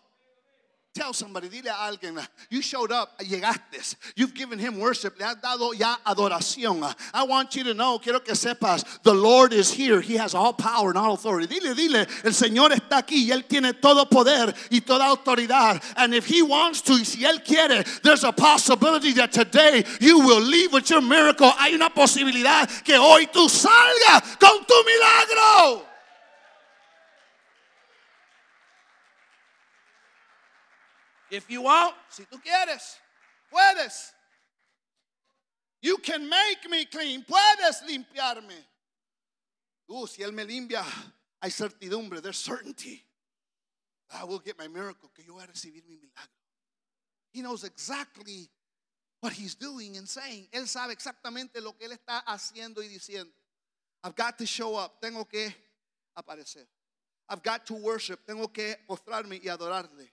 Tell 0.95 1.13
somebody, 1.13 1.49
dile 1.49 1.69
a 1.69 1.93
alguien, 1.93 2.27
you 2.51 2.61
showed 2.61 2.91
up, 2.91 3.21
llegaste. 3.21 3.95
You've 4.17 4.35
given 4.35 4.59
him 4.59 4.81
worship, 4.81 5.19
le 5.19 5.27
has 5.27 5.37
dado 5.37 5.73
ya 5.73 5.97
adoración. 6.05 6.93
I 7.15 7.23
want 7.25 7.55
you 7.55 7.63
to 7.65 7.75
know, 7.75 7.99
quiero 7.99 8.21
que 8.21 8.35
sepas, 8.35 8.85
the 9.03 9.15
Lord 9.15 9.53
is 9.53 9.71
here. 9.71 10.01
He 10.01 10.17
has 10.17 10.35
all 10.35 10.53
power 10.53 10.89
and 10.89 10.99
all 10.99 11.13
authority. 11.13 11.47
Dile, 11.47 11.75
dile, 11.75 12.07
el 12.25 12.33
Señor 12.33 12.73
está 12.73 12.99
aquí 12.99 13.29
y 13.29 13.31
él 13.31 13.47
tiene 13.47 13.75
todo 13.75 14.07
poder 14.07 14.53
y 14.71 14.81
toda 14.81 15.05
autoridad. 15.05 15.81
And 15.97 16.15
if 16.15 16.27
he 16.27 16.43
wants 16.43 16.81
to, 16.83 17.05
si 17.05 17.25
él 17.25 17.45
quiere, 17.45 17.85
there's 18.03 18.25
a 18.25 18.33
possibility 18.33 19.13
that 19.13 19.31
today 19.31 19.85
you 20.01 20.19
will 20.19 20.41
leave 20.41 20.73
with 20.73 20.91
your 20.91 21.03
miracle. 21.03 21.51
Hay 21.59 21.75
una 21.75 21.91
posibilidad 21.91 22.67
que 22.83 22.97
hoy 22.97 23.27
tú 23.27 23.49
salgas 23.49 24.39
con 24.39 24.65
tu 24.65 24.75
milagro. 24.85 25.88
If 31.31 31.51
you 31.51 31.63
want, 31.63 31.95
si 32.11 32.25
tú 32.25 32.41
quieres, 32.43 32.97
puedes. 33.53 34.13
You 35.81 35.99
can 35.99 36.29
make 36.29 36.69
me 36.69 36.85
clean. 36.87 37.25
Puedes 37.25 37.83
limpiarme. 37.89 38.65
Uh, 39.89 40.07
si 40.07 40.23
Él 40.23 40.33
me 40.33 40.45
limpia, 40.45 40.85
hay 41.41 41.51
certidumbre. 41.51 42.21
There's 42.21 42.39
certainty. 42.39 43.03
I 44.11 44.25
will 44.25 44.39
get 44.39 44.59
my 44.59 44.69
miracle. 44.69 45.11
Que 45.15 45.25
yo 45.25 45.35
voy 45.35 45.43
a 45.43 45.47
recibir 45.47 45.87
mi 45.87 45.97
milagro. 45.97 46.29
He 47.31 47.43
knows 47.43 47.65
exactly 47.65 48.49
what 49.21 49.33
he's 49.33 49.55
doing 49.55 49.97
and 49.97 50.09
saying. 50.09 50.49
Él 50.53 50.67
sabe 50.67 50.93
exactamente 50.93 51.61
lo 51.61 51.73
que 51.73 51.87
él 51.87 51.93
está 51.93 52.25
haciendo 52.27 52.79
y 52.79 52.89
diciendo. 52.89 53.33
I've 54.03 54.15
got 54.15 54.39
to 54.39 54.47
show 54.47 54.77
up. 54.77 55.01
Tengo 55.01 55.25
que 55.25 55.55
aparecer. 56.17 56.67
I've 57.29 57.43
got 57.43 57.67
to 57.67 57.75
worship. 57.75 58.21
Tengo 58.27 58.49
que 58.49 58.77
postrarme 58.89 59.41
y 59.43 59.49
adorarle. 59.49 60.09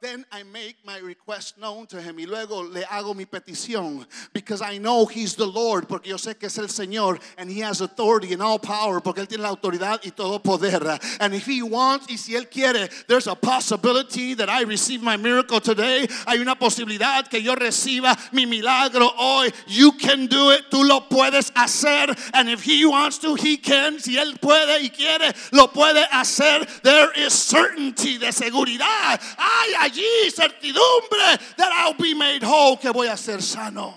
Then 0.00 0.24
I 0.32 0.44
make 0.44 0.76
my 0.84 0.98
request 0.98 1.58
known 1.58 1.86
to 1.88 2.00
him. 2.00 2.18
Y 2.18 2.24
luego 2.24 2.62
le 2.62 2.84
hago 2.84 3.14
mi 3.14 3.26
petición 3.26 4.06
because 4.32 4.62
I 4.62 4.78
know 4.78 5.04
he's 5.04 5.34
the 5.34 5.46
Lord 5.46 5.88
porque 5.88 6.06
yo 6.06 6.16
sé 6.16 6.38
que 6.38 6.46
es 6.46 6.56
el 6.56 6.68
Señor 6.68 7.20
and 7.36 7.50
he 7.50 7.60
has 7.60 7.82
authority 7.82 8.32
and 8.32 8.40
all 8.40 8.58
power 8.58 9.00
porque 9.00 9.18
él 9.18 9.28
tiene 9.28 9.42
la 9.42 9.50
autoridad 9.50 10.00
y 10.02 10.10
todo 10.10 10.38
poder. 10.38 10.98
And 11.20 11.34
if 11.34 11.44
he 11.44 11.62
wants 11.62 12.06
y 12.08 12.16
si 12.16 12.34
él 12.34 12.48
quiere 12.50 12.88
there's 13.08 13.26
a 13.26 13.34
possibility 13.34 14.32
that 14.34 14.48
I 14.48 14.62
receive 14.62 15.02
my 15.02 15.18
miracle 15.18 15.60
today. 15.60 16.08
Hay 16.26 16.38
una 16.38 16.54
posibilidad 16.54 17.28
que 17.28 17.42
yo 17.42 17.54
reciba 17.54 18.16
mi 18.32 18.46
milagro 18.46 19.10
hoy. 19.18 19.52
You 19.66 19.92
can 19.92 20.26
do 20.28 20.50
it. 20.50 20.70
Tú 20.70 20.82
lo 20.82 21.00
puedes 21.10 21.50
hacer. 21.52 22.16
And 22.32 22.48
if 22.48 22.62
he 22.62 22.86
wants 22.86 23.18
to 23.18 23.34
he 23.34 23.58
can. 23.58 23.98
Si 23.98 24.16
él 24.16 24.38
puede 24.40 24.80
y 24.80 24.88
quiere 24.88 25.34
lo 25.52 25.66
puede 25.68 26.06
hacer. 26.10 26.66
There 26.82 27.10
is 27.16 27.34
certainty 27.34 28.16
de 28.16 28.32
seguridad. 28.32 29.20
Hay 29.36 29.89
allí 29.90 30.30
certidumbre 30.30 31.56
that 31.56 31.72
I'll 31.72 31.94
be 31.94 32.14
made 32.14 32.42
whole, 32.42 32.76
que 32.76 32.92
voy 32.92 33.08
a 33.08 33.16
ser 33.16 33.40
sano. 33.40 33.94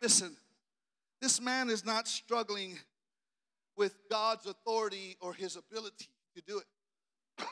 Listen, 0.00 0.36
This 1.22 1.40
man 1.40 1.70
is 1.70 1.84
not 1.84 2.08
struggling 2.08 2.76
with 3.76 3.94
God's 4.10 4.44
authority 4.46 5.16
or 5.20 5.32
his 5.32 5.54
ability 5.54 6.08
to 6.34 6.42
do 6.44 6.58
it. 6.58 6.66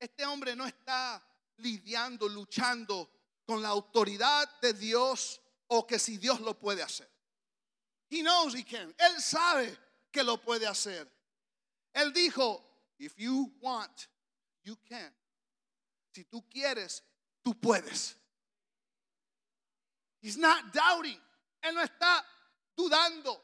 Este 0.00 0.24
hombre 0.24 0.54
no 0.54 0.66
está 0.66 1.20
lidiando, 1.60 2.28
luchando 2.28 3.08
con 3.48 3.62
la 3.62 3.70
autoridad 3.70 4.46
de 4.62 4.74
Dios 4.74 5.40
o 5.68 5.82
que 5.82 5.98
si 5.98 6.18
Dios 6.18 6.40
lo 6.40 6.54
puede 6.54 6.82
hacer. 6.82 7.06
He 8.08 8.22
knows 8.22 8.54
he 8.54 8.62
can. 8.62 8.94
Él 8.96 9.20
sabe 9.20 9.76
que 10.12 10.22
lo 10.22 10.36
puede 10.36 10.68
hacer. 10.68 11.08
Él 11.96 12.12
dijo, 12.12 12.60
if 13.00 13.18
you 13.18 13.50
want, 13.60 14.06
you 14.64 14.76
can. 14.88 15.10
Si 16.14 16.24
tú 16.24 16.42
quieres, 16.50 17.02
tú 17.44 17.54
puedes. 17.54 18.14
He's 20.20 20.36
not 20.36 20.72
doubting. 20.72 21.18
Él 21.64 21.74
no 21.74 21.82
está 21.82 22.20
dudando. 22.78 23.36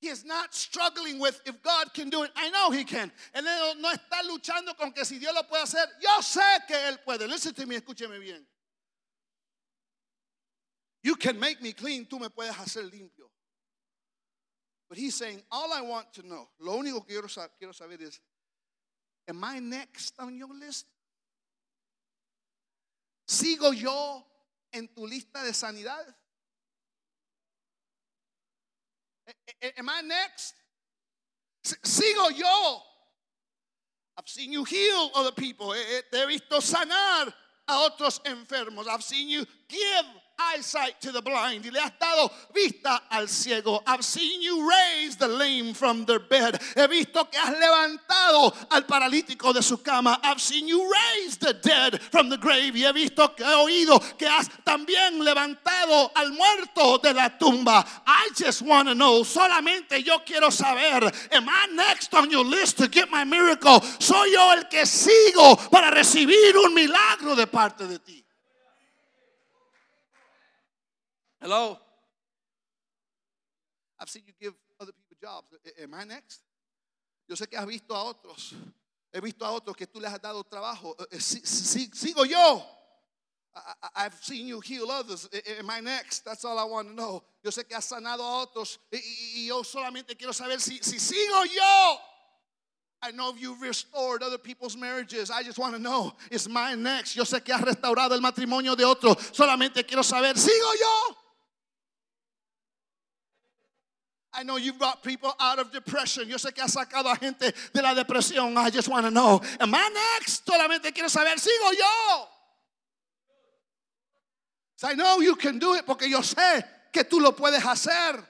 He 0.00 0.08
is 0.08 0.24
not 0.24 0.54
struggling 0.54 1.18
with 1.18 1.40
if 1.44 1.62
God 1.62 1.92
can 1.92 2.08
do 2.08 2.22
it. 2.22 2.30
I 2.34 2.48
know 2.50 2.70
he 2.70 2.84
can. 2.84 3.12
Él 3.34 3.44
no, 3.44 3.90
está 3.92 4.22
luchando 4.26 4.76
con 4.76 4.92
que 4.92 5.04
si 5.04 5.18
Dios 5.18 5.34
lo 5.34 5.42
puede 5.42 5.62
hacer. 5.62 5.86
Yo 6.00 6.20
sé 6.20 6.66
que 6.66 6.76
él 6.76 6.98
puede. 7.06 7.28
Listen 7.28 7.52
to 7.54 7.66
me, 7.66 7.76
escúcheme 7.78 8.18
bien. 8.18 8.46
You 11.02 11.16
can 11.16 11.38
make 11.38 11.62
me 11.62 11.72
clean, 11.72 12.06
tú 12.06 12.18
me 12.18 12.28
puedes 12.28 12.54
hacer 12.54 12.82
limpio. 12.90 13.30
But 14.88 14.98
he's 14.98 15.14
saying, 15.14 15.42
all 15.50 15.72
I 15.72 15.82
want 15.82 16.12
to 16.14 16.22
know, 16.22 16.48
lo 16.58 16.76
único 16.76 17.06
que 17.06 17.14
quiero, 17.14 17.28
quiero 17.58 17.72
saber 17.72 18.02
es, 18.02 18.20
am 19.30 19.44
I 19.44 19.60
next 19.60 20.14
on 20.18 20.36
your 20.36 20.54
list? 20.54 20.86
¿Sigo 23.26 23.72
yo 23.72 24.26
en 24.72 24.88
tu 24.88 25.06
lista 25.06 25.42
de 25.44 25.52
sanidades? 25.52 26.14
Am 29.78 29.88
I 29.88 30.02
next? 30.02 30.54
Sigo 31.64 32.36
yo. 32.36 32.82
I've 34.18 34.28
seen 34.28 34.52
you 34.52 34.64
heal 34.64 35.10
other 35.14 35.32
people. 35.32 35.72
Te 36.10 36.18
he 36.18 36.26
visto 36.26 36.60
sanar 36.60 37.32
a 37.68 37.88
otros 37.88 38.20
enfermos. 38.24 38.88
I've 38.88 39.04
seen 39.04 39.28
you 39.28 39.46
give 39.68 40.04
eyesight 40.40 41.00
to 41.00 41.12
the 41.12 41.22
blind. 41.22 41.64
Y 41.64 41.70
le 41.70 41.80
has 41.80 41.92
vista 42.54 43.02
al 43.10 43.28
ciego. 43.28 43.82
I've 43.86 44.04
seen 44.04 44.42
you 44.42 44.68
raise 44.68 45.16
the 45.16 45.28
lame 45.28 45.74
from 45.74 46.04
their 46.04 46.18
bed. 46.20 46.60
He 46.76 46.86
visto 46.86 47.24
que 47.24 47.38
has 47.38 47.56
levantado 47.56 48.54
al 48.70 48.82
paralítico 48.82 49.52
de 49.52 49.62
su 49.62 49.78
cama. 49.78 50.18
I've 50.22 50.40
seen 50.40 50.68
you 50.68 50.90
raise 50.90 51.36
the 51.36 51.54
dead 51.54 52.00
from 52.10 52.28
the 52.28 52.38
grave. 52.38 52.74
Y 52.74 52.84
he 52.84 52.92
visto 52.92 53.34
que 53.34 53.44
he 53.44 53.54
oído 53.54 54.00
que 54.18 54.26
has 54.26 54.48
también 54.64 55.22
levantado 55.24 56.10
al 56.14 56.32
muerto 56.32 56.98
de 56.98 57.14
la 57.14 57.30
tumba. 57.38 57.84
I 58.06 58.30
just 58.36 58.62
want 58.62 58.88
to 58.88 58.94
know. 58.94 59.22
Solamente 59.24 60.02
yo 60.04 60.20
quiero 60.24 60.50
saber. 60.50 61.10
Am 61.32 61.48
I 61.48 61.68
next 61.74 62.14
on 62.14 62.30
your 62.30 62.44
list 62.44 62.78
to 62.78 62.88
get 62.88 63.10
my 63.10 63.24
miracle? 63.24 63.80
Soy 63.98 64.32
yo 64.32 64.52
el 64.52 64.68
que 64.68 64.86
sigo 64.86 65.56
para 65.70 65.90
recibir 65.90 66.56
un 66.56 66.74
milagro 66.74 67.34
de 67.34 67.46
parte 67.46 67.86
de 67.86 67.98
ti. 67.98 68.24
Hello? 71.40 71.78
I've 73.98 74.08
seen 74.08 74.22
you 74.26 74.32
give 74.40 74.54
other 74.80 74.92
people 74.92 75.16
jobs. 75.20 75.46
Am 75.82 75.94
I 75.94 76.04
next? 76.04 76.40
Yo 77.28 77.36
sé 77.36 77.48
que 77.48 77.58
has 77.58 77.66
visto 77.66 77.94
a 77.94 78.04
otros. 78.04 78.54
He 79.12 79.20
visto 79.20 79.44
a 79.44 79.50
otros 79.50 79.76
que 79.76 79.86
tú 79.86 80.00
les 80.00 80.12
has 80.12 80.20
dado 80.20 80.42
trabajo. 80.44 80.94
Eh, 81.00 81.16
eh, 81.16 81.18
sigo 81.18 82.24
yo. 82.24 82.62
I've 83.96 84.14
seen 84.22 84.46
you 84.46 84.60
heal 84.60 84.90
others. 84.90 85.28
Am 85.58 85.68
I 85.70 85.80
next? 85.80 86.24
That's 86.24 86.44
all 86.44 86.58
I 86.58 86.64
want 86.64 86.88
to 86.88 86.94
know. 86.94 87.22
Yo 87.42 87.50
sé 87.50 87.66
que 87.66 87.76
has 87.76 87.86
sanado 87.86 88.20
a 88.20 88.46
otros 88.46 88.78
y, 88.92 89.46
yo 89.46 89.62
solamente 89.62 90.16
quiero 90.16 90.32
saber 90.32 90.60
si, 90.60 90.78
si 90.82 90.98
sigo 90.98 91.44
yo. 91.44 91.98
I 93.02 93.12
know 93.12 93.34
you've 93.34 93.62
restored 93.62 94.22
other 94.22 94.38
people's 94.38 94.76
marriages. 94.76 95.30
I 95.30 95.42
just 95.42 95.58
want 95.58 95.74
to 95.74 95.80
know, 95.80 96.12
is 96.30 96.48
mine 96.48 96.82
next? 96.82 97.14
Yo 97.14 97.24
sé 97.24 97.42
que 97.42 97.52
has 97.54 97.62
restaurado 97.62 98.14
el 98.14 98.20
matrimonio 98.20 98.76
de 98.76 98.84
otros. 98.84 99.16
Solamente 99.32 99.84
quiero 99.86 100.02
saber, 100.02 100.36
¿sigo 100.36 100.74
yo? 100.78 101.19
I 104.32 104.44
know 104.44 104.56
you 104.56 104.72
brought 104.72 105.02
people 105.02 105.32
out 105.40 105.58
of 105.58 105.72
depression. 105.72 106.28
Yo 106.28 106.36
sé 106.36 106.54
que 106.54 106.62
has 106.62 106.74
sacado 106.74 107.06
a 107.06 107.16
gente 107.16 107.52
de 107.72 107.82
la 107.82 107.94
depresión. 107.94 108.56
I 108.56 108.70
just 108.70 108.88
want 108.88 109.04
to 109.04 109.10
know. 109.10 109.40
Am 109.58 109.74
I 109.74 110.16
next? 110.18 110.46
Solamente 110.46 110.94
quiero 110.94 111.08
saber, 111.08 111.36
sigo 111.36 111.72
yo. 111.76 112.28
So 114.76 114.88
I 114.88 114.94
know 114.94 115.20
you 115.20 115.34
can 115.34 115.58
do 115.58 115.74
it 115.74 115.84
porque 115.84 116.08
yo 116.08 116.20
sé 116.20 116.64
que 116.92 117.02
tú 117.04 117.20
lo 117.20 117.32
puedes 117.32 117.60
hacer. 117.60 118.24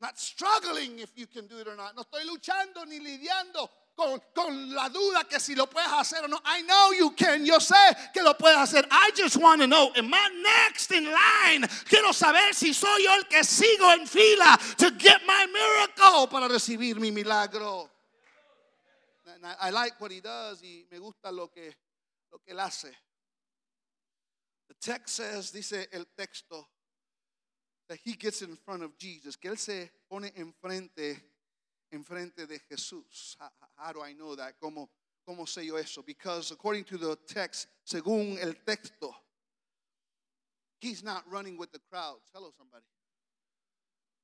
Not 0.00 0.18
struggling 0.18 0.98
if 0.98 1.10
you 1.14 1.26
can 1.26 1.46
do 1.46 1.58
it 1.58 1.68
or 1.68 1.76
not. 1.76 1.94
No 1.94 2.02
estoy 2.02 2.24
luchando 2.26 2.86
ni 2.86 2.98
lidiando 2.98 3.68
con, 3.94 4.20
con, 4.34 4.74
la 4.74 4.88
duda 4.88 5.24
que 5.28 5.38
si 5.38 5.54
lo 5.54 5.66
puedes 5.68 5.90
hacer 5.92 6.24
o 6.24 6.28
no. 6.28 6.40
I 6.44 6.62
know 6.62 6.92
you 6.92 7.10
can. 7.14 7.44
Yo 7.44 7.58
sé 7.58 7.74
que 8.12 8.22
lo 8.22 8.34
puedes 8.34 8.58
hacer. 8.58 8.86
I 8.90 9.12
just 9.16 9.36
want 9.36 9.60
to 9.60 9.66
know, 9.66 9.92
am 9.96 10.12
I 10.12 10.28
next 10.42 10.90
in 10.90 11.04
line? 11.04 11.68
Quiero 11.84 12.12
saber 12.12 12.54
si 12.54 12.72
soy 12.72 13.04
yo 13.04 13.14
el 13.14 13.24
que 13.24 13.44
sigo 13.44 13.92
en 13.92 14.06
fila 14.06 14.58
to 14.78 14.90
get 14.98 15.20
my 15.26 15.46
miracle 15.46 16.26
para 16.28 16.48
recibir 16.48 16.98
mi 16.98 17.10
milagro. 17.10 17.88
I 19.60 19.70
like 19.70 20.00
what 20.00 20.10
he 20.10 20.20
does 20.20 20.62
y 20.62 20.84
me 20.90 20.98
gusta 20.98 21.32
lo 21.32 21.48
que, 21.48 21.74
lo 22.30 22.38
que 22.38 22.52
él 22.52 22.60
hace. 22.60 22.92
The 24.68 24.74
text 24.80 25.16
says, 25.16 25.50
dice 25.50 25.88
el 25.92 26.04
texto, 26.16 26.66
that 27.88 27.98
he 28.04 28.14
gets 28.14 28.42
in 28.42 28.56
front 28.56 28.82
of 28.82 28.96
Jesus, 28.98 29.36
que 29.36 29.50
él 29.50 29.58
se 29.58 29.90
pone 30.10 30.32
enfrente 30.36 31.20
enfrente 31.92 32.46
de 32.46 32.58
Jesús. 32.58 33.36
How, 33.76 33.92
do 33.92 34.00
I 34.02 34.14
know 34.14 34.34
that? 34.34 34.54
¿Cómo, 34.60 34.88
¿Cómo 35.24 35.46
sé 35.46 35.64
yo 35.66 35.76
eso? 35.76 36.02
Because 36.02 36.50
according 36.50 36.84
to 36.84 36.98
the 36.98 37.16
text, 37.26 37.68
según 37.84 38.38
el 38.40 38.54
texto, 38.64 39.14
he's 40.80 41.02
not 41.02 41.24
running 41.30 41.56
with 41.56 41.70
the 41.70 41.80
crowds. 41.90 42.22
Hello, 42.34 42.50
somebody. 42.56 42.84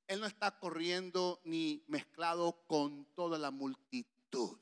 Él 0.09 0.21
no 0.21 0.27
está 0.27 0.59
corriendo 0.59 1.41
ni 1.45 1.85
mezclado 1.87 2.65
con 2.67 3.07
toda 3.15 3.39
la 3.39 3.51
multitud. 3.51 4.59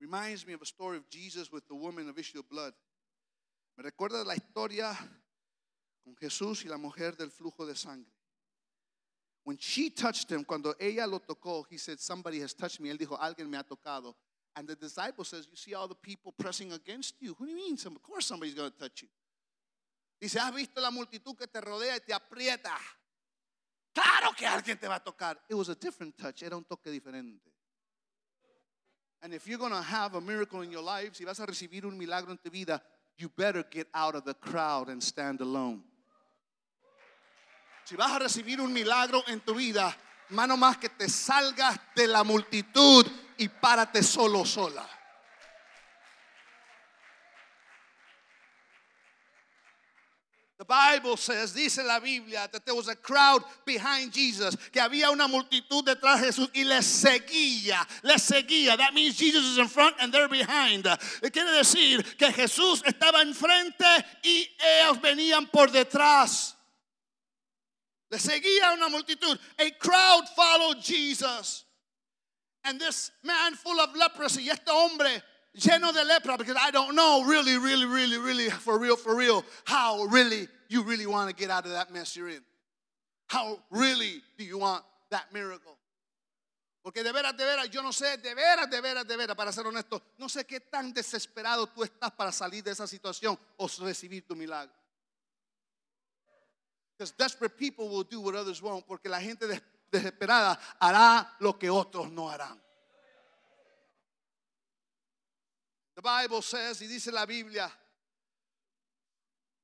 Reminds 0.00 0.46
me 0.46 0.52
of 0.52 0.62
a 0.62 0.66
story 0.66 0.98
of 0.98 1.08
Jesus 1.08 1.50
with 1.50 1.66
the 1.68 1.74
woman 1.74 2.08
of 2.08 2.18
issue 2.18 2.40
of 2.40 2.48
blood. 2.48 2.74
Me 3.76 3.84
recuerda 3.84 4.24
la 4.24 4.34
historia 4.34 4.96
con 6.04 6.16
Jesús 6.16 6.64
y 6.64 6.68
la 6.68 6.76
mujer 6.76 7.16
del 7.16 7.30
flujo 7.30 7.66
de 7.66 7.76
sangre. 7.76 8.15
When 9.46 9.58
she 9.60 9.90
touched 9.90 10.32
him, 10.32 10.42
cuando 10.42 10.74
ella 10.80 11.06
lo 11.06 11.20
tocó, 11.20 11.64
he 11.70 11.78
said, 11.78 12.00
Somebody 12.00 12.40
has 12.40 12.52
touched 12.52 12.80
me. 12.80 12.90
Él 12.90 12.98
dijo, 12.98 13.16
Alguien 13.16 13.48
me 13.48 13.56
ha 13.56 13.62
tocado. 13.62 14.12
And 14.56 14.66
the 14.66 14.74
disciple 14.74 15.24
says, 15.24 15.46
You 15.48 15.56
see 15.56 15.72
all 15.72 15.86
the 15.86 15.94
people 15.94 16.34
pressing 16.36 16.72
against 16.72 17.14
you. 17.20 17.36
Who 17.38 17.46
do 17.46 17.52
you 17.52 17.56
mean? 17.56 17.74
Of 17.74 18.02
course 18.02 18.26
somebody's 18.26 18.54
going 18.54 18.72
to 18.72 18.76
touch 18.76 19.02
you. 19.02 19.08
Dice, 20.20 20.40
¿has 20.40 20.52
visto 20.52 20.80
la 20.80 20.90
multitud 20.90 21.38
que 21.38 21.46
te 21.46 21.60
rodea 21.60 21.94
y 21.94 22.00
te 22.04 22.12
aprieta? 22.12 22.76
Claro 23.94 24.32
que 24.36 24.46
alguien 24.48 24.80
te 24.80 24.88
va 24.88 24.96
a 24.96 25.00
tocar. 25.00 25.36
It 25.48 25.54
was 25.54 25.68
a 25.68 25.76
different 25.76 26.18
touch. 26.18 26.42
Era 26.42 26.56
un 26.56 26.64
toque 26.64 26.90
diferente. 26.90 27.52
And 29.22 29.32
if 29.32 29.46
you're 29.46 29.58
going 29.58 29.70
to 29.70 29.80
have 29.80 30.16
a 30.16 30.20
miracle 30.20 30.62
in 30.62 30.72
your 30.72 30.82
life, 30.82 31.14
si 31.14 31.24
vas 31.24 31.38
a 31.38 31.46
recibir 31.46 31.84
un 31.84 31.96
milagro 31.96 32.32
en 32.32 32.38
tu 32.42 32.50
vida, 32.50 32.82
you 33.16 33.28
better 33.28 33.62
get 33.70 33.86
out 33.94 34.16
of 34.16 34.24
the 34.24 34.34
crowd 34.34 34.88
and 34.88 35.00
stand 35.00 35.40
alone. 35.40 35.84
Si 37.86 37.94
vas 37.94 38.10
a 38.10 38.18
recibir 38.18 38.60
un 38.60 38.72
milagro 38.72 39.22
en 39.28 39.38
tu 39.38 39.54
vida, 39.54 39.96
mano 40.30 40.56
más 40.56 40.76
que 40.76 40.88
te 40.88 41.08
salgas 41.08 41.78
de 41.94 42.08
la 42.08 42.24
multitud 42.24 43.06
y 43.38 43.46
párate 43.46 44.02
solo 44.02 44.44
sola. 44.44 44.84
The 50.58 50.64
Bible 50.64 51.16
says, 51.16 51.52
dice 51.52 51.78
la 51.84 52.00
Biblia, 52.00 52.48
that 52.50 52.64
there 52.64 52.74
was 52.74 52.88
a 52.88 52.96
crowd 52.96 53.44
behind 53.64 54.12
Jesus, 54.12 54.56
que 54.72 54.80
había 54.80 55.12
una 55.12 55.28
multitud 55.28 55.84
detrás 55.84 56.20
de 56.20 56.26
Jesús 56.26 56.50
y 56.54 56.64
le 56.64 56.82
seguía, 56.82 57.86
le 58.02 58.14
seguía. 58.14 58.76
That 58.76 58.94
means 58.94 59.16
Jesus 59.16 59.44
is 59.44 59.58
in 59.58 59.68
front 59.68 59.94
and 60.00 60.12
they're 60.12 60.28
behind. 60.28 60.88
Quiere 61.30 61.52
decir 61.52 62.02
que 62.18 62.32
Jesús 62.32 62.82
estaba 62.84 63.22
enfrente 63.22 63.84
y 64.24 64.48
ellos 64.58 65.00
venían 65.00 65.46
por 65.52 65.70
detrás. 65.70 66.55
Le 68.10 68.18
seguía 68.18 68.72
una 68.72 68.88
multitud. 68.88 69.38
A 69.58 69.70
crowd 69.72 70.28
followed 70.34 70.82
Jesus. 70.82 71.64
And 72.64 72.80
this 72.80 73.10
man 73.22 73.54
full 73.54 73.78
of 73.80 73.94
leprosy, 73.94 74.42
y 74.42 74.50
este 74.50 74.70
hombre 74.70 75.22
lleno 75.56 75.92
de 75.92 76.04
lepra, 76.04 76.36
because 76.36 76.56
I 76.58 76.70
don't 76.70 76.94
know 76.94 77.24
really, 77.24 77.58
really, 77.58 77.86
really, 77.86 78.18
really, 78.18 78.50
for 78.50 78.78
real, 78.78 78.96
for 78.96 79.14
real, 79.14 79.44
how 79.64 80.04
really 80.04 80.48
you 80.68 80.82
really 80.82 81.06
want 81.06 81.30
to 81.30 81.36
get 81.36 81.50
out 81.50 81.64
of 81.64 81.72
that 81.72 81.92
mess 81.92 82.16
you're 82.16 82.28
in. 82.28 82.42
How 83.28 83.58
really 83.70 84.22
do 84.36 84.44
you 84.44 84.58
want 84.58 84.84
that 85.10 85.32
miracle? 85.32 85.78
Porque 86.84 87.02
de 87.02 87.12
veras, 87.12 87.36
de 87.36 87.44
veras, 87.44 87.68
yo 87.70 87.82
no 87.82 87.90
sé, 87.90 88.16
de 88.22 88.34
veras, 88.34 88.70
de 88.70 88.80
veras, 88.80 89.06
de 89.06 89.16
veras, 89.16 89.36
para 89.36 89.52
ser 89.52 89.66
honesto, 89.66 90.00
no 90.18 90.28
sé 90.28 90.44
qué 90.44 90.60
tan 90.60 90.92
desesperado 90.92 91.66
tú 91.66 91.82
estás 91.82 92.12
para 92.12 92.30
salir 92.30 92.62
de 92.62 92.70
esa 92.70 92.86
situación 92.86 93.36
o 93.56 93.68
recibir 93.80 94.24
tu 94.24 94.36
milagro. 94.36 94.72
Because 96.96 97.12
desperate 97.12 97.58
people 97.58 97.88
will 97.88 98.04
do 98.04 98.20
what 98.20 98.34
others 98.34 98.62
won't, 98.62 98.86
porque 98.86 99.06
la 99.08 99.20
gente 99.20 99.46
des- 99.46 99.60
desesperada 99.92 100.58
hará 100.80 101.26
lo 101.40 101.52
que 101.54 101.68
otros 101.68 102.10
no 102.10 102.28
harán. 102.28 102.58
The 105.96 106.02
Bible 106.02 106.42
says, 106.42 106.80
y 106.80 106.86
dice 106.86 107.10
la 107.12 107.26
Biblia, 107.26 107.70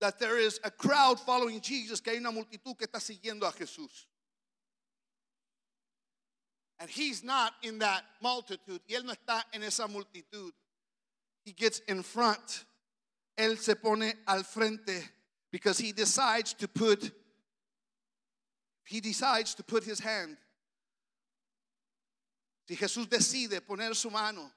that 0.00 0.18
there 0.18 0.38
is 0.38 0.58
a 0.64 0.70
crowd 0.70 1.20
following 1.20 1.60
Jesus, 1.60 2.00
que 2.00 2.12
hay 2.12 2.18
una 2.18 2.32
multitud 2.32 2.76
que 2.76 2.86
está 2.86 3.00
siguiendo 3.00 3.42
a 3.42 3.52
Jesús. 3.52 4.06
And 6.80 6.90
he's 6.90 7.22
not 7.22 7.52
in 7.62 7.78
that 7.78 8.02
multitude. 8.20 8.80
Y 8.88 8.96
él 8.96 9.04
no 9.04 9.12
está 9.12 9.42
en 9.52 9.62
esa 9.62 9.86
multitud. 9.86 10.50
He 11.44 11.52
gets 11.52 11.80
in 11.86 12.02
front. 12.02 12.64
Él 13.38 13.56
se 13.58 13.74
pone 13.74 14.12
al 14.26 14.42
frente 14.42 15.08
because 15.52 15.78
he 15.78 15.92
decides 15.92 16.54
to 16.54 16.66
put 16.66 17.12
he 18.84 19.00
decides 19.00 19.54
to 19.54 19.62
put 19.62 19.84
his 19.84 20.00
hand. 20.00 20.36
Si 22.68 22.76
Jesús 22.76 23.08
decide 23.08 23.60
poner 23.60 23.94
su 23.94 24.10
mano, 24.10 24.50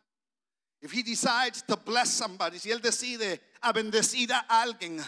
if 0.81 0.91
he 0.91 1.03
decides 1.03 1.61
to 1.63 1.75
bless 1.75 2.11
somebody, 2.11 2.59
si 2.59 2.69
él 2.69 2.81
decide 2.81 3.39
a 3.61 3.73
bendecir 3.73 4.31
a 4.31 4.45
alguien, 4.63 5.03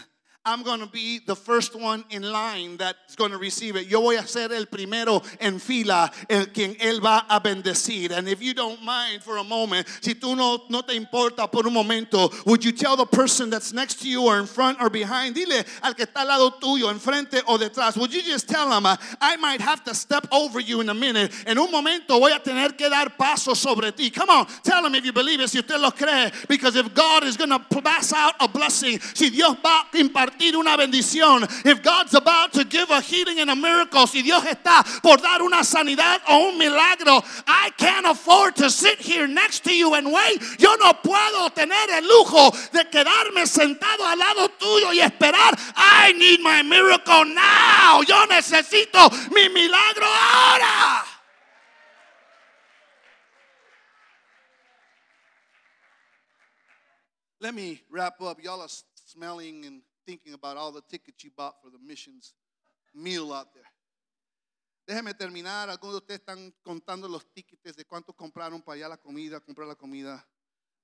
I'm 0.48 0.64
going 0.64 0.80
to 0.80 0.88
be 0.88 1.20
the 1.20 1.36
first 1.36 1.76
one 1.76 2.06
in 2.10 2.24
line 2.24 2.78
that's 2.78 3.18
going 3.18 3.32
to 3.32 3.38
receive 3.38 3.76
it. 3.76 3.88
Yo 3.88 4.00
voy 4.00 4.16
a 4.18 4.26
ser 4.26 4.54
el 4.54 4.66
primero 4.68 5.22
en 5.42 5.60
fila, 5.60 6.10
el 6.30 6.46
quien 6.46 6.78
él 6.80 7.04
va 7.04 7.26
a 7.30 7.42
bendecir. 7.42 8.12
And 8.12 8.30
if 8.30 8.42
you 8.42 8.54
don't 8.54 8.82
mind 8.82 9.22
for 9.22 9.38
a 9.38 9.44
moment, 9.44 9.86
si 10.00 10.14
tú 10.14 10.38
no, 10.38 10.64
no 10.70 10.84
te 10.84 10.96
importa 10.96 11.52
por 11.52 11.68
un 11.68 11.74
momento, 11.74 12.32
would 12.46 12.64
you 12.64 12.72
tell 12.72 12.96
the 12.96 13.06
person 13.06 13.50
that's 13.50 13.74
next 13.74 14.02
to 14.02 14.08
you 14.08 14.24
or 14.26 14.40
in 14.40 14.46
front 14.46 14.80
or 14.80 14.90
behind, 14.90 15.36
dile 15.36 15.66
al 15.84 15.94
que 15.94 16.06
está 16.06 16.22
al 16.22 16.28
lado 16.28 16.52
tuyo, 16.62 16.90
enfrente 16.94 17.42
o 17.46 17.58
detrás, 17.58 17.98
would 17.98 18.14
you 18.14 18.22
just 18.22 18.48
tell 18.48 18.70
them, 18.70 18.86
I 19.20 19.36
might 19.36 19.60
have 19.60 19.84
to 19.84 19.94
step 19.94 20.28
over 20.32 20.62
you 20.62 20.80
in 20.80 20.88
a 20.88 20.94
minute. 20.94 21.34
En 21.46 21.58
un 21.58 21.70
momento 21.70 22.18
voy 22.20 22.32
a 22.32 22.40
tener 22.40 22.70
que 22.78 22.90
dar 22.90 23.18
paso 23.18 23.54
sobre 23.54 23.92
ti. 23.92 24.10
Come 24.12 24.30
on, 24.30 24.48
tell 24.64 24.82
them 24.82 24.96
if 24.96 25.04
you 25.04 25.12
believe 25.12 25.42
it, 25.42 25.50
si 25.50 25.60
usted 25.60 25.78
lo 25.78 25.92
cree. 25.92 26.32
Because 26.48 26.78
if 26.78 26.94
God 26.94 27.26
is 27.26 27.36
going 27.36 27.50
to 27.50 27.60
pass 27.60 28.14
out 28.14 28.36
a 28.40 28.48
blessing, 28.48 28.98
si 29.14 29.30
Dios 29.30 29.58
va 29.62 29.90
a 29.92 29.98
impartir 29.98 30.37
una 30.56 30.78
bendición, 30.78 31.44
if 31.66 31.82
God's 31.82 32.14
about 32.14 32.54
to 32.54 32.64
give 32.64 32.90
a 32.90 33.02
healing 33.02 33.40
and 33.40 33.50
a 33.50 33.56
miracle, 33.56 34.08
si 34.08 34.22
Dios 34.22 34.44
está 34.46 34.84
por 35.02 35.18
dar 35.18 35.42
una 35.42 35.64
sanidad 35.64 36.22
o 36.28 36.50
un 36.50 36.58
milagro, 36.58 37.24
I 37.48 37.72
can't 37.78 38.06
afford 38.06 38.56
to 38.58 38.70
sit 38.70 39.00
here 39.00 39.28
next 39.28 39.64
to 39.66 39.74
you 39.74 39.94
and 39.96 40.12
wait. 40.12 40.42
Yo 40.60 40.76
no 40.76 40.94
puedo 40.94 41.50
tener 41.54 41.90
el 41.92 42.08
lujo 42.08 42.52
de 42.72 42.86
quedarme 42.86 43.46
sentado 43.48 44.06
al 44.06 44.18
lado 44.18 44.50
tuyo 44.60 44.94
y 44.94 45.00
esperar. 45.00 45.58
I 45.76 46.14
need 46.14 46.42
my 46.42 46.62
miracle 46.64 47.26
now. 47.26 48.02
Yo 48.08 48.26
necesito 48.28 49.10
mi 49.32 49.50
milagro 49.50 50.06
ahora. 50.06 51.04
Let 57.40 57.54
me 57.54 57.82
wrap 57.92 58.20
up. 58.22 58.42
Y'all 58.42 58.62
are 58.62 58.70
smelling 59.06 59.66
and 59.66 59.82
thinking 60.08 60.34
about 60.34 60.56
all 60.56 60.72
the 60.72 60.82
tickets 60.90 61.24
you 61.24 61.32
bought 61.36 61.62
for 61.62 61.70
the 61.70 61.78
missions 61.78 62.34
meal 62.96 63.34
out 63.34 63.54
there. 63.54 63.70
Déjeme 64.88 65.14
terminar. 65.14 65.70
Algunos 65.70 65.96
de 65.96 65.98
ustedes 65.98 66.22
están 66.22 66.54
contando 66.64 67.10
los 67.10 67.26
tickets 67.34 67.76
de 67.76 67.84
cuánto 67.84 68.14
compraron 68.14 68.62
para 68.62 68.78
allá 68.78 68.88
la 68.88 68.98
comida, 68.98 69.42
comprar 69.42 69.68
la 69.68 69.76
comida 69.76 70.26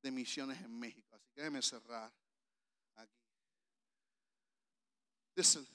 de 0.01 0.11
misiones 0.11 0.59
en 0.61 0.77
México. 0.77 1.15
Así 1.15 1.31
que 1.33 1.41
déjeme 1.41 1.61
cerrar 1.61 2.13
aquí. 2.97 3.17
Listen. 5.37 5.65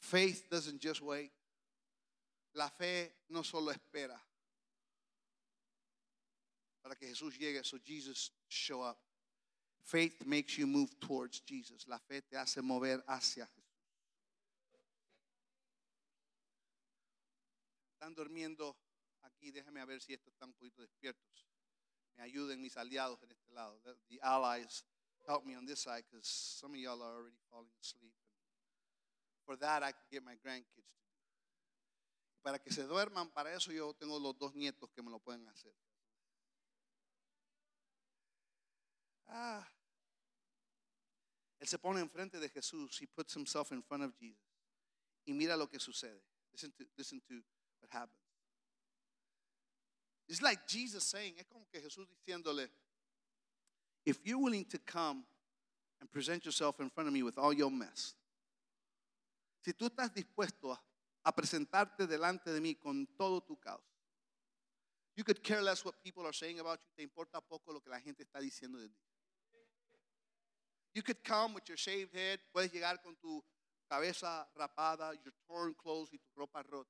Faith 0.00 0.50
doesn't 0.50 0.82
just 0.82 1.00
wait. 1.00 1.32
La 2.54 2.68
fe 2.70 3.14
no 3.28 3.44
solo 3.44 3.70
espera 3.70 4.20
para 6.84 6.94
que 6.96 7.06
Jesús 7.06 7.38
llegue, 7.38 7.64
so 7.64 7.78
Jesus 7.78 8.30
show 8.46 8.82
up. 8.82 8.98
Faith 9.80 10.26
makes 10.26 10.58
you 10.58 10.66
move 10.66 10.90
towards 11.00 11.40
Jesus. 11.40 11.88
La 11.88 11.98
fe 11.98 12.20
te 12.20 12.36
hace 12.36 12.60
mover 12.60 13.02
hacia 13.08 13.46
Jesús. 13.46 13.64
Están 17.94 18.14
durmiendo 18.14 18.76
aquí, 19.22 19.50
déjame 19.50 19.82
ver 19.86 20.02
si 20.02 20.12
estos 20.12 20.30
están 20.34 20.50
un 20.50 20.54
poquito 20.54 20.82
despiertos. 20.82 21.46
Me 22.16 22.22
ayuden 22.22 22.60
mis 22.60 22.76
aliados 22.76 23.22
en 23.22 23.30
este 23.30 23.50
lado. 23.52 23.80
The- 23.80 24.20
allies 24.20 24.84
help 25.26 25.46
me 25.46 25.56
on 25.56 25.64
this 25.64 25.80
side 25.80 26.04
because 26.10 26.28
some 26.28 26.74
of 26.74 26.78
y'all 26.78 27.00
are 27.00 27.16
already 27.16 27.38
falling 27.48 27.72
asleep. 27.80 28.12
For 29.46 29.56
that, 29.56 29.82
I 29.82 29.92
can 29.92 30.04
get 30.10 30.22
my 30.22 30.36
grandkids 30.36 30.84
to. 30.84 31.08
Para 32.42 32.58
que 32.58 32.70
se 32.70 32.82
duerman, 32.82 33.30
para 33.32 33.54
eso 33.54 33.72
yo 33.72 33.94
tengo 33.94 34.18
los 34.18 34.36
dos 34.38 34.54
nietos 34.54 34.90
que 34.94 35.02
me 35.02 35.10
lo 35.10 35.18
pueden 35.18 35.48
hacer. 35.48 35.72
Ah. 39.28 39.66
Él 41.60 41.68
se 41.68 41.78
pone 41.78 42.00
enfrente 42.00 42.38
de 42.38 42.48
Jesús. 42.48 43.00
He 43.00 43.06
puts 43.06 43.34
himself 43.34 43.72
in 43.72 43.82
front 43.82 44.04
of 44.04 44.14
Jesus. 44.18 44.42
Y 45.26 45.32
mira 45.32 45.56
lo 45.56 45.66
que 45.66 45.78
sucede. 45.78 46.20
Listen 46.52 46.72
to, 46.72 46.84
listen 46.96 47.20
to 47.28 47.42
what 47.80 47.90
happens. 47.90 48.20
It's 50.28 50.42
like 50.42 50.66
Jesus 50.66 51.04
saying, 51.04 51.34
es 51.38 51.46
como 51.46 51.66
que 51.72 51.80
Jesús 51.80 52.06
diciéndole, 52.08 52.68
if 54.06 54.20
you're 54.24 54.38
willing 54.38 54.64
to 54.66 54.78
come 54.78 55.24
and 56.00 56.10
present 56.10 56.44
yourself 56.44 56.80
in 56.80 56.90
front 56.90 57.08
of 57.08 57.12
me 57.12 57.22
with 57.22 57.38
all 57.38 57.52
your 57.52 57.70
mess, 57.70 58.14
si 59.62 59.72
tú 59.72 59.86
estás 59.88 60.12
dispuesto 60.12 60.72
a, 60.72 60.80
a 61.24 61.32
presentarte 61.32 62.06
delante 62.06 62.52
de 62.52 62.60
mí 62.60 62.74
con 62.74 63.06
todo 63.16 63.40
tu 63.40 63.56
caos, 63.56 63.82
you 65.16 65.24
could 65.24 65.42
care 65.42 65.62
less 65.62 65.84
what 65.84 65.94
people 66.02 66.26
are 66.26 66.32
saying 66.32 66.60
about 66.60 66.78
you, 66.80 66.88
te 66.96 67.02
importa 67.02 67.40
poco 67.40 67.72
lo 67.72 67.80
que 67.80 67.90
la 67.90 68.00
gente 68.00 68.22
está 68.22 68.40
diciendo 68.40 68.78
de 68.78 68.88
ti. 68.88 69.13
You 70.94 71.02
could 71.02 71.24
come 71.24 71.54
with 71.54 71.68
your 71.68 71.76
shaved 71.76 72.14
head, 72.14 72.38
puedes 72.54 72.72
llegar 72.72 73.02
con 73.02 73.16
tu 73.20 73.42
cabeza 73.90 74.46
rapada, 74.56 75.12
your 75.24 75.34
torn 75.48 75.74
clothes 75.74 76.10
y 76.12 76.18
tu 76.18 76.40
ropa 76.40 76.62
rota. 76.70 76.88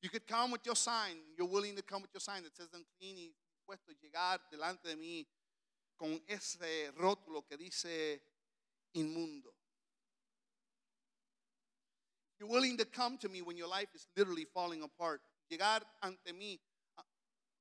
You 0.00 0.08
could 0.08 0.26
come 0.26 0.52
with 0.52 0.64
your 0.64 0.76
sign, 0.76 1.18
you're 1.36 1.48
willing 1.48 1.76
to 1.76 1.82
come 1.82 2.02
with 2.02 2.10
your 2.14 2.20
sign 2.20 2.42
that 2.44 2.56
says 2.56 2.68
unclean 2.72 3.16
y 3.18 3.34
puesto 3.66 3.92
llegar 4.02 4.40
delante 4.50 4.88
de 4.88 4.96
mí 4.96 5.26
con 5.98 6.22
ese 6.26 6.92
rótulo 6.96 7.46
que 7.46 7.56
dice 7.56 8.22
inmundo. 8.94 9.52
You're 12.38 12.50
willing 12.50 12.76
to 12.78 12.84
come 12.84 13.18
to 13.18 13.28
me 13.28 13.42
when 13.42 13.56
your 13.56 13.68
life 13.68 13.88
is 13.94 14.06
literally 14.16 14.46
falling 14.52 14.82
apart. 14.82 15.20
Llegar 15.50 15.82
ante 16.02 16.32
mí 16.32 16.58
ah, 16.98 17.04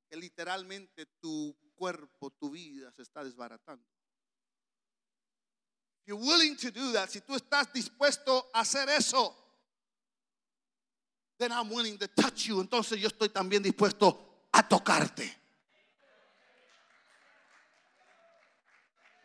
que 0.09 0.17
literalmente 0.17 1.05
tu 1.21 1.55
cuerpo, 1.75 2.29
tu 2.29 2.49
vida 2.51 2.91
se 2.91 3.03
está 3.03 3.23
desbaratando. 3.23 3.94
If 6.05 6.09
you're 6.09 6.17
willing 6.17 6.55
to 6.57 6.69
do 6.69 6.91
that, 6.91 7.09
si 7.09 7.19
tú 7.19 7.35
estás 7.35 7.65
dispuesto 7.73 8.43
a 8.53 8.59
hacer 8.59 8.87
eso, 8.89 9.33
then 11.39 11.51
I'm 11.51 11.71
willing 11.71 11.97
to 11.97 12.07
touch 12.07 12.45
you. 12.45 12.61
Entonces 12.63 13.01
yo 13.01 13.09
estoy 13.09 13.29
también 13.29 13.63
dispuesto 13.63 14.15
a 14.53 14.61
tocarte. 14.61 15.27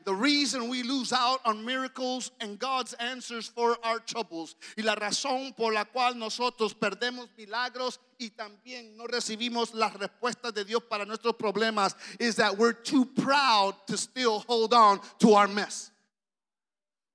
The 0.06 0.14
reason 0.14 0.70
we 0.70 0.82
lose 0.82 1.12
out 1.12 1.40
on 1.44 1.62
miracles 1.66 2.30
and 2.40 2.58
God's 2.58 2.94
answers 2.94 3.46
for 3.46 3.76
our 3.84 3.98
troubles. 3.98 4.56
Y 4.78 4.82
la 4.82 4.94
razón 4.94 5.54
por 5.54 5.74
la 5.74 5.84
cual 5.84 6.14
nosotros 6.14 6.72
perdemos 6.72 7.28
milagros 7.36 7.98
y 8.18 8.30
también 8.30 8.96
no 8.96 9.06
recibimos 9.06 9.74
las 9.74 9.92
respuestas 9.92 10.54
de 10.54 10.64
Dios 10.64 10.82
para 10.88 11.04
nuestros 11.04 11.34
problemas 11.34 11.94
is 12.18 12.36
that 12.36 12.56
we're 12.56 12.72
too 12.72 13.04
proud 13.04 13.74
to 13.86 13.98
still 13.98 14.38
hold 14.48 14.72
on 14.72 14.98
to 15.18 15.34
our 15.34 15.46
mess. 15.46 15.90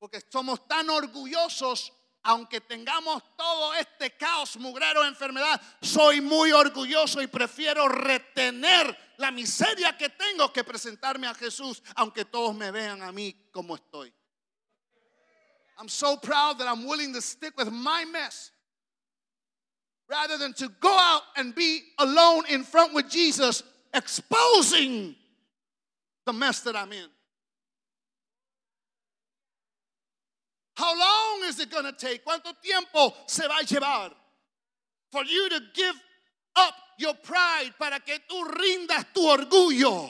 Porque 0.06 0.22
somos 0.30 0.68
tan 0.68 0.88
orgullosos, 0.92 1.92
aunque 2.22 2.62
tengamos 2.62 3.24
todo 3.36 3.74
este 3.74 4.16
caos, 4.16 4.56
mugrero, 4.58 5.04
enfermedad, 5.04 5.60
soy 5.82 6.22
muy 6.22 6.52
orgulloso 6.52 7.24
y 7.24 7.28
prefiero 7.28 7.88
retener 7.88 8.96
la 9.18 9.32
miseria 9.32 9.98
que 9.98 10.10
tengo 10.10 10.54
que 10.54 10.64
presentarme 10.64 11.26
a 11.26 11.34
Jesús, 11.34 11.82
aunque 11.96 12.24
todos 12.24 12.54
me 12.54 12.70
vean 12.70 13.02
a 13.02 13.12
mí 13.12 13.36
como 13.52 13.74
estoy. 13.74 14.14
I'm 15.80 15.90
so 15.90 16.18
proud 16.18 16.60
that 16.60 16.68
I'm 16.68 16.86
willing 16.86 17.12
to 17.14 17.20
stick 17.20 17.58
with 17.58 17.72
my 17.72 18.06
mess 18.06 18.52
rather 20.08 20.38
than 20.38 20.54
to 20.54 20.70
go 20.80 20.96
out 20.96 21.24
and 21.36 21.56
be 21.56 21.82
alone 21.98 22.44
in 22.48 22.64
front 22.64 22.94
with 22.94 23.10
Jesus, 23.10 23.64
exposing 23.92 25.16
the 26.28 26.34
mess 26.34 26.60
that 26.60 26.76
I'm 26.76 26.94
in. 26.94 27.10
How 30.76 30.98
long 30.98 31.50
is 31.50 31.60
it 31.60 31.72
going 31.72 31.86
to 31.86 31.94
take? 31.94 32.24
¿Cuánto 32.24 32.54
tiempo 32.62 33.14
se 33.28 33.48
va 33.48 33.60
a 33.60 33.64
llevar? 33.64 34.12
For 35.12 35.24
you 35.24 35.50
to 35.50 35.60
give 35.74 35.96
up 36.58 36.74
your 36.98 37.14
pride 37.16 37.74
para 37.80 38.00
que 38.00 38.20
tú 38.30 38.44
rindas 38.44 39.06
tu 39.14 39.22
orgullo. 39.22 40.10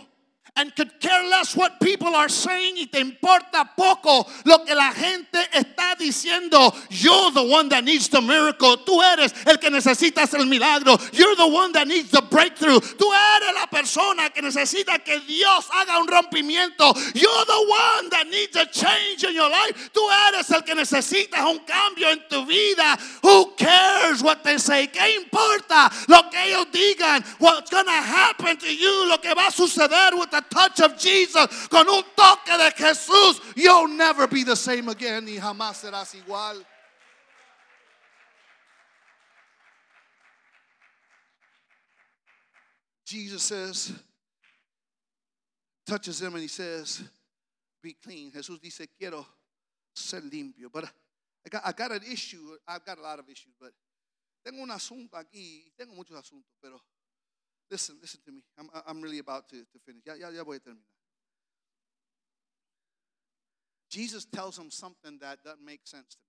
And 0.58 0.74
could 0.76 0.99
care 0.99 1.24
less 1.28 1.56
what 1.56 1.80
people 1.82 2.16
are 2.16 2.30
saying 2.30 2.78
y 2.78 2.86
te 2.86 2.99
importa 2.99 3.70
poco 3.76 4.26
lo 4.45 4.60
que 4.60 4.74
la 4.74 4.91
gente 4.93 5.39
está 5.51 5.95
diciendo. 5.99 6.74
You're 6.89 7.32
the 7.32 7.43
one 7.43 7.70
that 7.70 7.84
needs 7.84 8.08
the 8.08 8.22
miracle. 8.22 8.78
Tú 8.78 9.01
eres 9.01 9.34
el 9.45 9.58
que 9.58 9.70
necesitas 9.70 10.34
el 10.34 10.45
milagro. 10.45 10.97
You're 11.12 11.36
the 11.36 11.47
one 11.47 11.72
that 11.74 11.88
needs 11.88 12.12
the 12.12 12.22
breakthrough. 12.22 12.80
Tú 12.80 13.12
eres 13.12 13.53
la 13.53 13.68
persona 13.68 14.30
que 14.30 14.41
necesita 14.41 15.03
que 15.03 15.20
Dios 15.28 15.68
haga 15.74 15.99
un 15.99 16.08
rompimiento. 16.08 16.93
You're 17.14 17.45
the 17.45 17.66
one 17.68 18.10
that 18.12 18.28
needs 18.30 18.56
a 18.56 18.66
change 18.68 19.24
in 19.26 19.36
your 19.36 19.49
life. 19.49 19.89
Tú 19.93 20.08
eres 20.30 20.49
el 20.51 20.62
que 20.62 20.76
necesitas 20.76 21.41
un 21.41 21.60
cambio 21.66 22.10
en 22.10 22.22
tu 22.30 22.45
vida. 22.45 22.97
Who 23.24 23.56
cares 23.58 24.22
what 24.22 24.43
they 24.43 24.58
say? 24.58 24.88
¿Qué 24.88 25.16
importa 25.16 25.91
lo 26.08 26.30
que 26.30 26.39
ellos 26.45 26.68
digan? 26.72 27.24
What's 27.39 27.70
going 27.70 27.86
to 27.86 27.91
happen 27.91 28.58
to 28.58 28.74
you? 28.74 29.10
Lo 29.10 29.18
que 29.18 29.34
va 29.34 29.47
a 29.47 29.51
suceder 29.51 30.14
the 30.36 30.45
touch 30.50 30.80
of 30.82 30.98
Jesus, 30.98 31.68
con 31.68 31.88
un 31.88 32.04
toque 32.16 32.58
de 32.58 32.72
Jesús, 32.72 33.41
you'll 33.56 33.88
never 33.88 34.28
be 34.28 34.43
the 34.43 34.56
same 34.56 34.89
again 34.89 35.28
y 35.28 35.39
jamás 35.39 35.82
serás 35.82 36.16
igual. 36.16 36.64
Jesus 43.06 43.43
says, 43.43 43.93
touches 45.86 46.22
him 46.22 46.34
and 46.34 46.41
he 46.41 46.48
says, 46.48 47.04
be 47.82 47.93
clean. 47.93 48.32
Jesús 48.32 48.60
dice, 48.60 48.88
quiero 48.98 49.26
ser 49.96 50.22
limpio. 50.22 50.72
But 50.74 50.86
I 51.46 51.50
got, 51.50 51.62
I 51.66 51.72
got 51.72 51.91
an 51.91 52.02
issue. 52.12 52.58
I've 52.68 52.84
got 52.84 52.98
a 52.98 53.02
lot 53.02 53.20
of 53.20 53.30
issues, 53.30 53.54
but 53.60 53.72
tengo 54.43 54.64
un 54.64 54.70
asunto 54.70 55.14
aquí. 55.14 55.72
Tengo 55.78 55.93
muchos 55.93 56.18
asuntos, 56.18 56.56
pero 56.62 56.82
Listen, 57.70 57.97
listen 58.01 58.20
to 58.26 58.32
me. 58.32 58.43
I'm, 58.57 58.70
I'm 58.86 59.01
really 59.01 59.20
about 59.20 59.49
to, 59.49 59.57
to 59.57 59.80
finish. 59.86 60.03
Ya, 60.05 60.13
ya, 60.13 60.30
ya 60.30 60.43
voy 60.43 60.57
a 60.57 60.59
terminar. 60.59 60.86
Jesus 63.89 64.26
tells 64.26 64.57
him 64.57 64.70
something 64.70 65.18
that 65.20 65.43
doesn't 65.43 65.63
make 65.63 65.82
sense 65.84 66.16
to 66.16 66.18
me. 66.20 66.26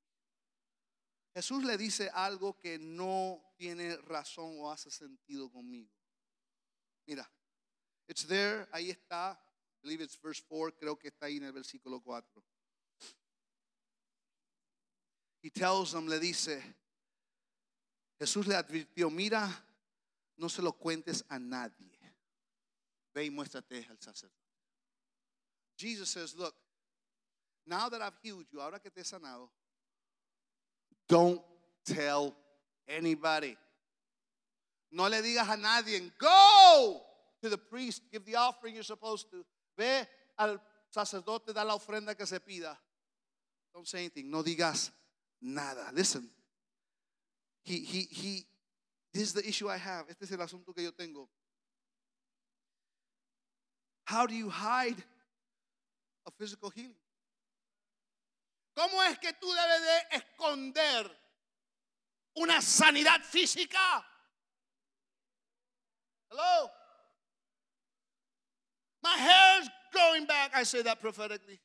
Jesús 1.37 1.65
le 1.65 1.77
dice 1.77 2.09
algo 2.15 2.57
que 2.59 2.79
no 2.79 3.43
tiene 3.59 3.97
razón 4.09 4.59
o 4.59 4.71
hace 4.71 4.91
sentido 4.91 5.51
conmigo. 5.51 5.91
Mira, 7.07 7.29
it's 8.09 8.25
there, 8.25 8.67
ahí 8.73 8.91
está. 8.91 9.33
I 9.33 9.37
believe 9.83 10.01
it's 10.01 10.17
verse 10.17 10.43
4, 10.49 10.73
creo 10.81 10.97
que 10.99 11.09
está 11.11 11.27
ahí 11.27 11.37
en 11.37 11.45
el 11.45 11.53
versículo 11.53 12.03
4. 12.03 12.43
He 15.43 15.51
tells 15.51 15.93
them, 15.93 16.09
le 16.09 16.19
dice, 16.19 16.63
Jesús 18.19 18.47
le 18.47 18.57
advirtió, 18.57 19.11
mira, 19.11 19.47
no 20.37 20.49
se 20.49 20.63
lo 20.63 20.73
cuentes 20.73 21.25
a 21.29 21.39
nadie. 21.39 21.93
Ve 23.15 23.25
y 23.25 23.31
muéstrate 23.31 23.87
al 23.89 23.99
sacerdote. 23.99 24.37
Jesus 25.77 26.11
says, 26.11 26.35
Look, 26.35 26.55
now 27.67 27.89
that 27.89 28.03
I've 28.03 28.17
healed 28.23 28.47
you, 28.53 28.61
ahora 28.61 28.79
que 28.79 28.91
te 28.91 29.01
he 29.01 29.05
sanado, 29.05 29.49
don't 31.09 31.41
tell 31.85 32.35
anybody. 32.89 33.57
No 34.93 35.09
le 35.09 35.23
digas 35.23 35.49
a 35.49 35.57
nadie. 35.57 36.11
Go 36.19 37.03
to 37.43 37.49
the 37.49 37.59
priest, 37.59 38.03
give 38.13 38.25
the 38.25 38.37
offering 38.37 38.75
you're 38.75 38.83
supposed 38.83 39.31
to. 39.31 39.45
Ve 39.77 40.07
al 40.39 40.61
sacerdote, 40.91 41.53
da 41.53 41.63
la 41.65 41.75
ofrenda 41.75 42.17
que 42.17 42.27
se 42.27 42.39
pida. 42.39 42.77
Don't 43.75 43.87
say 43.87 44.01
anything. 44.01 44.31
No 44.31 44.43
digas 44.43 44.91
nada. 45.41 45.91
Listen. 45.93 46.31
He, 47.63 47.81
he, 47.81 48.03
he, 48.11 48.47
this 49.17 49.29
is 49.29 49.33
the 49.33 49.49
issue 49.49 49.69
I 49.69 49.79
have. 49.79 50.07
Este 50.09 50.25
es 50.25 50.33
el 50.33 50.39
asunto 50.39 50.75
que 50.75 50.83
yo 50.83 50.91
tengo. 50.91 51.29
How 54.05 54.27
do 54.27 54.35
you 54.35 54.51
hide 54.51 55.03
a 56.27 56.31
physical 56.31 56.71
healing? 56.71 56.95
¿Cómo 58.77 59.03
es 59.11 59.19
que 59.19 59.33
tú 59.33 59.47
debes 59.53 59.83
de 59.83 60.19
esconder 60.19 61.11
una 62.37 62.61
sanidad 62.61 63.23
física? 63.23 64.05
Hello? 66.31 66.71
My 69.03 69.17
hair's 69.17 69.71
growing 69.93 70.27
back. 70.27 70.53
I 70.55 70.65
say 70.65 70.83
that 70.83 71.01
prophetically. 71.01 71.59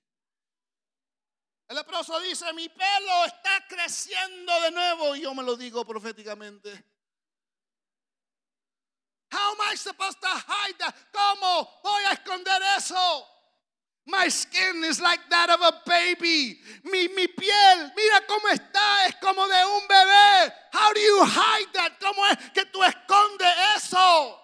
El 1.69 1.77
leproso 1.77 2.19
dice, 2.21 2.51
mi 2.53 2.69
pelo 2.69 3.25
está 3.25 3.65
creciendo 3.67 4.61
de 4.61 4.71
nuevo. 4.71 5.15
Y 5.15 5.21
yo 5.21 5.33
me 5.33 5.43
lo 5.43 5.55
digo 5.55 5.85
proféticamente. 5.85 6.90
How 9.31 9.51
am 9.51 9.61
I 9.61 9.75
supposed 9.75 10.19
to 10.21 10.27
hide 10.27 10.77
that? 10.79 10.95
¿Cómo 11.13 11.67
voy 11.83 12.03
a 12.09 12.15
esconder 12.15 12.59
eso? 12.77 13.23
My 14.05 14.27
skin 14.27 14.83
is 14.83 14.99
like 14.99 15.21
that 15.29 15.49
of 15.49 15.61
a 15.61 15.73
baby. 15.85 16.59
Mi, 16.83 17.07
mi 17.07 17.27
piel, 17.27 17.91
mira 17.95 18.21
cómo 18.27 18.49
está, 18.51 19.05
es 19.07 19.15
como 19.21 19.47
de 19.47 19.63
un 19.65 19.87
bebé. 19.87 20.53
How 20.73 20.93
do 20.93 20.99
you 20.99 21.23
hide 21.23 21.73
that? 21.73 21.99
¿Cómo 22.01 22.25
es 22.31 22.37
que 22.53 22.65
tú 22.65 22.83
escondes 22.83 23.53
eso? 23.77 24.37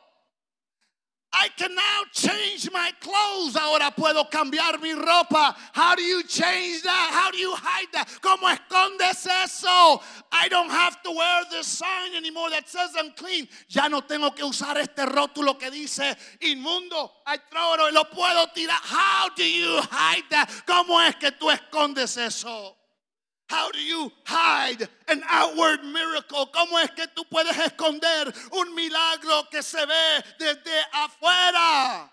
I 1.34 1.49
can 1.57 1.75
now 1.75 2.01
change 2.13 2.71
my 2.71 2.91
clothes. 3.01 3.55
Ahora 3.55 3.91
puedo 3.91 4.30
cambiar 4.30 4.82
mi 4.82 4.93
ropa. 4.93 5.55
How 5.73 5.95
do 5.95 6.01
you 6.01 6.23
change 6.23 6.84
that? 6.84 7.09
How 7.11 7.32
do 7.32 7.38
you 7.38 7.53
hide 7.53 7.88
that? 7.93 8.07
¿Cómo 8.21 8.49
escondes 8.49 9.28
eso? 9.28 10.01
I 10.32 10.47
don't 10.49 10.69
have 10.69 11.01
to 11.03 11.11
wear 11.11 11.43
this 11.51 11.67
sign 11.67 12.15
anymore 12.15 12.49
that 12.51 12.69
says 12.69 12.91
I'm 12.97 13.11
clean. 13.11 13.47
Ya 13.67 13.88
no 13.89 14.01
tengo 14.01 14.34
que 14.36 14.43
usar 14.45 14.78
este 14.78 15.05
rótulo 15.05 15.59
que 15.59 15.69
dice 15.69 16.15
inmundo. 16.41 17.11
I 17.25 17.38
throw 17.51 17.88
it, 17.88 17.93
lo 17.93 18.05
puedo 18.05 18.47
tirar. 18.55 18.80
How 18.84 19.30
do 19.36 19.43
you 19.43 19.82
hide 19.91 20.23
that? 20.32 20.49
¿Cómo 20.65 21.05
es 21.05 21.15
que 21.15 21.32
tú 21.32 21.49
escondes 21.49 22.17
eso? 22.17 22.76
How 23.47 23.71
do 23.71 23.79
you 23.79 24.11
hide 24.25 24.87
an 25.07 25.23
outward 25.29 25.83
miracle? 25.85 26.47
¿Cómo 26.47 26.83
es 26.83 26.91
que 26.91 27.07
tú 27.15 27.23
puedes 27.31 27.57
esconder 27.57 28.33
un 28.51 28.75
milagro 28.75 29.49
que 29.49 29.63
se 29.63 29.85
ve 29.85 30.23
desde 30.37 30.83
afuera? 30.93 32.09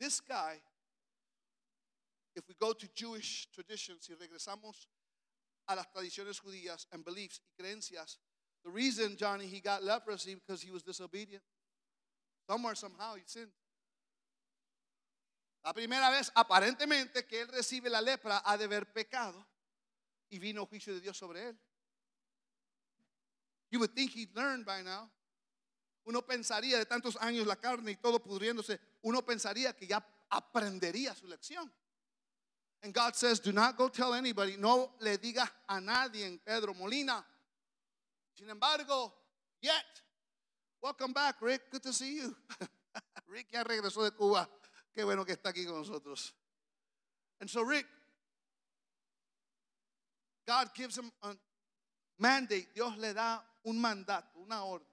This 0.00 0.20
guy, 0.20 0.60
if 2.34 2.48
we 2.48 2.54
go 2.58 2.72
to 2.72 2.88
Jewish 2.94 3.46
traditions 3.54 4.08
y 4.08 4.16
regresamos 4.16 4.86
a 5.68 5.76
las 5.76 5.86
tradiciones 5.94 6.40
judías 6.40 6.86
and 6.92 7.04
beliefs 7.04 7.40
y 7.46 7.62
creencias, 7.62 8.16
the 8.64 8.70
reason 8.70 9.16
Johnny 9.16 9.46
he 9.46 9.60
got 9.60 9.84
leprosy 9.84 10.34
because 10.34 10.62
he 10.62 10.70
was 10.70 10.82
disobedient. 10.82 11.42
Somewhere 12.48 12.74
somehow 12.74 13.14
he 13.14 13.22
sinned. 13.26 13.52
La 15.64 15.72
primera 15.72 16.10
vez, 16.10 16.32
aparentemente, 16.34 17.26
que 17.26 17.42
él 17.42 17.48
recibe 17.48 17.88
la 17.88 18.00
lepra 18.00 18.42
ha 18.44 18.56
de 18.56 18.64
haber 18.64 18.92
pecado 18.92 19.46
y 20.28 20.38
vino 20.38 20.66
juicio 20.66 20.92
de 20.92 21.00
Dios 21.00 21.16
sobre 21.16 21.48
él. 21.48 21.58
You 23.70 23.78
would 23.78 23.94
think 23.94 24.10
he'd 24.12 24.34
learned 24.34 24.66
by 24.66 24.82
now. 24.82 25.10
Uno 26.04 26.22
pensaría 26.22 26.78
de 26.78 26.84
tantos 26.84 27.16
años 27.20 27.46
la 27.46 27.56
carne 27.56 27.92
y 27.92 27.96
todo 27.96 28.20
pudriéndose, 28.20 28.80
uno 29.02 29.24
pensaría 29.24 29.74
que 29.74 29.86
ya 29.86 30.04
aprendería 30.30 31.14
su 31.14 31.28
lección. 31.28 31.72
And 32.82 32.92
God 32.92 33.14
says, 33.14 33.38
do 33.38 33.52
not 33.52 33.76
go 33.76 33.88
tell 33.88 34.12
anybody, 34.12 34.56
no 34.56 34.96
le 35.00 35.16
digas 35.16 35.48
a 35.68 35.80
nadie, 35.80 36.26
en 36.26 36.38
Pedro 36.38 36.74
Molina. 36.74 37.24
Sin 38.34 38.50
embargo, 38.50 39.14
yet, 39.60 40.02
welcome 40.82 41.12
back, 41.12 41.40
Rick, 41.40 41.70
good 41.70 41.82
to 41.82 41.92
see 41.92 42.16
you. 42.16 42.36
Rick 43.28 43.52
ya 43.52 43.62
regresó 43.62 44.02
de 44.02 44.10
Cuba. 44.10 44.48
Qué 44.94 45.04
bueno 45.04 45.24
que 45.24 45.32
está 45.32 45.50
aquí 45.50 45.64
con 45.64 45.76
nosotros. 45.76 46.34
And 47.40 47.48
so 47.48 47.62
Rick, 47.62 47.86
God 50.46 50.68
gives 50.74 50.96
him 50.96 51.10
a 51.22 51.34
mandate. 52.18 52.68
Dios 52.74 52.96
le 52.98 53.12
da 53.12 53.40
un 53.64 53.80
mandato, 53.80 54.38
una 54.44 54.64
orden. 54.64 54.86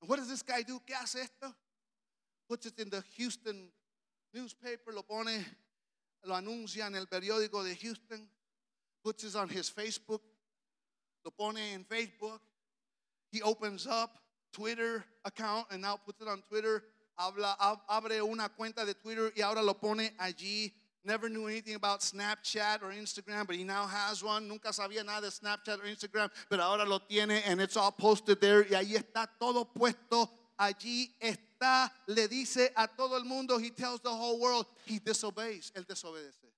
And 0.00 0.08
what 0.08 0.18
does 0.18 0.28
this 0.28 0.42
guy 0.42 0.62
do? 0.62 0.80
¿Qué 0.86 0.94
hace 0.94 1.20
esto? 1.20 1.54
Puts 2.48 2.66
it 2.66 2.78
in 2.78 2.90
the 2.90 3.04
Houston 3.16 3.70
newspaper, 4.32 4.92
lo 4.92 5.02
pone, 5.02 5.44
lo 6.24 6.34
anuncia 6.34 6.86
en 6.86 6.94
el 6.94 7.06
periódico 7.06 7.62
de 7.62 7.74
Houston. 7.76 8.26
Puts 9.04 9.24
it 9.24 9.36
on 9.36 9.48
his 9.48 9.70
Facebook, 9.70 10.22
lo 11.24 11.30
pone 11.30 11.74
en 11.74 11.84
Facebook. 11.84 12.40
He 13.32 13.42
opens 13.42 13.86
up 13.86 14.18
Twitter 14.52 15.04
account 15.24 15.66
and 15.70 15.82
now 15.82 15.96
puts 15.96 16.20
it 16.20 16.28
on 16.28 16.42
Twitter 16.48 16.82
habla, 17.18 17.56
abre 17.88 18.22
una 18.22 18.48
cuenta 18.48 18.84
de 18.84 18.94
Twitter 18.94 19.32
y 19.36 19.42
ahora 19.42 19.62
lo 19.62 19.74
pone 19.74 20.14
allí. 20.18 20.72
Never 21.02 21.30
knew 21.30 21.46
anything 21.46 21.76
about 21.76 22.00
Snapchat 22.00 22.82
or 22.82 22.92
Instagram, 22.92 23.46
but 23.46 23.56
he 23.56 23.64
now 23.64 23.86
has 23.86 24.22
one. 24.22 24.46
Nunca 24.46 24.68
sabía 24.68 25.02
nada 25.04 25.22
de 25.22 25.30
Snapchat 25.30 25.78
or 25.78 25.86
Instagram, 25.86 26.30
pero 26.50 26.62
ahora 26.62 26.84
lo 26.84 26.98
tiene 26.98 27.42
and 27.46 27.60
it's 27.60 27.76
all 27.76 27.90
posted 27.90 28.40
there. 28.40 28.64
Y 28.64 28.74
ahí 28.74 28.94
está 28.94 29.26
todo 29.38 29.64
puesto 29.64 30.28
allí 30.60 31.16
está, 31.18 31.90
le 32.06 32.28
dice 32.28 32.70
a 32.76 32.86
todo 32.86 33.16
el 33.16 33.24
mundo, 33.24 33.58
he 33.58 33.70
tells 33.70 34.00
the 34.00 34.10
whole 34.10 34.38
world, 34.38 34.66
he 34.84 34.98
disobeys, 34.98 35.72
él 35.74 35.86
desobedece. 35.86 36.52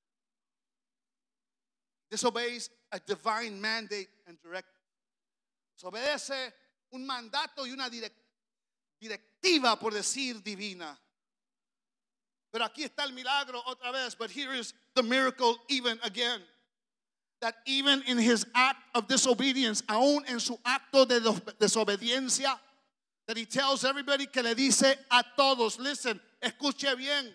Disobeys 2.11 2.69
a 2.91 2.99
divine 2.99 3.61
mandate 3.61 4.09
and 4.27 4.39
direct. 4.43 4.69
Desobedece 5.79 6.53
un 6.93 7.07
mandato 7.07 7.65
y 7.65 7.71
una 7.71 7.89
direc- 7.89 8.11
directiva, 9.03 9.79
por 9.79 9.93
decir, 9.93 10.43
divina. 10.43 10.97
Pero 12.53 12.65
aquí 12.65 12.85
está 12.85 13.05
el 13.05 13.13
milagro 13.13 13.61
otra 13.67 13.91
vez. 13.91 14.15
But 14.15 14.31
here 14.31 14.53
is 14.53 14.73
the 14.95 15.03
miracle 15.03 15.57
even 15.69 15.99
again. 16.05 16.41
That 17.41 17.57
even 17.67 18.03
in 18.07 18.19
his 18.19 18.47
act 18.55 18.79
of 18.95 19.09
disobedience, 19.09 19.83
aún 19.89 20.23
en 20.29 20.39
su 20.39 20.57
acto 20.65 21.09
de 21.09 21.21
desobediencia, 21.59 22.59
that 23.27 23.37
he 23.37 23.45
tells 23.45 23.85
everybody 23.85 24.27
que 24.27 24.43
le 24.43 24.55
dice 24.55 24.97
a 25.11 25.25
todos, 25.37 25.79
listen, 25.81 26.21
escuche 26.41 26.97
bien. 26.97 27.35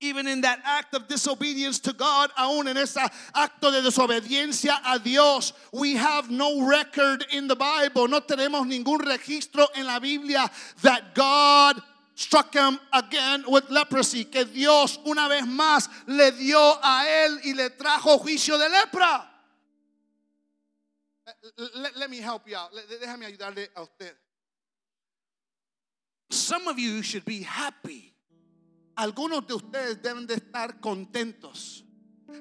Even 0.00 0.26
in 0.26 0.42
that 0.42 0.60
act 0.62 0.94
of 0.94 1.08
disobedience 1.08 1.78
to 1.80 1.92
God, 1.94 2.30
aún 2.38 2.68
en 2.68 2.76
ese 2.76 2.98
acto 3.34 3.72
de 3.72 3.80
desobediencia 3.80 4.78
a 4.84 4.98
Dios, 4.98 5.54
we 5.72 5.94
have 5.94 6.30
no 6.30 6.66
record 6.66 7.24
in 7.32 7.48
the 7.48 7.56
Bible. 7.56 8.06
No 8.06 8.20
tenemos 8.20 8.66
ningún 8.66 9.00
registro 9.00 9.66
en 9.74 9.86
la 9.86 9.98
Biblia 9.98 10.50
that 10.82 11.14
God 11.14 11.80
struck 12.14 12.52
him 12.54 12.78
again 12.92 13.44
with 13.48 13.70
leprosy. 13.70 14.24
Que 14.24 14.44
Dios 14.44 14.98
una 15.06 15.28
vez 15.30 15.46
más 15.46 15.88
le 16.06 16.30
dio 16.32 16.58
a 16.58 17.06
él 17.06 17.38
y 17.46 17.54
le 17.54 17.70
trajo 17.70 18.18
juicio 18.18 18.58
de 18.58 18.68
lepra. 18.68 19.24
Let, 21.74 21.96
let 21.96 22.10
me 22.10 22.18
help 22.18 22.46
you 22.46 22.56
out. 22.56 22.70
Déjame 23.00 23.24
ayudarle 23.24 23.68
a 23.74 23.82
usted. 23.82 24.12
Some 26.30 26.68
of 26.68 26.78
you 26.78 27.02
should 27.02 27.24
be 27.24 27.42
happy. 27.42 28.05
Algunos 28.96 29.46
de 29.46 29.54
ustedes 29.54 30.02
deben 30.02 30.26
de 30.26 30.34
estar 30.34 30.80
contentos. 30.80 31.85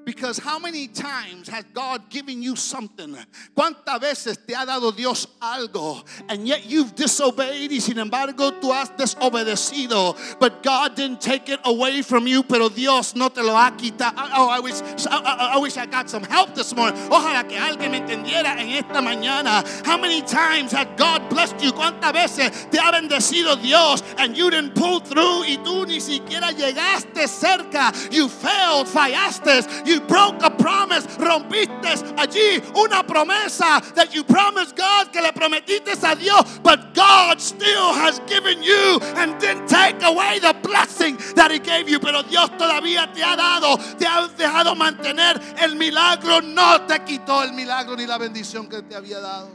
Because 0.04 0.38
how 0.40 0.58
many 0.60 0.88
times 0.88 1.48
has 1.48 1.64
God 1.74 2.10
given 2.10 2.42
you 2.42 2.56
something? 2.56 3.16
¿Cuántas 3.56 4.00
veces 4.02 4.38
te 4.46 4.54
ha 4.54 4.66
dado 4.66 4.92
Dios 4.96 5.28
algo? 5.42 6.04
And 6.28 6.48
yet 6.48 6.66
you've 6.66 6.96
disobeyed 6.96 7.72
y 7.72 7.80
sin 7.80 7.98
embargo 8.00 8.52
tú 8.60 8.72
has 8.74 8.90
desobedecido. 8.92 10.16
But 10.40 10.64
God 10.64 10.96
didn't 10.96 11.22
take 11.22 11.50
it 11.50 11.60
away 11.66 12.02
from 12.02 12.28
you, 12.28 12.44
pero 12.44 12.70
Dios 12.70 13.16
no 13.16 13.30
te 13.30 13.42
lo 13.42 13.54
ha 13.56 13.72
quitado. 13.78 14.14
Oh, 14.34 14.50
I 14.50 14.60
wish, 14.60 14.82
I, 15.08 15.18
I- 15.18 15.50
I 15.56 15.58
wish 15.60 15.78
I 15.78 15.86
got 15.86 16.10
some 16.10 16.24
help 16.24 16.56
this 16.56 16.76
morning. 16.76 17.00
Ojalá 17.10 17.48
que 17.48 17.58
alguien 17.58 17.92
me 17.92 18.00
entendiera 18.00 18.58
en 18.60 18.70
esta 18.70 19.02
mañana. 19.02 19.64
How 19.86 19.98
many 19.98 20.22
times 20.24 20.72
has 20.72 20.88
God 20.98 21.30
blessed 21.30 21.62
you? 21.62 21.72
¿Cuántas 21.72 22.12
veces 22.12 22.70
te 22.72 22.78
ha 22.80 22.92
bendecido 22.92 23.56
Dios 23.62 24.02
and 24.18 24.36
you 24.36 24.50
didn't 24.50 24.74
pull 24.76 25.00
through 25.00 25.44
y 25.46 25.58
tú 25.64 25.86
ni 25.88 26.00
siquiera 26.00 26.52
llegaste 26.52 27.28
cerca? 27.28 27.92
You 28.12 28.28
failed, 28.30 28.88
fallaste. 28.88 29.75
You 29.86 30.02
broke 30.02 30.42
a 30.44 30.50
promise, 30.50 31.08
rompiste 31.18 32.16
allí 32.18 32.62
una 32.76 33.04
promesa 33.04 33.82
that 33.96 34.14
you 34.14 34.24
promised 34.24 34.76
God 34.76 35.12
que 35.12 35.22
le 35.22 35.32
prometiste 35.32 36.04
a 36.04 36.16
Dios, 36.16 36.60
but 36.60 36.94
God 36.94 37.42
still 37.42 37.94
has 37.94 38.20
given 38.28 38.62
you 38.62 39.00
and 39.16 39.40
didn't 39.40 39.68
take 39.68 40.02
away 40.04 40.40
the 40.40 40.56
blessing 40.62 41.18
that 41.36 41.52
He 41.52 41.60
gave 41.60 41.90
you. 41.90 42.00
Pero 42.00 42.24
Dios 42.24 42.50
todavía 42.52 43.14
te 43.14 43.22
ha 43.22 43.36
dado, 43.36 43.78
te 43.98 44.06
ha 44.06 44.28
dejado 44.30 44.76
mantener 44.76 45.42
el 45.58 45.76
milagro, 45.76 46.42
no 46.42 46.86
te 46.88 47.00
quitó 47.00 47.44
el 47.44 47.54
milagro 47.54 47.96
ni 47.96 48.06
la 48.06 48.18
bendición 48.18 48.70
que 48.70 48.82
te 48.82 48.96
había 48.96 49.20
dado. 49.20 49.50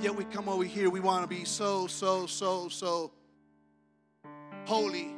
Yet 0.00 0.14
we 0.14 0.24
come 0.24 0.48
over 0.48 0.64
here, 0.64 0.90
we 0.90 1.00
want 1.00 1.22
to 1.22 1.26
be 1.26 1.44
so, 1.44 1.86
so, 1.86 2.26
so, 2.26 2.68
so 2.68 3.10
holy. 4.66 5.14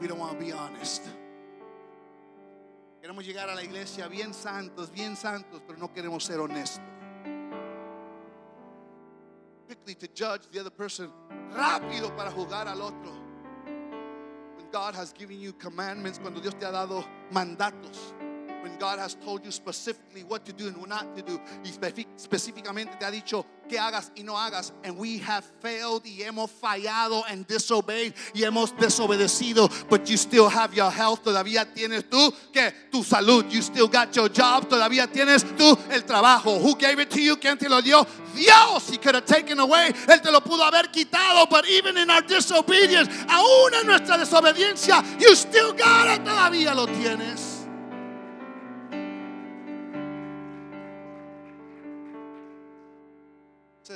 We 0.00 0.08
don't 0.08 0.18
want 0.18 0.38
to 0.38 0.44
be 0.44 0.52
honest. 0.52 1.02
Queremos 3.02 3.26
llegar 3.26 3.50
a 3.50 3.54
la 3.56 3.64
iglesia 3.64 4.06
bien 4.06 4.32
santos, 4.32 4.92
bien 4.92 5.16
santos, 5.16 5.60
pero 5.66 5.76
no 5.76 5.92
queremos 5.92 6.22
ser 6.22 6.38
honestos. 6.38 6.84
Quickly 9.66 9.96
to 9.96 10.06
judge 10.14 10.48
the 10.52 10.60
other 10.60 10.70
person, 10.70 11.10
rápido 11.50 12.14
para 12.16 12.30
juzgar 12.30 12.68
al 12.68 12.80
otro. 12.80 13.10
When 14.56 14.70
God 14.70 14.94
has 14.94 15.12
given 15.12 15.40
you 15.40 15.52
commandments, 15.54 16.20
cuando 16.20 16.40
Dios 16.40 16.54
te 16.54 16.64
ha 16.64 16.70
dado 16.70 17.04
mandatos, 17.32 18.14
when 18.62 18.76
God 18.78 18.98
has 18.98 19.14
told 19.14 19.44
you 19.44 19.50
specifically 19.50 20.22
what 20.22 20.44
to 20.44 20.52
do 20.52 20.68
and 20.68 20.76
what 20.76 20.88
not 20.88 21.16
to 21.16 21.22
do, 21.22 21.40
y 21.64 21.70
específicamente 21.70 22.98
te 22.98 23.04
ha 23.04 23.10
dicho 23.10 23.44
qué 23.68 23.78
hagas 23.78 24.10
y 24.16 24.22
no 24.22 24.34
hagas, 24.34 24.72
and 24.84 24.96
we 24.96 25.18
have 25.18 25.44
failed 25.60 26.02
y 26.04 26.22
hemos 26.22 26.50
fallado 26.50 27.24
and 27.28 27.46
disobeyed 27.46 28.14
y 28.34 28.42
hemos 28.42 28.72
desobedecido, 28.76 29.68
but 29.88 30.08
you 30.08 30.16
still 30.16 30.48
have 30.48 30.74
your 30.74 30.90
health, 30.90 31.22
todavía 31.24 31.66
tienes 31.74 32.08
tú 32.08 32.32
que 32.52 32.72
tu 32.90 33.02
salud, 33.02 33.50
you 33.50 33.60
still 33.60 33.88
got 33.88 34.14
your 34.14 34.28
job, 34.28 34.68
todavía 34.68 35.10
tienes 35.10 35.42
tú 35.56 35.76
el 35.90 36.02
trabajo. 36.04 36.60
Who 36.60 36.76
gave 36.76 37.00
it 37.00 37.10
to 37.10 37.20
you? 37.20 37.36
¿Quién 37.36 37.58
te 37.58 37.68
lo 37.68 37.80
dio? 37.80 38.06
Dios, 38.34 38.88
he 38.88 38.96
could 38.96 39.14
have 39.14 39.26
taken 39.26 39.58
away, 39.58 39.92
él 40.08 40.22
te 40.22 40.30
lo 40.30 40.40
pudo 40.40 40.62
haber 40.62 40.90
quitado, 40.92 41.48
but 41.50 41.66
even 41.68 41.98
in 41.98 42.08
our 42.10 42.22
disobedience, 42.22 43.08
aún 43.28 43.74
en 43.74 43.86
nuestra 43.86 44.16
desobediencia, 44.16 45.02
you 45.20 45.34
still 45.34 45.72
got 45.72 46.08
it, 46.08 46.24
todavía 46.24 46.74
lo 46.74 46.86
tienes. 46.86 47.51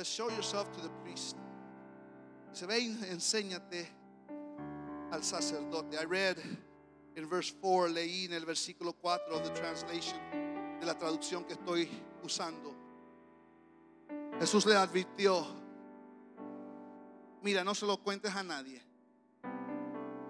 Show 0.03 0.29
yourself 0.29 0.71
to 0.73 0.81
the 0.81 0.89
priest. 1.03 1.35
Se 2.53 2.65
ve, 2.65 2.79
enséñate 3.09 3.87
al 5.11 5.23
sacerdote. 5.23 5.97
I 5.99 6.05
read 6.05 6.37
in 7.15 7.27
verse 7.27 7.51
4, 7.61 7.89
leí 7.89 8.25
en 8.25 8.33
el 8.33 8.45
versículo 8.45 8.93
4 9.01 9.33
of 9.33 9.43
the 9.43 9.49
translation 9.51 10.19
de 10.79 10.85
la 10.85 10.93
traducción 10.93 11.45
que 11.45 11.53
estoy 11.53 11.89
usando. 12.23 12.75
Jesús 14.39 14.65
le 14.65 14.75
advirtió: 14.75 15.45
Mira, 17.41 17.63
no 17.63 17.73
se 17.73 17.85
lo 17.85 17.97
cuentes 17.97 18.35
a 18.35 18.43
nadie. 18.43 18.81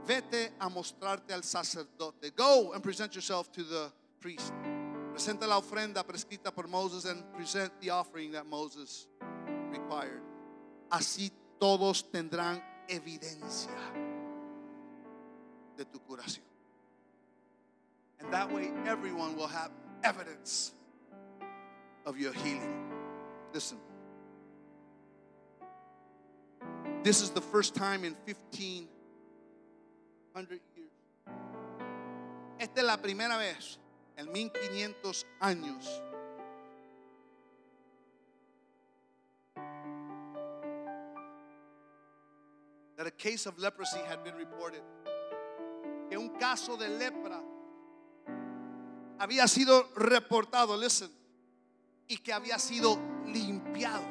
Vete 0.06 0.54
a 0.60 0.70
mostrarte 0.70 1.34
al 1.34 1.44
sacerdote. 1.44 2.32
Go 2.32 2.72
and 2.74 2.82
present 2.82 3.14
yourself 3.14 3.52
to 3.52 3.64
the 3.64 3.92
priest. 4.22 4.54
Presenta 5.12 5.48
la 5.48 5.58
ofrenda 5.58 6.06
prescrita 6.06 6.54
por 6.54 6.68
Moses 6.68 7.06
and 7.06 7.24
present 7.34 7.74
the 7.82 7.90
offering 7.90 8.32
that 8.32 8.46
Moses 8.46 9.08
required. 9.72 10.22
Así 10.90 11.32
todos 11.60 12.10
tendrán 12.12 12.64
evidencia 12.88 13.72
de 15.76 15.86
tu 15.86 16.00
curación. 16.00 16.46
And 18.20 18.32
that 18.32 18.52
way 18.52 18.72
everyone 18.86 19.36
will 19.36 19.48
have 19.48 19.72
evidence 20.04 20.74
of 22.06 22.18
your 22.18 22.34
healing. 22.34 22.92
Listen. 23.54 23.78
This 27.04 27.22
is 27.22 27.30
the 27.30 27.42
first 27.42 27.76
time 27.76 28.04
in 28.04 28.16
1500 28.26 30.60
years. 30.76 30.92
Esta 32.60 32.82
es 32.82 32.86
la 32.86 32.98
primera 32.98 33.38
vez 33.38 33.78
en 34.18 34.32
1500 34.32 35.26
años 35.40 36.02
that 42.98 43.08
a 43.08 43.12
case 43.12 43.46
of 43.46 43.58
leprosy 43.60 44.00
had 44.08 44.24
been 44.24 44.36
reported. 44.36 44.82
Que 46.10 46.18
un 46.18 46.38
caso 46.40 46.78
de 46.78 46.90
lepra 46.90 47.42
había 49.20 49.48
sido 49.48 49.84
reportado, 49.96 50.78
listen, 50.78 51.10
y 52.10 52.18
que 52.18 52.34
había 52.34 52.58
sido 52.60 52.98
limpiado 53.26 54.06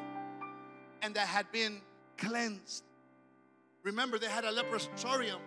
and 1.01 1.15
that 1.15 1.27
had 1.27 1.51
been 1.51 1.81
cleansed. 2.17 2.83
Remember, 3.83 4.17
they 4.17 4.27
had 4.27 4.45
a 4.45 4.51
leprosarium. 4.51 5.39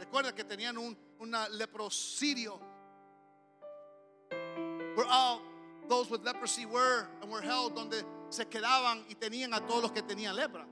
Recuerda 0.00 0.34
que 0.34 0.44
tenían 0.44 0.76
un 0.78 0.96
una 1.20 1.46
leprosirio 1.50 2.58
where 4.94 5.06
all 5.08 5.40
those 5.88 6.10
with 6.10 6.22
leprosy 6.24 6.66
were 6.66 7.06
and 7.22 7.30
were 7.30 7.40
held, 7.40 7.74
donde 7.74 8.02
se 8.30 8.44
quedaban 8.44 9.04
y 9.08 9.14
tenían 9.14 9.52
a 9.54 9.60
todos 9.60 9.82
los 9.82 9.90
que 9.92 10.02
tenían 10.02 10.34
lepra. 10.34 10.64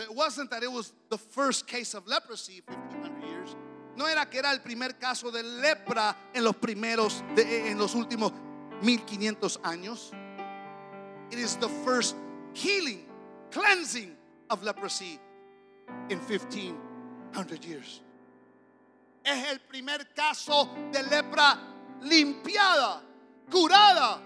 It 0.00 0.14
wasn't 0.14 0.50
that 0.50 0.62
it 0.62 0.70
was 0.72 0.92
the 1.10 1.18
first 1.18 1.66
case 1.66 1.94
of 1.94 2.06
leprosy 2.06 2.62
1500 2.66 3.22
years. 3.28 3.56
No 3.96 4.06
era 4.06 4.24
que 4.26 4.38
era 4.38 4.50
el 4.52 4.60
primer 4.60 4.98
caso 4.98 5.30
de 5.30 5.42
lepra 5.42 6.14
en 6.34 6.44
los 6.44 6.54
primeros, 6.56 7.22
de- 7.34 7.68
en 7.70 7.78
los 7.78 7.94
últimos 7.94 8.32
1500 8.82 9.58
años. 9.62 10.12
It 11.30 11.38
is 11.38 11.56
the 11.56 11.68
first 11.84 12.16
healing, 12.54 13.06
cleansing 13.50 14.16
of 14.48 14.62
leprosy 14.62 15.20
in 16.08 16.18
1500 16.26 17.64
years. 17.64 18.00
Es 19.24 19.48
el 19.52 19.58
primer 19.68 19.98
caso 20.16 20.68
de 20.92 21.02
lepra 21.02 21.58
limpiada, 22.02 23.02
curada 23.50 24.20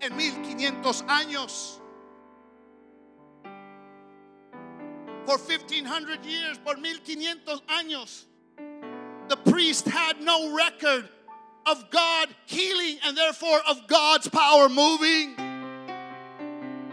en 0.00 0.16
1500 0.16 1.02
años. 1.08 1.80
For 5.26 5.38
1500 5.38 6.24
years, 6.24 6.56
por 6.58 6.76
1500 6.76 7.60
años, 7.66 8.26
the 9.28 9.36
priest 9.36 9.88
had 9.88 10.20
no 10.20 10.54
record 10.54 11.08
of 11.66 11.90
God 11.90 12.28
healing 12.46 12.98
and 13.04 13.16
therefore 13.16 13.58
of 13.68 13.88
God's 13.88 14.28
power 14.28 14.68
moving. 14.68 15.34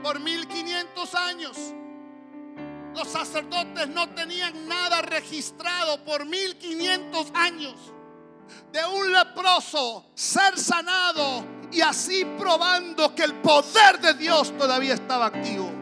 Por 0.01 0.15
1500 0.19 1.13
años, 1.13 1.73
los 2.95 3.07
sacerdotes 3.07 3.88
no 3.89 4.07
tenían 4.15 4.67
nada 4.67 5.03
registrado 5.03 6.03
por 6.03 6.25
1500 6.25 7.31
años 7.36 7.75
de 8.71 8.79
un 8.84 9.13
leproso 9.13 10.05
ser 10.15 10.57
sanado 10.57 11.45
y 11.71 11.81
así 11.81 12.25
probando 12.39 13.13
que 13.13 13.23
el 13.25 13.36
poder 13.41 13.99
de 14.01 14.15
Dios 14.15 14.57
todavía 14.57 14.95
estaba 14.95 15.27
activo. 15.27 15.72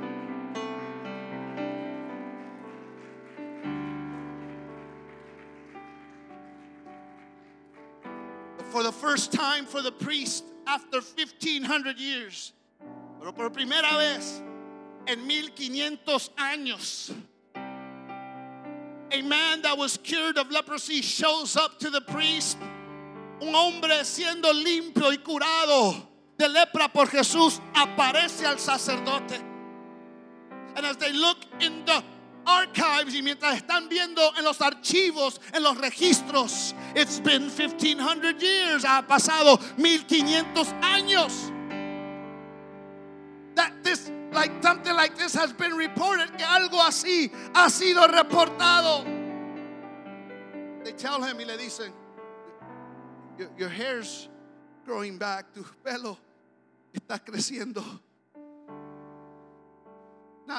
For 8.71 8.83
the 8.83 8.91
first 8.91 9.33
time 9.33 9.65
for 9.65 9.81
the 9.81 9.91
priest 9.91 10.45
after 10.65 11.01
1500 11.01 11.99
years, 11.99 12.53
pero 13.19 13.33
por 13.33 13.49
primera 13.49 13.97
vez 13.97 14.41
en 15.07 15.27
1500 15.27 16.29
años, 16.37 17.13
a 19.11 19.21
man 19.23 19.61
that 19.63 19.77
was 19.77 19.97
cured 19.97 20.37
of 20.37 20.49
leprosy 20.51 21.01
shows 21.01 21.57
up 21.57 21.79
to 21.79 21.89
the 21.89 21.99
priest. 21.99 22.57
Un 23.41 23.53
hombre 23.53 24.05
siendo 24.05 24.53
limpio 24.53 25.11
y 25.11 25.17
curado 25.17 26.07
de 26.37 26.47
lepra 26.47 26.87
por 26.93 27.07
Jesús 27.07 27.59
aparece 27.73 28.45
al 28.45 28.57
sacerdote. 28.57 29.37
And 30.77 30.85
as 30.85 30.95
they 30.95 31.11
look 31.11 31.39
in 31.59 31.83
the 31.85 32.01
archives 32.45 33.13
y 33.13 33.21
mientras 33.21 33.57
están 33.57 33.89
viendo 33.89 34.21
en 34.37 34.43
los 34.43 34.61
archivos, 34.61 35.39
en 35.53 35.63
los 35.63 35.77
registros, 35.77 36.75
it's 36.95 37.19
been 37.19 37.49
1500 37.49 38.39
years, 38.41 38.83
ha 38.85 39.05
pasado 39.07 39.59
1500 39.77 40.67
años. 40.81 41.51
That 43.55 43.83
this 43.83 44.11
like 44.31 44.51
something 44.61 44.95
like 44.95 45.17
this 45.17 45.33
has 45.33 45.53
been 45.53 45.75
reported, 45.75 46.35
que 46.37 46.45
algo 46.45 46.81
así 46.81 47.31
ha 47.53 47.69
sido 47.69 48.07
reportado. 48.07 49.03
They 50.83 50.93
tell 50.93 51.21
him 51.21 51.39
y 51.39 51.45
le 51.45 51.57
dicen, 51.57 51.91
your, 53.57 53.69
hair's 53.69 54.29
growing 54.85 55.17
back, 55.17 55.53
tu 55.53 55.63
pelo 55.83 56.17
está 56.93 57.19
creciendo. 57.19 57.83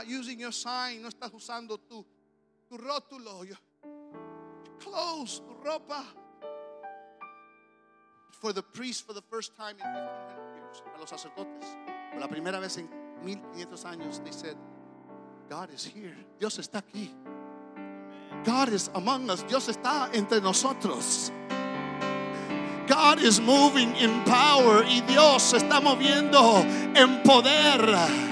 Using 0.06 0.40
your 0.40 0.52
sign, 0.52 1.02
no 1.02 1.08
estás 1.08 1.32
usando 1.32 1.78
tu, 1.78 2.04
tu 2.68 2.78
rótulo, 2.78 3.46
clothes, 4.78 5.40
tu 5.40 5.54
ropa. 5.64 6.04
For 8.40 8.52
the 8.52 8.62
priest, 8.62 9.06
for 9.06 9.12
the 9.12 9.22
first 9.30 9.54
time 9.56 9.76
in 9.78 9.86
1500 9.92 10.56
years, 10.56 10.82
a 10.96 11.00
los 11.00 11.10
sacerdotes, 11.10 11.76
por 12.10 12.20
la 12.20 12.26
primera 12.26 12.58
vez 12.60 12.76
en 12.78 12.88
1500 13.24 13.84
años, 13.84 14.24
they 14.24 14.32
said, 14.32 14.56
God 15.48 15.70
is 15.72 15.84
here. 15.84 16.16
Dios 16.40 16.58
está 16.58 16.82
aquí. 16.82 17.10
God 18.44 18.70
is 18.70 18.90
among 18.94 19.30
us. 19.30 19.42
Dios 19.44 19.68
está 19.68 20.12
entre 20.14 20.40
nosotros. 20.40 21.30
God 22.88 23.20
is 23.20 23.40
moving 23.40 23.94
in 23.96 24.24
power 24.24 24.82
y 24.84 25.00
Dios 25.06 25.52
está 25.52 25.80
moviendo 25.80 26.64
en 26.96 27.22
poder. 27.22 28.31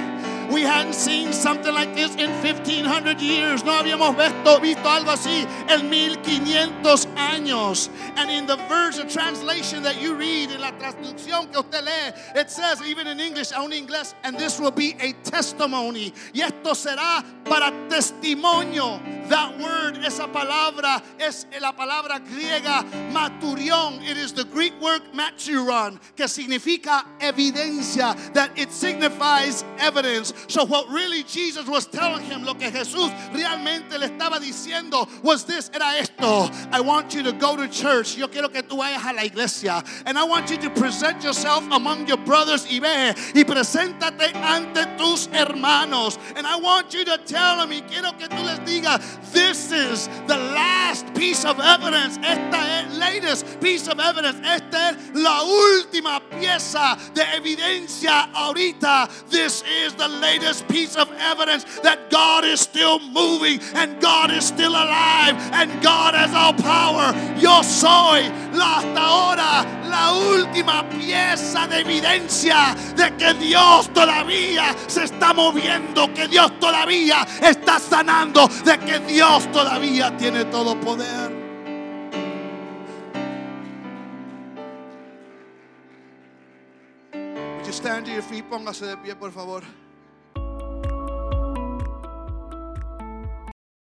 We 0.50 0.62
hadn't 0.62 0.94
seen 0.94 1.32
something 1.32 1.72
like 1.72 1.94
this 1.94 2.14
in 2.16 2.30
1500 2.42 3.20
years. 3.20 3.62
No 3.64 3.72
habíamos 3.72 4.16
visto, 4.16 4.60
visto 4.60 4.88
algo 4.88 5.12
así 5.12 5.46
en 5.68 5.88
1500 5.88 7.06
años. 7.16 7.88
And 8.16 8.30
in 8.30 8.46
the 8.46 8.56
version 8.68 9.08
translation 9.08 9.82
that 9.84 10.00
you 10.00 10.14
read, 10.14 10.50
in 10.50 10.60
la 10.60 10.72
traducción 10.72 11.50
que 11.52 11.60
usted 11.60 11.84
lee, 11.84 12.40
it 12.40 12.50
says, 12.50 12.82
even 12.82 13.06
in 13.06 13.20
English, 13.20 13.52
aún 13.52 13.72
inglés, 13.72 14.14
and 14.24 14.36
this 14.36 14.58
will 14.58 14.72
be 14.72 14.96
a 15.00 15.12
testimony. 15.22 16.12
Y 16.34 16.40
esto 16.40 16.74
será 16.74 17.24
para 17.44 17.70
testimonio. 17.88 19.00
That 19.30 19.58
word, 19.60 20.04
esa 20.04 20.26
palabra, 20.26 21.00
es 21.20 21.46
la 21.60 21.70
palabra 21.72 22.18
griega 22.18 22.84
maturion. 23.12 24.02
It 24.02 24.16
is 24.16 24.32
the 24.32 24.44
Greek 24.44 24.72
word 24.80 25.02
maturon, 25.14 26.00
que 26.16 26.26
significa 26.26 27.04
evidencia, 27.20 28.16
that 28.34 28.50
it 28.58 28.72
signifies 28.72 29.64
evidence. 29.78 30.34
So 30.48 30.64
what 30.64 30.88
really 30.88 31.22
Jesus 31.22 31.66
was 31.68 31.86
telling 31.86 32.24
him, 32.24 32.44
lo 32.44 32.54
que 32.54 32.72
Jesús 32.72 33.12
realmente 33.32 33.98
le 33.98 34.08
estaba 34.08 34.40
diciendo 34.40 35.08
was 35.22 35.44
this, 35.44 35.70
era 35.72 35.96
esto. 35.96 36.50
I 36.72 36.80
want 36.80 37.14
you 37.14 37.22
to 37.22 37.32
go 37.32 37.54
to 37.54 37.68
church. 37.68 38.16
Yo 38.16 38.26
quiero 38.26 38.48
que 38.48 38.62
tú 38.62 38.78
vayas 38.78 39.04
a 39.04 39.12
la 39.12 39.22
iglesia. 39.22 39.84
And 40.06 40.18
I 40.18 40.24
want 40.24 40.50
you 40.50 40.56
to 40.56 40.70
present 40.70 41.22
yourself 41.22 41.64
among 41.70 42.08
your 42.08 42.18
brothers 42.18 42.66
y 42.66 42.80
ve 42.80 43.14
y 43.34 43.44
preséntate 43.44 44.34
ante 44.34 44.96
tus 44.98 45.28
hermanos. 45.28 46.18
And 46.34 46.48
I 46.48 46.56
want 46.56 46.92
you 46.92 47.04
to 47.04 47.16
tell 47.18 47.58
them 47.58 47.70
y 47.70 47.82
quiero 47.82 48.10
que 48.18 48.26
tú 48.26 48.42
les 48.44 48.58
digas, 48.60 49.19
this 49.32 49.72
is 49.72 50.08
the 50.26 50.36
last 50.36 51.12
piece 51.14 51.44
of 51.44 51.60
evidence. 51.60 52.18
Esta 52.18 52.56
es 52.56 52.98
latest 52.98 53.60
piece 53.60 53.88
of 53.88 53.98
evidence. 54.00 54.38
Esta 54.44 54.90
es 54.90 54.96
la 55.14 55.42
última 55.42 56.20
pieza 56.30 56.98
de 57.14 57.22
evidencia 57.36 58.32
ahorita. 58.32 59.08
This 59.30 59.62
is 59.84 59.94
the 59.94 60.08
latest 60.08 60.66
piece 60.68 60.96
of 60.96 61.10
evidence 61.18 61.64
that 61.82 62.10
God 62.10 62.44
is 62.44 62.60
still 62.60 62.98
moving 62.98 63.60
and 63.74 64.00
God 64.00 64.30
is 64.30 64.44
still 64.44 64.72
alive 64.72 65.36
and 65.52 65.70
God 65.82 66.14
has 66.14 66.34
all 66.34 66.54
power. 66.54 67.14
Yo 67.38 67.62
soy 67.62 68.28
la 68.52 68.80
hasta 68.80 69.00
ahora 69.00 69.80
la 69.88 70.12
última 70.12 70.88
pieza 70.88 71.66
de 71.66 71.80
evidencia 71.80 72.74
de 72.96 73.14
que 73.16 73.34
Dios 73.34 73.92
todavía 73.92 74.74
se 74.86 75.04
está 75.04 75.32
moviendo, 75.32 76.12
que 76.14 76.28
Dios 76.28 76.58
todavía 76.60 77.26
está 77.42 77.78
sanando, 77.78 78.48
de 78.64 78.78
que 78.78 79.00
Dios 79.10 79.50
todavía 79.50 80.16
tiene 80.16 80.44
todo 80.44 80.78
poder. 80.80 81.32
Would 87.12 87.66
you 87.66 87.72
stand 87.72 88.06
to 88.06 88.12
your 88.12 88.22
feet? 88.22 88.44
Póngase 88.48 88.86
de 88.86 88.96
pie, 88.96 89.16
por 89.16 89.32
favor. 89.32 89.64